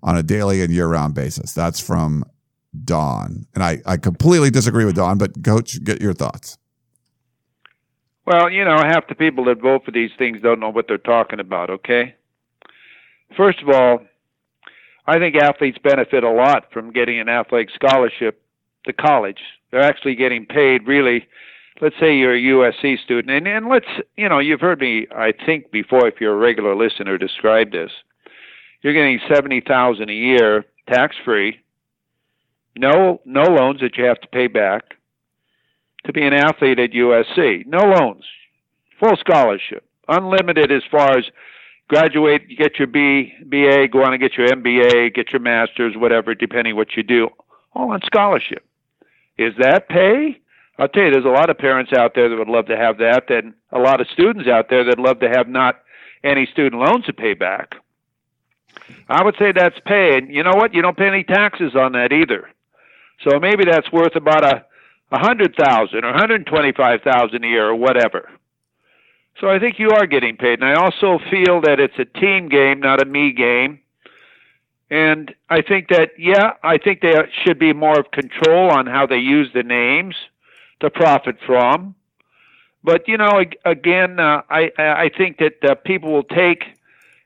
on 0.03 0.17
a 0.17 0.23
daily 0.23 0.63
and 0.63 0.73
year 0.73 0.89
round 0.89 1.15
basis. 1.15 1.53
That's 1.53 1.81
from 1.81 2.25
Don. 2.85 3.47
And 3.55 3.63
I, 3.63 3.81
I 3.87 3.97
completely 3.97 4.51
disagree 4.51 4.85
with 4.85 4.97
Don, 4.97 5.19
but 5.19 5.43
coach, 5.45 5.83
get 5.85 6.01
your 6.01 6.15
thoughts. 6.15 6.59
Well, 8.25 8.51
you 8.51 8.65
know, 8.65 8.77
half 8.77 9.09
the 9.09 9.15
people 9.15 9.45
that 9.47 9.61
vote 9.61 9.85
for 9.85 9.91
these 9.91 10.11
things 10.17 10.41
don't 10.43 10.61
know 10.61 10.71
what 10.71 10.87
they're 10.87 10.99
talking 10.99 11.41
about, 11.41 11.71
okay? 11.71 12.15
First 13.37 13.61
of 13.61 13.69
all, 13.69 14.01
I 15.07 15.19
think 15.19 15.35
athletes 15.35 15.79
benefit 15.83 16.23
a 16.23 16.31
lot 16.31 16.73
from 16.73 16.93
getting 16.93 17.19
an 17.19 17.29
athletic 17.29 17.71
scholarship 17.75 18.43
to 18.85 18.93
college 18.93 19.39
they're 19.71 19.83
actually 19.83 20.15
getting 20.15 20.47
paid 20.47 20.87
really 20.87 21.27
let's 21.81 21.97
say 21.99 22.17
you're 22.17 22.35
a 22.35 22.41
USC 22.41 23.03
student 23.03 23.31
and, 23.31 23.47
and 23.47 23.69
let's 23.69 23.87
you 24.17 24.29
know 24.29 24.39
you've 24.39 24.61
heard 24.61 24.81
me 24.81 25.07
I 25.15 25.33
think 25.33 25.71
before 25.71 26.07
if 26.07 26.21
you're 26.21 26.35
a 26.35 26.37
regular 26.37 26.75
listener 26.75 27.19
describe 27.19 27.73
this 27.73 27.91
you're 28.83 28.93
getting 28.93 29.21
70,000 29.33 30.09
a 30.09 30.13
year 30.13 30.65
tax 30.89 31.17
free 31.25 31.61
no 32.77 33.21
no 33.25 33.43
loans 33.43 33.81
that 33.81 33.97
you 33.97 34.05
have 34.05 34.21
to 34.21 34.29
pay 34.29 34.47
back 34.47 34.83
to 36.05 36.13
be 36.13 36.23
an 36.23 36.33
athlete 36.33 36.79
at 36.79 36.91
USC 36.91 37.67
no 37.67 37.79
loans. 37.79 38.25
Full 38.99 39.17
scholarship. 39.17 39.85
Unlimited 40.09 40.71
as 40.73 40.83
far 40.91 41.17
as 41.17 41.25
graduate 41.89 42.43
get 42.59 42.79
your 42.79 42.89
B 42.89 43.33
BA 43.47 43.89
go 43.89 44.05
on 44.05 44.13
and 44.13 44.23
get 44.23 44.37
your 44.37 44.49
MBA 44.49 45.15
get 45.15 45.33
your 45.33 45.41
masters 45.41 45.95
whatever 45.97 46.35
depending 46.35 46.77
what 46.77 46.97
you 46.97 47.03
do. 47.03 47.29
All 47.75 47.93
on 47.93 48.01
scholarship. 48.05 48.65
Is 49.39 49.55
that 49.59 49.89
pay? 49.89 50.39
I'll 50.79 50.89
tell 50.89 51.05
you, 51.05 51.11
there's 51.11 51.25
a 51.25 51.29
lot 51.29 51.51
of 51.51 51.59
parents 51.59 51.93
out 51.93 52.15
there 52.15 52.29
that 52.29 52.37
would 52.37 52.49
love 52.49 52.67
to 52.67 52.77
have 52.77 52.99
that, 52.99 53.31
and 53.31 53.55
a 53.71 53.79
lot 53.79 54.01
of 54.01 54.09
students 54.09 54.49
out 54.49 54.69
there 54.71 54.85
that 54.85 54.99
love 54.99 55.21
to 55.21 55.29
have 55.29 55.49
not 55.49 55.81
any 56.25 56.47
student 56.47 56.81
loans 56.83 57.05
to 57.07 57.13
pay 57.13 57.35
back. 57.35 57.75
I 59.09 59.23
would 59.25 59.37
say 59.39 59.53
that's 59.53 59.79
pay, 59.87 60.19
and 60.19 60.33
you 60.33 60.43
know 60.43 60.55
what? 60.55 60.75
You 60.75 60.83
don't 60.83 60.97
pay 60.97 61.09
any 61.09 61.25
taxes 61.25 61.75
on 61.75 61.93
that 61.93 62.13
either. 62.13 62.49
So 63.23 63.39
maybe 63.39 63.65
that's 63.65 63.91
worth 63.93 64.17
about 64.17 64.45
a 64.45 64.65
a 65.11 65.19
hundred 65.19 65.55
thousand 65.57 66.05
or 66.05 66.13
hundred 66.13 66.47
twenty-five 66.47 67.03
thousand 67.03 67.45
a 67.45 67.49
year 67.49 67.69
or 67.69 67.77
whatever. 67.77 68.31
So 69.41 69.49
I 69.49 69.59
think 69.59 69.79
you 69.79 69.91
are 69.91 70.07
getting 70.07 70.37
paid, 70.37 70.61
and 70.61 70.65
I 70.65 70.75
also 70.75 71.19
feel 71.31 71.61
that 71.63 71.81
it's 71.81 71.99
a 71.99 72.05
team 72.05 72.49
game, 72.49 72.81
not 72.81 73.03
a 73.03 73.05
me 73.05 73.33
game. 73.33 73.81
And 74.91 75.35
I 75.49 75.63
think 75.63 75.89
that, 75.89 76.11
yeah, 76.19 76.53
I 76.63 76.77
think 76.77 77.01
there 77.01 77.27
should 77.43 77.59
be 77.59 77.73
more 77.73 77.99
of 77.99 78.11
control 78.11 78.71
on 78.71 78.87
how 78.87 79.07
they 79.07 79.17
use 79.17 79.49
the 79.55 79.63
names 79.63 80.15
to 80.81 80.91
profit 80.91 81.37
from. 81.47 81.95
But, 82.85 83.09
you 83.09 83.17
know, 83.17 83.43
again, 83.65 84.21
uh, 84.21 84.43
I, 84.51 84.71
I 84.77 85.11
think 85.17 85.39
that 85.39 85.65
uh, 85.65 85.77
people 85.77 86.13
will 86.13 86.25
take 86.25 86.65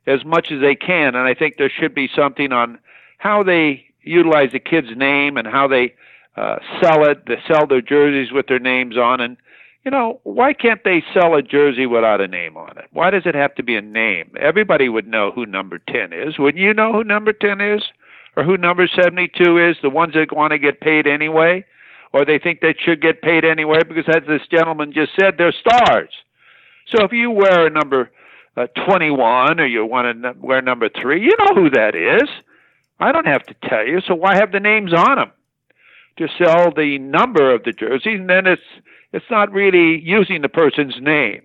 as 0.07 0.25
much 0.25 0.51
as 0.51 0.61
they 0.61 0.75
can. 0.75 1.15
And 1.15 1.29
I 1.29 1.35
think 1.35 1.57
there 1.57 1.71
should 1.71 1.95
be 1.95 2.09
something 2.15 2.53
on 2.53 2.79
how 3.19 3.43
they 3.43 3.87
utilize 4.03 4.53
the 4.53 4.61
kid's 4.61 4.97
name 4.97 5.37
and 5.37 5.47
how 5.47 5.67
they 5.69 5.95
uh, 6.37 6.57
sell 6.81 7.05
it, 7.05 7.27
they 7.27 7.39
sell 7.49 7.67
their 7.67 7.81
jerseys 7.81 8.33
with 8.33 8.47
their 8.47 8.59
names 8.59 8.97
on. 8.97 9.21
And 9.21 9.37
you 9.85 9.91
know, 9.91 10.21
why 10.25 10.53
can't 10.53 10.83
they 10.85 11.03
sell 11.15 11.35
a 11.35 11.43
jersey 11.43 11.87
without 11.87 12.21
a 12.21 12.27
name 12.27 12.57
on 12.57 12.77
it? 12.77 12.87
Why 12.93 13.11
does 13.11 13.23
it 13.25 13.35
have 13.37 13.55
to 13.55 13.63
be 13.63 13.77
a 13.77 13.81
name? 13.81 14.33
Everybody 14.39 14.89
would 14.89 15.07
know 15.07 15.31
who 15.31 15.47
number 15.47 15.79
10 15.79 16.13
is. 16.13 16.39
Wouldn't 16.39 16.63
you 16.63 16.75
know 16.75 16.93
who 16.93 17.05
number 17.05 17.33
10 17.33 17.61
is? 17.61 17.83
Or 18.37 18.43
who 18.43 18.57
number 18.57 18.89
72 18.89 19.59
is? 19.59 19.77
The 19.81 19.89
ones 19.89 20.15
that 20.15 20.35
want 20.35 20.51
to 20.51 20.59
get 20.59 20.81
paid 20.81 21.07
anyway? 21.07 21.65
Or 22.13 22.25
they 22.25 22.39
think 22.39 22.61
they 22.61 22.75
should 22.79 23.01
get 23.01 23.23
paid 23.23 23.45
anyway 23.45 23.83
because, 23.87 24.05
as 24.09 24.27
this 24.27 24.47
gentleman 24.51 24.93
just 24.93 25.13
said, 25.19 25.35
they're 25.39 25.53
stars. 25.53 26.11
So 26.89 27.05
if 27.05 27.13
you 27.13 27.31
wear 27.31 27.67
a 27.67 27.71
number 27.71 28.11
uh, 28.57 28.67
21 28.87 29.61
or 29.61 29.67
you 29.67 29.85
want 29.85 30.23
to 30.23 30.35
wear 30.41 30.63
number 30.63 30.89
3, 30.89 31.21
you 31.21 31.33
know 31.39 31.55
who 31.55 31.71
that 31.71 31.95
is. 31.95 32.29
I 32.99 33.13
don't 33.13 33.27
have 33.27 33.45
to 33.45 33.55
tell 33.69 33.87
you. 33.87 34.01
So 34.07 34.15
why 34.15 34.37
have 34.37 34.53
the 34.53 34.61
names 34.61 34.93
on 34.95 35.17
them? 35.17 35.33
To 36.19 36.29
sell 36.39 36.73
the 36.75 36.99
number 36.99 37.55
of 37.55 37.65
the 37.65 37.73
jerseys, 37.73 38.21
and 38.21 38.31
then 38.31 38.47
it's 38.47 38.63
it's 39.13 39.31
not 39.31 39.53
really 39.53 40.01
using 40.01 40.41
the 40.41 40.49
person's 40.49 40.97
name. 40.99 41.43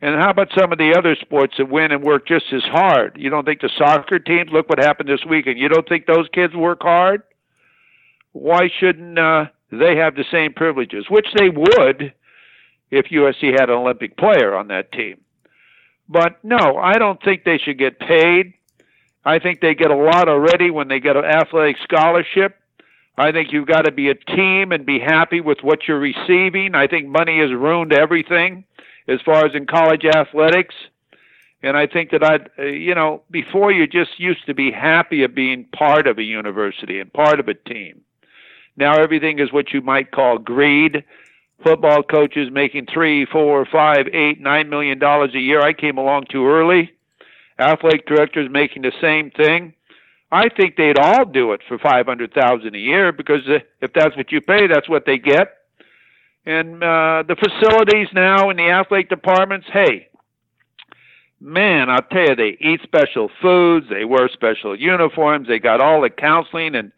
And 0.00 0.14
how 0.20 0.30
about 0.30 0.48
some 0.56 0.72
of 0.72 0.78
the 0.78 0.94
other 0.96 1.16
sports 1.16 1.54
that 1.58 1.68
win 1.68 1.90
and 1.90 2.04
work 2.04 2.26
just 2.28 2.52
as 2.52 2.62
hard? 2.64 3.16
You 3.18 3.30
don't 3.30 3.44
think 3.44 3.62
the 3.62 3.70
soccer 3.76 4.18
teams, 4.18 4.50
look 4.52 4.68
what 4.68 4.78
happened 4.78 5.08
this 5.08 5.24
weekend, 5.28 5.58
you 5.58 5.68
don't 5.68 5.88
think 5.88 6.06
those 6.06 6.28
kids 6.32 6.54
work 6.54 6.82
hard? 6.82 7.22
Why 8.32 8.68
shouldn't 8.78 9.18
uh, 9.18 9.46
they 9.72 9.96
have 9.96 10.14
the 10.14 10.24
same 10.30 10.52
privileges? 10.52 11.06
Which 11.08 11.26
they 11.36 11.48
would 11.48 12.12
if 12.90 13.06
USC 13.06 13.58
had 13.58 13.70
an 13.70 13.76
Olympic 13.76 14.16
player 14.16 14.54
on 14.54 14.68
that 14.68 14.92
team. 14.92 15.18
But 16.08 16.42
no, 16.42 16.78
I 16.78 16.94
don't 16.94 17.22
think 17.22 17.44
they 17.44 17.58
should 17.58 17.78
get 17.78 17.98
paid. 17.98 18.54
I 19.24 19.38
think 19.38 19.60
they 19.60 19.74
get 19.74 19.90
a 19.90 19.96
lot 19.96 20.28
already 20.28 20.70
when 20.70 20.88
they 20.88 21.00
get 21.00 21.16
an 21.16 21.24
athletic 21.24 21.76
scholarship. 21.82 22.56
I 23.18 23.32
think 23.32 23.52
you've 23.52 23.66
got 23.66 23.82
to 23.82 23.92
be 23.92 24.08
a 24.08 24.14
team 24.14 24.72
and 24.72 24.86
be 24.86 25.00
happy 25.00 25.40
with 25.40 25.58
what 25.62 25.88
you're 25.88 25.98
receiving. 25.98 26.74
I 26.74 26.86
think 26.86 27.08
money 27.08 27.40
has 27.40 27.50
ruined 27.50 27.92
everything 27.92 28.64
as 29.08 29.20
far 29.22 29.44
as 29.44 29.54
in 29.54 29.66
college 29.66 30.04
athletics. 30.04 30.74
And 31.62 31.76
I 31.76 31.88
think 31.88 32.10
that 32.12 32.22
I'd, 32.22 32.48
uh, 32.58 32.62
you 32.62 32.94
know, 32.94 33.22
before 33.30 33.72
you 33.72 33.88
just 33.88 34.20
used 34.20 34.46
to 34.46 34.54
be 34.54 34.70
happy 34.70 35.24
of 35.24 35.34
being 35.34 35.64
part 35.64 36.06
of 36.06 36.18
a 36.18 36.22
university 36.22 37.00
and 37.00 37.12
part 37.12 37.40
of 37.40 37.48
a 37.48 37.54
team. 37.54 38.02
Now 38.76 38.94
everything 38.96 39.40
is 39.40 39.52
what 39.52 39.72
you 39.72 39.80
might 39.80 40.12
call 40.12 40.38
greed. 40.38 41.02
Football 41.62 42.04
coaches 42.04 42.50
making 42.52 42.86
three, 42.92 43.26
four, 43.26 43.66
five, 43.66 44.06
eight, 44.12 44.40
nine 44.40 44.68
million 44.68 44.98
dollars 44.98 45.34
a 45.34 45.40
year. 45.40 45.60
I 45.60 45.72
came 45.72 45.98
along 45.98 46.26
too 46.30 46.46
early. 46.46 46.92
Athletic 47.58 48.06
directors 48.06 48.48
making 48.50 48.82
the 48.82 48.92
same 49.00 49.32
thing. 49.32 49.74
I 50.30 50.48
think 50.50 50.76
they'd 50.76 50.98
all 50.98 51.24
do 51.24 51.52
it 51.52 51.62
for 51.66 51.78
five 51.78 52.06
hundred 52.06 52.32
thousand 52.32 52.76
a 52.76 52.78
year 52.78 53.12
because 53.12 53.40
if 53.80 53.92
that's 53.92 54.16
what 54.16 54.30
you 54.30 54.40
pay, 54.40 54.66
that's 54.68 54.88
what 54.88 55.04
they 55.04 55.18
get. 55.18 55.54
And 56.46 56.82
uh, 56.82 57.24
the 57.26 57.36
facilities 57.36 58.08
now 58.14 58.50
in 58.50 58.56
the 58.56 58.70
athletic 58.70 59.08
departments, 59.08 59.66
hey, 59.72 60.08
man, 61.40 61.90
I'll 61.90 62.02
tell 62.02 62.28
you, 62.28 62.36
they 62.36 62.56
eat 62.60 62.80
special 62.84 63.30
foods, 63.42 63.86
they 63.90 64.04
wear 64.04 64.28
special 64.28 64.78
uniforms, 64.78 65.48
they 65.48 65.58
got 65.58 65.80
all 65.80 66.00
the 66.00 66.10
counseling 66.10 66.74
and 66.74 66.92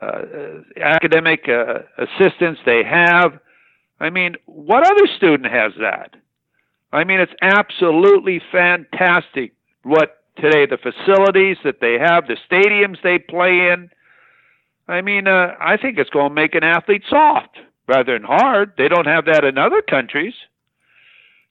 uh, 0.00 0.06
uh 0.06 0.62
academic 0.80 1.48
uh, 1.48 1.80
assistance 1.98 2.58
they 2.64 2.84
have. 2.84 3.38
I 3.98 4.10
mean, 4.10 4.36
what 4.46 4.86
other 4.86 5.06
student 5.16 5.50
has 5.50 5.72
that? 5.80 6.14
I 6.92 7.04
mean, 7.04 7.20
it's 7.20 7.32
absolutely 7.42 8.40
fantastic 8.52 9.52
what 9.82 10.22
today 10.36 10.66
the 10.66 10.78
facilities 10.78 11.56
that 11.64 11.80
they 11.80 11.98
have, 11.98 12.26
the 12.26 12.36
stadiums 12.50 13.02
they 13.02 13.18
play 13.18 13.70
in. 13.70 13.90
I 14.88 15.00
mean, 15.00 15.26
uh, 15.26 15.54
I 15.60 15.76
think 15.76 15.98
it's 15.98 16.10
going 16.10 16.28
to 16.28 16.34
make 16.34 16.54
an 16.54 16.62
athlete 16.62 17.02
soft 17.08 17.58
rather 17.88 18.12
than 18.12 18.22
hard. 18.22 18.72
They 18.76 18.88
don't 18.88 19.06
have 19.06 19.26
that 19.26 19.44
in 19.44 19.58
other 19.58 19.82
countries. 19.82 20.34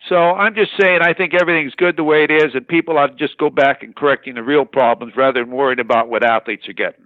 So 0.10 0.16
I'm 0.16 0.54
just 0.56 0.72
saying, 0.80 1.02
I 1.02 1.14
think 1.14 1.34
everything's 1.34 1.74
good 1.74 1.98
the 1.98 2.04
way 2.04 2.24
it 2.24 2.32
is, 2.32 2.54
and 2.54 2.68
people 2.68 2.98
ought 2.98 3.08
to 3.08 3.16
just 3.16 3.38
go 3.38 3.50
back 3.50 3.82
and 3.82 3.96
correcting 3.96 4.36
the 4.36 4.44
real 4.44 4.66
problems 4.66 5.16
rather 5.16 5.44
than 5.44 5.52
worrying 5.52 5.80
about 5.80 6.10
what 6.10 6.24
athletes 6.24 6.70
are 6.70 6.74
getting. 6.74 7.06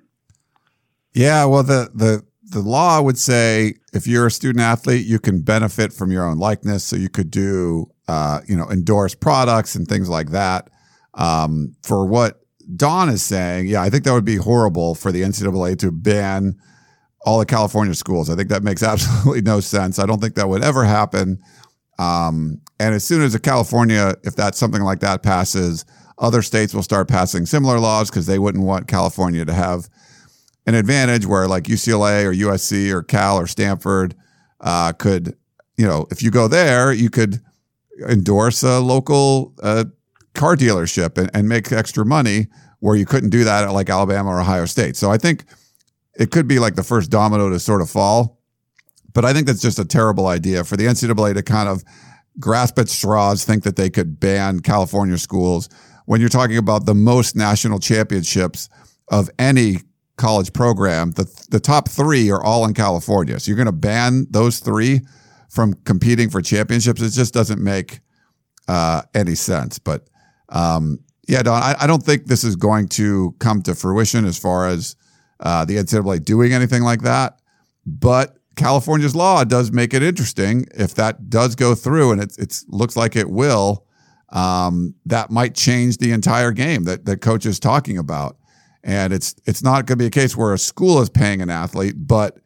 Yeah, 1.13 1.45
well, 1.45 1.63
the 1.63 1.89
the 1.93 2.25
the 2.49 2.61
law 2.61 3.01
would 3.01 3.17
say 3.17 3.75
if 3.93 4.07
you're 4.07 4.27
a 4.27 4.31
student 4.31 4.63
athlete, 4.63 5.05
you 5.05 5.19
can 5.19 5.41
benefit 5.41 5.93
from 5.93 6.11
your 6.11 6.25
own 6.25 6.37
likeness. 6.37 6.83
So 6.83 6.95
you 6.95 7.09
could 7.09 7.29
do, 7.29 7.91
uh, 8.07 8.41
you 8.47 8.57
know, 8.57 8.69
endorse 8.69 9.13
products 9.13 9.75
and 9.75 9.87
things 9.87 10.09
like 10.09 10.31
that. 10.31 10.69
Um, 11.13 11.75
for 11.83 12.05
what 12.05 12.41
Don 12.75 13.09
is 13.09 13.21
saying, 13.21 13.67
yeah, 13.67 13.81
I 13.81 13.89
think 13.89 14.03
that 14.03 14.13
would 14.13 14.25
be 14.25 14.37
horrible 14.37 14.95
for 14.95 15.11
the 15.11 15.21
NCAA 15.21 15.77
to 15.79 15.91
ban 15.91 16.55
all 17.25 17.39
the 17.39 17.45
California 17.45 17.93
schools. 17.93 18.29
I 18.29 18.35
think 18.35 18.49
that 18.49 18.63
makes 18.63 18.81
absolutely 18.83 19.41
no 19.41 19.59
sense. 19.59 19.99
I 19.99 20.05
don't 20.05 20.19
think 20.19 20.35
that 20.35 20.49
would 20.49 20.63
ever 20.63 20.85
happen. 20.85 21.39
Um, 21.99 22.61
and 22.79 22.95
as 22.95 23.03
soon 23.03 23.21
as 23.21 23.35
a 23.35 23.39
California, 23.39 24.15
if 24.23 24.35
that 24.37 24.55
something 24.55 24.81
like 24.81 25.01
that 25.01 25.21
passes, 25.21 25.85
other 26.17 26.41
states 26.41 26.73
will 26.73 26.83
start 26.83 27.07
passing 27.07 27.45
similar 27.45 27.79
laws 27.79 28.09
because 28.09 28.25
they 28.25 28.39
wouldn't 28.39 28.63
want 28.63 28.87
California 28.87 29.45
to 29.45 29.53
have 29.53 29.89
an 30.65 30.75
advantage 30.75 31.25
where 31.25 31.47
like 31.47 31.63
UCLA 31.65 32.25
or 32.25 32.33
USC 32.33 32.91
or 32.91 33.03
Cal 33.03 33.37
or 33.37 33.47
Stanford 33.47 34.15
uh, 34.61 34.93
could, 34.93 35.35
you 35.77 35.85
know, 35.85 36.07
if 36.11 36.21
you 36.21 36.31
go 36.31 36.47
there, 36.47 36.91
you 36.91 37.09
could 37.09 37.41
endorse 38.07 38.63
a 38.63 38.79
local 38.79 39.53
uh, 39.61 39.85
car 40.33 40.55
dealership 40.55 41.17
and, 41.17 41.29
and 41.33 41.49
make 41.49 41.71
extra 41.71 42.05
money 42.05 42.47
where 42.79 42.95
you 42.95 43.05
couldn't 43.05 43.29
do 43.29 43.43
that 43.43 43.63
at 43.63 43.71
like 43.71 43.89
Alabama 43.89 44.29
or 44.29 44.39
Ohio 44.41 44.65
State. 44.65 44.95
So 44.95 45.11
I 45.11 45.17
think 45.17 45.45
it 46.15 46.31
could 46.31 46.47
be 46.47 46.59
like 46.59 46.75
the 46.75 46.83
first 46.83 47.09
domino 47.09 47.49
to 47.49 47.59
sort 47.59 47.81
of 47.81 47.89
fall. 47.89 48.39
But 49.13 49.25
I 49.25 49.33
think 49.33 49.47
that's 49.47 49.61
just 49.61 49.79
a 49.79 49.85
terrible 49.85 50.27
idea 50.27 50.63
for 50.63 50.77
the 50.77 50.85
NCAA 50.85 51.33
to 51.33 51.43
kind 51.43 51.67
of 51.67 51.83
grasp 52.39 52.79
at 52.79 52.89
straws, 52.89 53.43
think 53.43 53.63
that 53.63 53.75
they 53.75 53.89
could 53.89 54.19
ban 54.19 54.59
California 54.61 55.17
schools 55.17 55.67
when 56.05 56.19
you're 56.19 56.29
talking 56.29 56.57
about 56.57 56.85
the 56.85 56.95
most 56.95 57.35
national 57.35 57.79
championships 57.79 58.69
of 59.09 59.29
any 59.37 59.77
college 60.19 60.53
program. 60.53 61.11
The, 61.11 61.25
the 61.49 61.59
top 61.59 61.89
three 61.89 62.29
are 62.29 62.43
all 62.43 62.65
in 62.65 62.75
California. 62.75 63.39
So 63.39 63.49
you're 63.49 63.57
going 63.57 63.65
to 63.65 63.71
ban 63.71 64.27
those 64.29 64.59
three 64.59 65.01
from 65.49 65.73
competing 65.85 66.29
for 66.29 66.41
championships. 66.41 67.01
It 67.01 67.11
just 67.11 67.33
doesn't 67.33 67.61
make 67.61 68.01
uh, 68.67 69.01
any 69.15 69.33
sense. 69.33 69.79
But 69.79 70.07
um, 70.49 70.99
yeah, 71.27 71.41
Don, 71.41 71.61
I, 71.61 71.75
I, 71.79 71.87
don't 71.87 72.03
think 72.03 72.25
this 72.25 72.43
is 72.43 72.55
going 72.55 72.87
to 72.89 73.35
come 73.39 73.61
to 73.63 73.73
fruition 73.73 74.25
as 74.25 74.37
far 74.37 74.67
as 74.67 74.95
uh, 75.39 75.65
the 75.65 75.77
NCAA 75.77 76.23
doing 76.23 76.53
anything 76.53 76.83
like 76.83 77.01
that. 77.01 77.39
But 77.85 78.37
California's 78.55 79.15
law 79.15 79.43
does 79.43 79.71
make 79.71 79.93
it 79.93 80.03
interesting. 80.03 80.65
If 80.75 80.95
that 80.95 81.29
does 81.29 81.55
go 81.55 81.75
through, 81.75 82.11
and 82.11 82.21
it 82.21 82.37
it 82.37 82.61
looks 82.67 82.95
like 82.95 83.15
it 83.15 83.29
will, 83.29 83.85
um, 84.29 84.95
that 85.05 85.31
might 85.31 85.55
change 85.55 85.97
the 85.97 86.11
entire 86.11 86.51
game 86.51 86.83
that 86.83 87.05
that 87.05 87.21
coach 87.21 87.45
is 87.45 87.59
talking 87.59 87.97
about. 87.97 88.37
And 88.83 89.11
it's 89.13 89.35
it's 89.45 89.61
not 89.61 89.85
going 89.85 89.97
to 89.97 90.03
be 90.03 90.05
a 90.05 90.09
case 90.09 90.35
where 90.37 90.53
a 90.53 90.57
school 90.57 91.01
is 91.01 91.09
paying 91.09 91.41
an 91.41 91.49
athlete, 91.49 91.95
but 91.97 92.39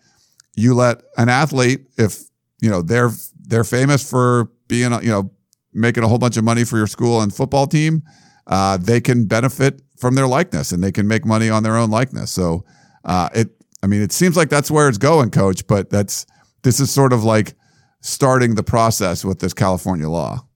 you 0.56 0.74
let 0.74 1.02
an 1.18 1.30
athlete, 1.30 1.86
if 1.98 2.24
you 2.60 2.70
know 2.70 2.82
they're 2.82 3.12
they're 3.40 3.64
famous 3.64 4.08
for 4.08 4.50
being 4.68 4.92
you 5.04 5.10
know 5.10 5.32
making 5.74 6.04
a 6.04 6.08
whole 6.08 6.18
bunch 6.18 6.38
of 6.38 6.44
money 6.44 6.64
for 6.64 6.78
your 6.78 6.88
school 6.88 7.22
and 7.22 7.34
football 7.34 7.68
team, 7.68 8.04
uh, 8.48 8.78
they 8.78 9.02
can 9.02 9.26
benefit 9.26 9.82
from 9.98 10.16
their 10.16 10.28
likeness 10.28 10.72
and 10.72 10.84
they 10.84 10.92
can 10.92 11.08
make 11.08 11.26
money 11.26 11.50
on 11.50 11.64
their 11.64 11.78
own 11.78 11.90
likeness. 11.90 12.32
So 12.32 12.66
uh, 13.06 13.30
it, 13.34 13.50
I 13.82 13.88
mean, 13.88 14.02
it 14.02 14.12
seems 14.12 14.38
like 14.38 14.50
that's 14.50 14.72
where 14.72 14.88
it's 14.88 14.98
going, 14.98 15.32
Coach. 15.32 15.68
But 15.68 15.90
that's 15.90 16.26
this 16.64 16.80
is 16.80 16.92
sort 16.92 17.14
of 17.14 17.24
like 17.24 17.54
starting 18.02 18.56
the 18.56 18.64
process 18.64 19.24
with 19.24 19.40
this 19.40 19.54
California 19.54 20.10
law. 20.10 20.48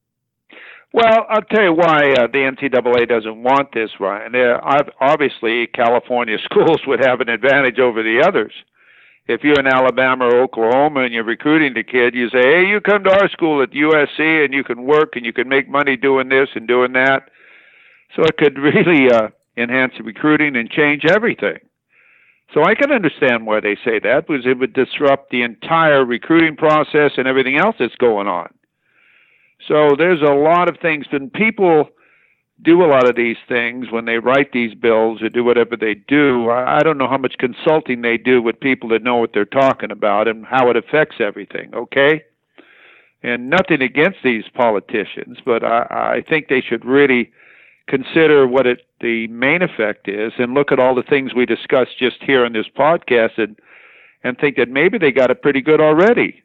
Well, 0.93 1.25
I'll 1.29 1.41
tell 1.41 1.63
you 1.63 1.73
why 1.73 2.13
uh, 2.13 2.27
the 2.27 2.49
NCAA 2.49 3.09
doesn't 3.09 3.43
want 3.43 3.73
this, 3.73 3.91
Ryan. 3.99 4.33
Uh, 4.35 4.83
obviously, 4.99 5.67
California 5.67 6.37
schools 6.43 6.79
would 6.87 7.03
have 7.05 7.21
an 7.21 7.29
advantage 7.29 7.79
over 7.79 8.01
the 8.01 8.23
others 8.25 8.53
if 9.27 9.43
you're 9.43 9.59
in 9.59 9.67
Alabama 9.67 10.25
or 10.25 10.41
Oklahoma 10.41 11.01
and 11.01 11.13
you're 11.13 11.23
recruiting 11.23 11.73
the 11.73 11.83
kid, 11.83 12.15
you 12.15 12.29
say, 12.29 12.41
"Hey, 12.41 12.65
you 12.67 12.79
come 12.79 13.03
to 13.03 13.11
our 13.11 13.29
school 13.29 13.61
at 13.61 13.71
USC 13.71 14.45
and 14.45 14.53
you 14.53 14.63
can 14.63 14.83
work 14.83 15.15
and 15.15 15.25
you 15.25 15.33
can 15.33 15.49
make 15.49 15.69
money 15.69 15.97
doing 15.97 16.29
this 16.29 16.49
and 16.55 16.67
doing 16.67 16.93
that." 16.93 17.29
So 18.15 18.23
it 18.23 18.37
could 18.37 18.57
really 18.57 19.11
uh, 19.11 19.29
enhance 19.57 19.93
recruiting 20.03 20.55
and 20.55 20.69
change 20.69 21.03
everything. 21.05 21.59
So 22.53 22.63
I 22.63 22.75
can 22.75 22.93
understand 22.93 23.45
why 23.45 23.59
they 23.59 23.75
say 23.83 23.99
that 23.99 24.27
because 24.27 24.45
it 24.45 24.57
would 24.57 24.71
disrupt 24.71 25.31
the 25.31 25.41
entire 25.41 26.05
recruiting 26.05 26.55
process 26.55 27.11
and 27.17 27.27
everything 27.27 27.57
else 27.57 27.75
that's 27.77 27.95
going 27.95 28.27
on. 28.27 28.47
So 29.67 29.95
there's 29.97 30.21
a 30.21 30.33
lot 30.33 30.69
of 30.69 30.77
things, 30.81 31.05
and 31.11 31.31
people 31.31 31.89
do 32.63 32.83
a 32.83 32.87
lot 32.87 33.07
of 33.07 33.15
these 33.15 33.37
things 33.47 33.91
when 33.91 34.05
they 34.05 34.17
write 34.17 34.51
these 34.51 34.73
bills 34.73 35.21
or 35.21 35.29
do 35.29 35.43
whatever 35.43 35.75
they 35.75 35.93
do. 35.93 36.49
I 36.49 36.79
don't 36.79 36.97
know 36.97 37.07
how 37.07 37.17
much 37.17 37.35
consulting 37.37 38.01
they 38.01 38.17
do 38.17 38.41
with 38.41 38.59
people 38.59 38.89
that 38.89 39.03
know 39.03 39.17
what 39.17 39.31
they're 39.33 39.45
talking 39.45 39.91
about 39.91 40.27
and 40.27 40.45
how 40.45 40.69
it 40.69 40.75
affects 40.75 41.17
everything, 41.19 41.73
okay? 41.75 42.23
And 43.21 43.49
nothing 43.49 43.81
against 43.81 44.19
these 44.23 44.45
politicians, 44.53 45.37
but 45.45 45.63
I, 45.63 46.15
I 46.17 46.23
think 46.27 46.47
they 46.47 46.61
should 46.61 46.83
really 46.83 47.31
consider 47.87 48.47
what 48.47 48.65
it, 48.65 48.87
the 49.01 49.27
main 49.27 49.61
effect 49.61 50.07
is 50.07 50.33
and 50.39 50.53
look 50.53 50.71
at 50.71 50.79
all 50.79 50.95
the 50.95 51.03
things 51.03 51.33
we 51.33 51.45
discussed 51.45 51.97
just 51.99 52.17
here 52.21 52.43
in 52.43 52.53
this 52.53 52.67
podcast 52.75 53.37
and, 53.37 53.57
and 54.23 54.37
think 54.37 54.57
that 54.57 54.69
maybe 54.69 54.97
they 54.97 55.11
got 55.11 55.29
it 55.29 55.41
pretty 55.41 55.61
good 55.61 55.79
already 55.79 56.41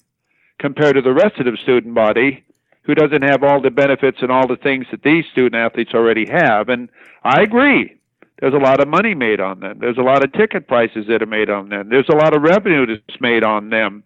compared 0.58 0.94
to 0.94 1.02
the 1.02 1.12
rest 1.12 1.38
of 1.38 1.46
the 1.46 1.56
student 1.62 1.94
body 1.94 2.44
who 2.82 2.94
doesn't 2.94 3.22
have 3.22 3.42
all 3.42 3.60
the 3.60 3.70
benefits 3.70 4.18
and 4.22 4.32
all 4.32 4.46
the 4.46 4.56
things 4.56 4.86
that 4.90 5.02
these 5.02 5.24
student 5.32 5.54
athletes 5.54 5.92
already 5.94 6.26
have. 6.28 6.68
And 6.68 6.88
I 7.22 7.42
agree. 7.42 7.96
There's 8.40 8.54
a 8.54 8.58
lot 8.58 8.80
of 8.80 8.88
money 8.88 9.14
made 9.14 9.40
on 9.40 9.60
them. 9.60 9.78
There's 9.78 9.98
a 9.98 10.02
lot 10.02 10.24
of 10.24 10.32
ticket 10.32 10.66
prices 10.66 11.06
that 11.08 11.22
are 11.22 11.26
made 11.26 11.48
on 11.48 11.68
them. 11.68 11.88
There's 11.88 12.08
a 12.08 12.16
lot 12.16 12.34
of 12.34 12.42
revenue 12.42 12.86
that's 12.86 13.20
made 13.20 13.44
on 13.44 13.70
them 13.70 14.02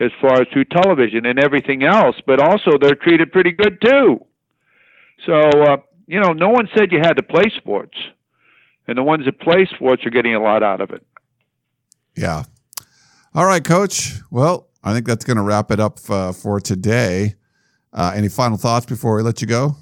as 0.00 0.10
far 0.20 0.40
as 0.40 0.48
through 0.52 0.64
television 0.64 1.26
and 1.26 1.38
everything 1.38 1.82
else. 1.84 2.16
But 2.26 2.40
also, 2.40 2.78
they're 2.80 2.94
treated 2.94 3.32
pretty 3.32 3.52
good 3.52 3.78
too. 3.82 4.24
So, 5.26 5.34
uh, 5.34 5.76
you 6.06 6.20
know, 6.20 6.32
no 6.32 6.48
one 6.48 6.68
said 6.74 6.90
you 6.90 7.00
had 7.00 7.18
to 7.18 7.22
play 7.22 7.52
sports. 7.56 7.98
And 8.88 8.96
the 8.96 9.02
ones 9.02 9.26
that 9.26 9.40
play 9.40 9.66
sports 9.74 10.06
are 10.06 10.10
getting 10.10 10.34
a 10.34 10.40
lot 10.40 10.62
out 10.62 10.80
of 10.80 10.90
it. 10.90 11.04
Yeah. 12.16 12.44
All 13.34 13.44
right, 13.44 13.62
coach. 13.62 14.14
Well, 14.30 14.68
I 14.82 14.94
think 14.94 15.06
that's 15.06 15.24
going 15.24 15.36
to 15.36 15.42
wrap 15.42 15.70
it 15.70 15.80
up 15.80 15.98
uh, 16.08 16.32
for 16.32 16.60
today. 16.60 17.34
Uh, 17.96 18.12
any 18.14 18.28
final 18.28 18.58
thoughts 18.58 18.84
before 18.84 19.16
we 19.16 19.22
let 19.22 19.40
you 19.40 19.48
go? 19.48 19.74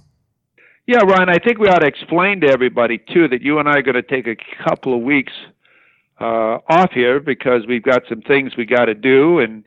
Yeah, 0.87 0.99
Ryan, 0.99 1.29
I 1.29 1.39
think 1.39 1.59
we 1.59 1.67
ought 1.69 1.81
to 1.81 1.87
explain 1.87 2.41
to 2.43 2.49
everybody, 2.49 2.99
too, 2.99 3.27
that 3.29 3.43
you 3.43 3.59
and 3.59 3.69
I 3.69 3.79
are 3.79 3.83
going 3.83 3.95
to 3.95 4.03
take 4.03 4.29
a 4.29 4.37
couple 4.63 4.95
of 4.95 5.03
weeks 5.03 5.33
uh, 6.21 6.59
off 6.69 6.93
here 6.93 7.19
because 7.19 7.67
we've 7.67 7.83
got 7.83 8.03
some 8.09 8.23
things 8.23 8.57
we 8.57 8.67
got 8.67 8.85
to 8.85 8.95
do 8.95 9.41
and, 9.41 9.65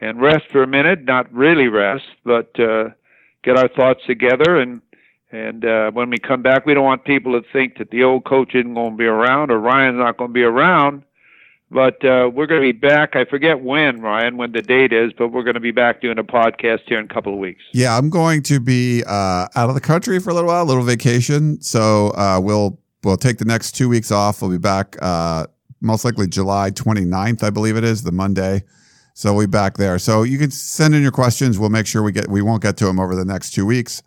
and 0.00 0.20
rest 0.20 0.44
for 0.52 0.62
a 0.62 0.66
minute. 0.66 1.04
Not 1.04 1.32
really 1.32 1.66
rest, 1.66 2.04
but 2.24 2.48
uh, 2.60 2.90
get 3.42 3.56
our 3.56 3.66
thoughts 3.66 4.02
together. 4.06 4.60
And, 4.60 4.80
and 5.32 5.64
uh, 5.64 5.90
when 5.90 6.10
we 6.10 6.18
come 6.18 6.42
back, 6.42 6.66
we 6.66 6.74
don't 6.74 6.84
want 6.84 7.04
people 7.04 7.32
to 7.32 7.48
think 7.52 7.78
that 7.78 7.90
the 7.90 8.04
old 8.04 8.24
coach 8.24 8.54
isn't 8.54 8.74
going 8.74 8.92
to 8.92 8.96
be 8.96 9.06
around 9.06 9.50
or 9.50 9.58
Ryan's 9.58 9.98
not 9.98 10.18
going 10.18 10.30
to 10.30 10.34
be 10.34 10.44
around. 10.44 11.02
But 11.70 12.02
uh, 12.02 12.30
we're 12.32 12.46
going 12.46 12.62
to 12.62 12.72
be 12.72 12.78
back. 12.78 13.14
I 13.14 13.26
forget 13.26 13.60
when, 13.60 14.00
Ryan, 14.00 14.38
when 14.38 14.52
the 14.52 14.62
date 14.62 14.92
is, 14.92 15.12
but 15.12 15.28
we're 15.28 15.42
going 15.42 15.54
to 15.54 15.60
be 15.60 15.70
back 15.70 16.00
doing 16.00 16.18
a 16.18 16.24
podcast 16.24 16.80
here 16.86 16.98
in 16.98 17.04
a 17.04 17.14
couple 17.14 17.34
of 17.34 17.38
weeks. 17.38 17.62
Yeah, 17.74 17.96
I'm 17.96 18.08
going 18.08 18.42
to 18.44 18.58
be 18.58 19.02
uh, 19.06 19.48
out 19.54 19.68
of 19.68 19.74
the 19.74 19.80
country 19.80 20.18
for 20.18 20.30
a 20.30 20.34
little 20.34 20.48
while, 20.48 20.62
a 20.62 20.64
little 20.64 20.82
vacation. 20.82 21.60
So 21.60 22.08
uh, 22.16 22.40
we'll 22.42 22.80
we'll 23.04 23.18
take 23.18 23.36
the 23.36 23.44
next 23.44 23.72
two 23.72 23.88
weeks 23.88 24.10
off. 24.10 24.40
We'll 24.40 24.50
be 24.50 24.58
back 24.58 24.96
uh, 25.02 25.46
most 25.80 26.04
likely 26.04 26.26
July 26.26 26.70
29th, 26.70 27.42
I 27.42 27.50
believe 27.50 27.76
it 27.76 27.84
is, 27.84 28.02
the 28.02 28.12
Monday. 28.12 28.64
So 29.14 29.34
we'll 29.34 29.46
be 29.46 29.50
back 29.50 29.76
there. 29.76 29.98
So 29.98 30.22
you 30.22 30.38
can 30.38 30.50
send 30.50 30.94
in 30.94 31.02
your 31.02 31.10
questions. 31.10 31.58
We'll 31.58 31.70
make 31.70 31.86
sure 31.86 32.02
we 32.02 32.12
get 32.12 32.28
we 32.28 32.40
won't 32.40 32.62
get 32.62 32.76
to 32.78 32.86
them 32.86 32.98
over 32.98 33.14
the 33.14 33.24
next 33.24 33.50
two 33.50 33.66
weeks, 33.66 34.02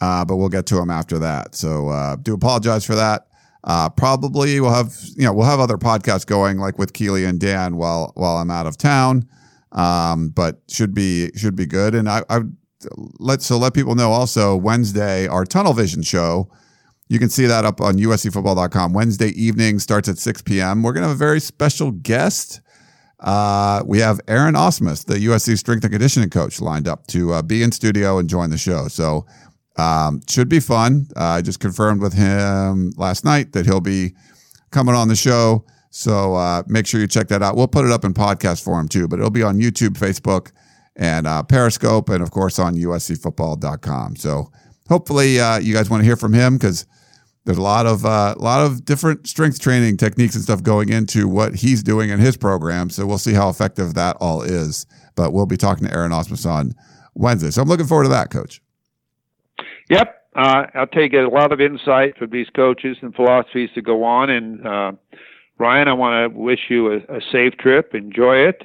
uh, 0.00 0.24
but 0.24 0.36
we'll 0.36 0.48
get 0.48 0.64
to 0.66 0.76
them 0.76 0.90
after 0.90 1.18
that. 1.18 1.54
So 1.54 1.88
uh, 1.88 2.16
do 2.16 2.34
apologize 2.34 2.84
for 2.84 2.94
that. 2.94 3.26
Uh, 3.64 3.88
probably 3.88 4.60
we'll 4.60 4.74
have 4.74 4.94
you 5.16 5.24
know 5.24 5.32
we'll 5.32 5.46
have 5.46 5.58
other 5.58 5.78
podcasts 5.78 6.26
going 6.26 6.58
like 6.58 6.78
with 6.78 6.92
Keely 6.92 7.24
and 7.24 7.40
Dan 7.40 7.76
while 7.76 8.12
while 8.14 8.36
I'm 8.36 8.50
out 8.50 8.66
of 8.66 8.76
town, 8.76 9.26
um, 9.72 10.28
but 10.28 10.60
should 10.68 10.94
be 10.94 11.30
should 11.34 11.56
be 11.56 11.64
good. 11.64 11.94
And 11.94 12.08
I, 12.08 12.22
I 12.28 12.40
let 13.18 13.40
so 13.40 13.56
let 13.56 13.72
people 13.72 13.94
know 13.94 14.12
also 14.12 14.54
Wednesday 14.54 15.26
our 15.26 15.46
Tunnel 15.46 15.72
Vision 15.72 16.02
show. 16.02 16.50
You 17.08 17.18
can 17.18 17.30
see 17.30 17.46
that 17.46 17.64
up 17.64 17.80
on 17.80 17.96
USCFootball.com. 17.96 18.92
Wednesday 18.92 19.28
evening 19.28 19.78
starts 19.78 20.08
at 20.08 20.18
6 20.18 20.42
p.m. 20.42 20.82
We're 20.82 20.92
gonna 20.92 21.06
have 21.08 21.16
a 21.16 21.18
very 21.18 21.40
special 21.40 21.90
guest. 21.90 22.60
Uh, 23.20 23.82
we 23.86 24.00
have 24.00 24.20
Aaron 24.28 24.54
Ausmus, 24.54 25.06
the 25.06 25.14
USC 25.14 25.56
strength 25.56 25.84
and 25.84 25.92
conditioning 25.92 26.28
coach, 26.28 26.60
lined 26.60 26.86
up 26.86 27.06
to 27.06 27.32
uh, 27.32 27.42
be 27.42 27.62
in 27.62 27.72
studio 27.72 28.18
and 28.18 28.28
join 28.28 28.50
the 28.50 28.58
show. 28.58 28.88
So 28.88 29.24
um, 29.76 30.20
should 30.28 30.48
be 30.48 30.60
fun. 30.60 31.08
Uh, 31.16 31.24
I 31.24 31.42
just 31.42 31.60
confirmed 31.60 32.00
with 32.00 32.12
him 32.12 32.92
last 32.96 33.24
night 33.24 33.52
that 33.52 33.66
he'll 33.66 33.80
be 33.80 34.14
coming 34.70 34.94
on 34.94 35.08
the 35.08 35.16
show. 35.16 35.64
So 35.90 36.34
uh, 36.34 36.62
make 36.66 36.86
sure 36.86 37.00
you 37.00 37.06
check 37.06 37.28
that 37.28 37.42
out. 37.42 37.56
We'll 37.56 37.68
put 37.68 37.84
it 37.84 37.92
up 37.92 38.04
in 38.04 38.14
podcast 38.14 38.64
form 38.64 38.88
too, 38.88 39.06
but 39.06 39.18
it'll 39.18 39.30
be 39.30 39.42
on 39.42 39.60
YouTube, 39.60 39.90
Facebook, 39.90 40.50
and 40.96 41.26
uh, 41.26 41.42
Periscope, 41.42 42.08
and 42.08 42.22
of 42.22 42.30
course 42.30 42.58
on 42.58 42.74
USCFootball.com. 42.74 44.16
So 44.16 44.50
hopefully 44.88 45.40
uh, 45.40 45.58
you 45.58 45.72
guys 45.72 45.90
want 45.90 46.00
to 46.00 46.04
hear 46.04 46.16
from 46.16 46.32
him 46.32 46.56
because 46.56 46.86
there's 47.44 47.58
a 47.58 47.62
lot 47.62 47.86
of 47.86 48.04
a 48.04 48.08
uh, 48.08 48.34
lot 48.38 48.64
of 48.64 48.84
different 48.84 49.26
strength 49.26 49.60
training 49.60 49.96
techniques 49.96 50.34
and 50.34 50.42
stuff 50.42 50.62
going 50.62 50.88
into 50.88 51.28
what 51.28 51.54
he's 51.54 51.82
doing 51.82 52.10
in 52.10 52.18
his 52.18 52.36
program. 52.36 52.90
So 52.90 53.06
we'll 53.06 53.18
see 53.18 53.34
how 53.34 53.48
effective 53.48 53.94
that 53.94 54.16
all 54.20 54.42
is. 54.42 54.86
But 55.14 55.32
we'll 55.32 55.46
be 55.46 55.56
talking 55.56 55.86
to 55.86 55.94
Aaron 55.94 56.10
Ausmus 56.10 56.48
on 56.48 56.74
Wednesday. 57.14 57.50
So 57.50 57.62
I'm 57.62 57.68
looking 57.68 57.86
forward 57.86 58.04
to 58.04 58.10
that, 58.10 58.30
Coach. 58.30 58.60
Yep. 59.90 60.22
Uh, 60.34 60.66
I'll 60.74 60.86
take 60.86 61.12
a 61.12 61.28
lot 61.28 61.52
of 61.52 61.60
insight 61.60 62.18
from 62.18 62.30
these 62.30 62.48
coaches 62.50 62.96
and 63.02 63.14
philosophies 63.14 63.70
to 63.74 63.82
go 63.82 64.02
on. 64.02 64.30
And 64.30 64.66
uh, 64.66 64.92
Ryan, 65.58 65.88
I 65.88 65.92
want 65.92 66.32
to 66.32 66.38
wish 66.38 66.60
you 66.68 66.92
a, 66.92 66.96
a, 67.16 67.20
safe 67.30 67.56
trip. 67.58 67.94
Enjoy 67.94 68.36
it. 68.36 68.62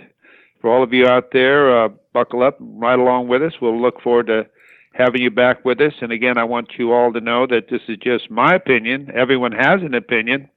For 0.62 0.74
all 0.74 0.84
of 0.84 0.92
you 0.94 1.08
out 1.08 1.32
there, 1.32 1.86
uh, 1.86 1.90
buckle 2.12 2.44
up, 2.44 2.58
ride 2.60 3.00
along 3.00 3.28
with 3.28 3.44
us. 3.44 3.54
We'll 3.62 3.80
look 3.80 4.02
forward 4.02 4.28
to 4.28 4.48
having 4.94 5.22
you 5.22 5.30
back 5.30 5.64
with 5.64 5.80
us. 5.80 5.94
And 6.02 6.12
again, 6.12 6.38
I 6.38 6.44
want 6.44 6.72
you 6.78 6.92
all 6.92 7.14
to 7.14 7.22
know 7.22 7.46
that 7.48 7.70
this 7.70 7.82
is 7.88 7.98
just 7.98 8.32
my 8.32 8.56
opinion. 8.56 9.12
Everyone 9.14 9.52
has 9.52 9.82
an 9.82 9.94
opinion. 9.94 10.50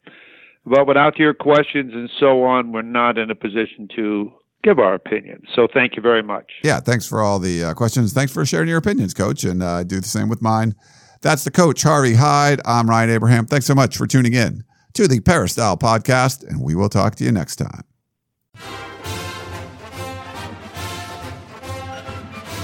But 0.64 0.86
without 0.86 1.18
your 1.18 1.34
questions 1.34 1.92
and 1.92 2.10
so 2.18 2.44
on, 2.44 2.72
we're 2.72 2.82
not 2.82 3.18
in 3.18 3.30
a 3.30 3.34
position 3.34 3.88
to 3.96 4.32
give 4.62 4.78
our 4.78 4.94
opinions. 4.94 5.44
So 5.54 5.68
thank 5.72 5.96
you 5.96 6.02
very 6.02 6.22
much. 6.22 6.50
Yeah, 6.62 6.80
thanks 6.80 7.06
for 7.06 7.20
all 7.20 7.38
the 7.38 7.64
uh, 7.64 7.74
questions. 7.74 8.12
Thanks 8.12 8.32
for 8.32 8.44
sharing 8.46 8.68
your 8.68 8.78
opinions, 8.78 9.14
Coach, 9.14 9.44
and 9.44 9.62
uh, 9.62 9.82
do 9.84 10.00
the 10.00 10.08
same 10.08 10.28
with 10.28 10.42
mine. 10.42 10.74
That's 11.20 11.44
the 11.44 11.50
coach, 11.50 11.82
Harvey 11.82 12.14
Hyde. 12.14 12.60
I'm 12.64 12.88
Ryan 12.88 13.10
Abraham. 13.10 13.46
Thanks 13.46 13.66
so 13.66 13.74
much 13.74 13.96
for 13.96 14.06
tuning 14.06 14.34
in 14.34 14.64
to 14.94 15.06
the 15.08 15.20
Peristyle 15.20 15.76
Podcast, 15.76 16.46
and 16.46 16.60
we 16.60 16.74
will 16.74 16.88
talk 16.88 17.14
to 17.16 17.24
you 17.24 17.32
next 17.32 17.56
time. 17.56 17.84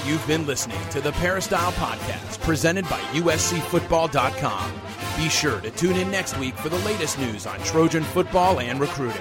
You've 0.05 0.27
been 0.27 0.47
listening 0.47 0.81
to 0.91 1.01
the 1.01 1.13
Peristyle 1.13 1.73
Podcast, 1.73 2.41
presented 2.41 2.89
by 2.89 2.99
USCFootball.com. 3.13 4.73
Be 5.17 5.29
sure 5.29 5.61
to 5.61 5.71
tune 5.71 5.97
in 5.97 6.11
next 6.11 6.39
week 6.39 6.55
for 6.55 6.69
the 6.69 6.79
latest 6.79 7.19
news 7.19 7.47
on 7.47 7.59
Trojan 7.61 8.03
football 8.03 8.61
and 8.61 8.81
recruiting. 8.81 9.21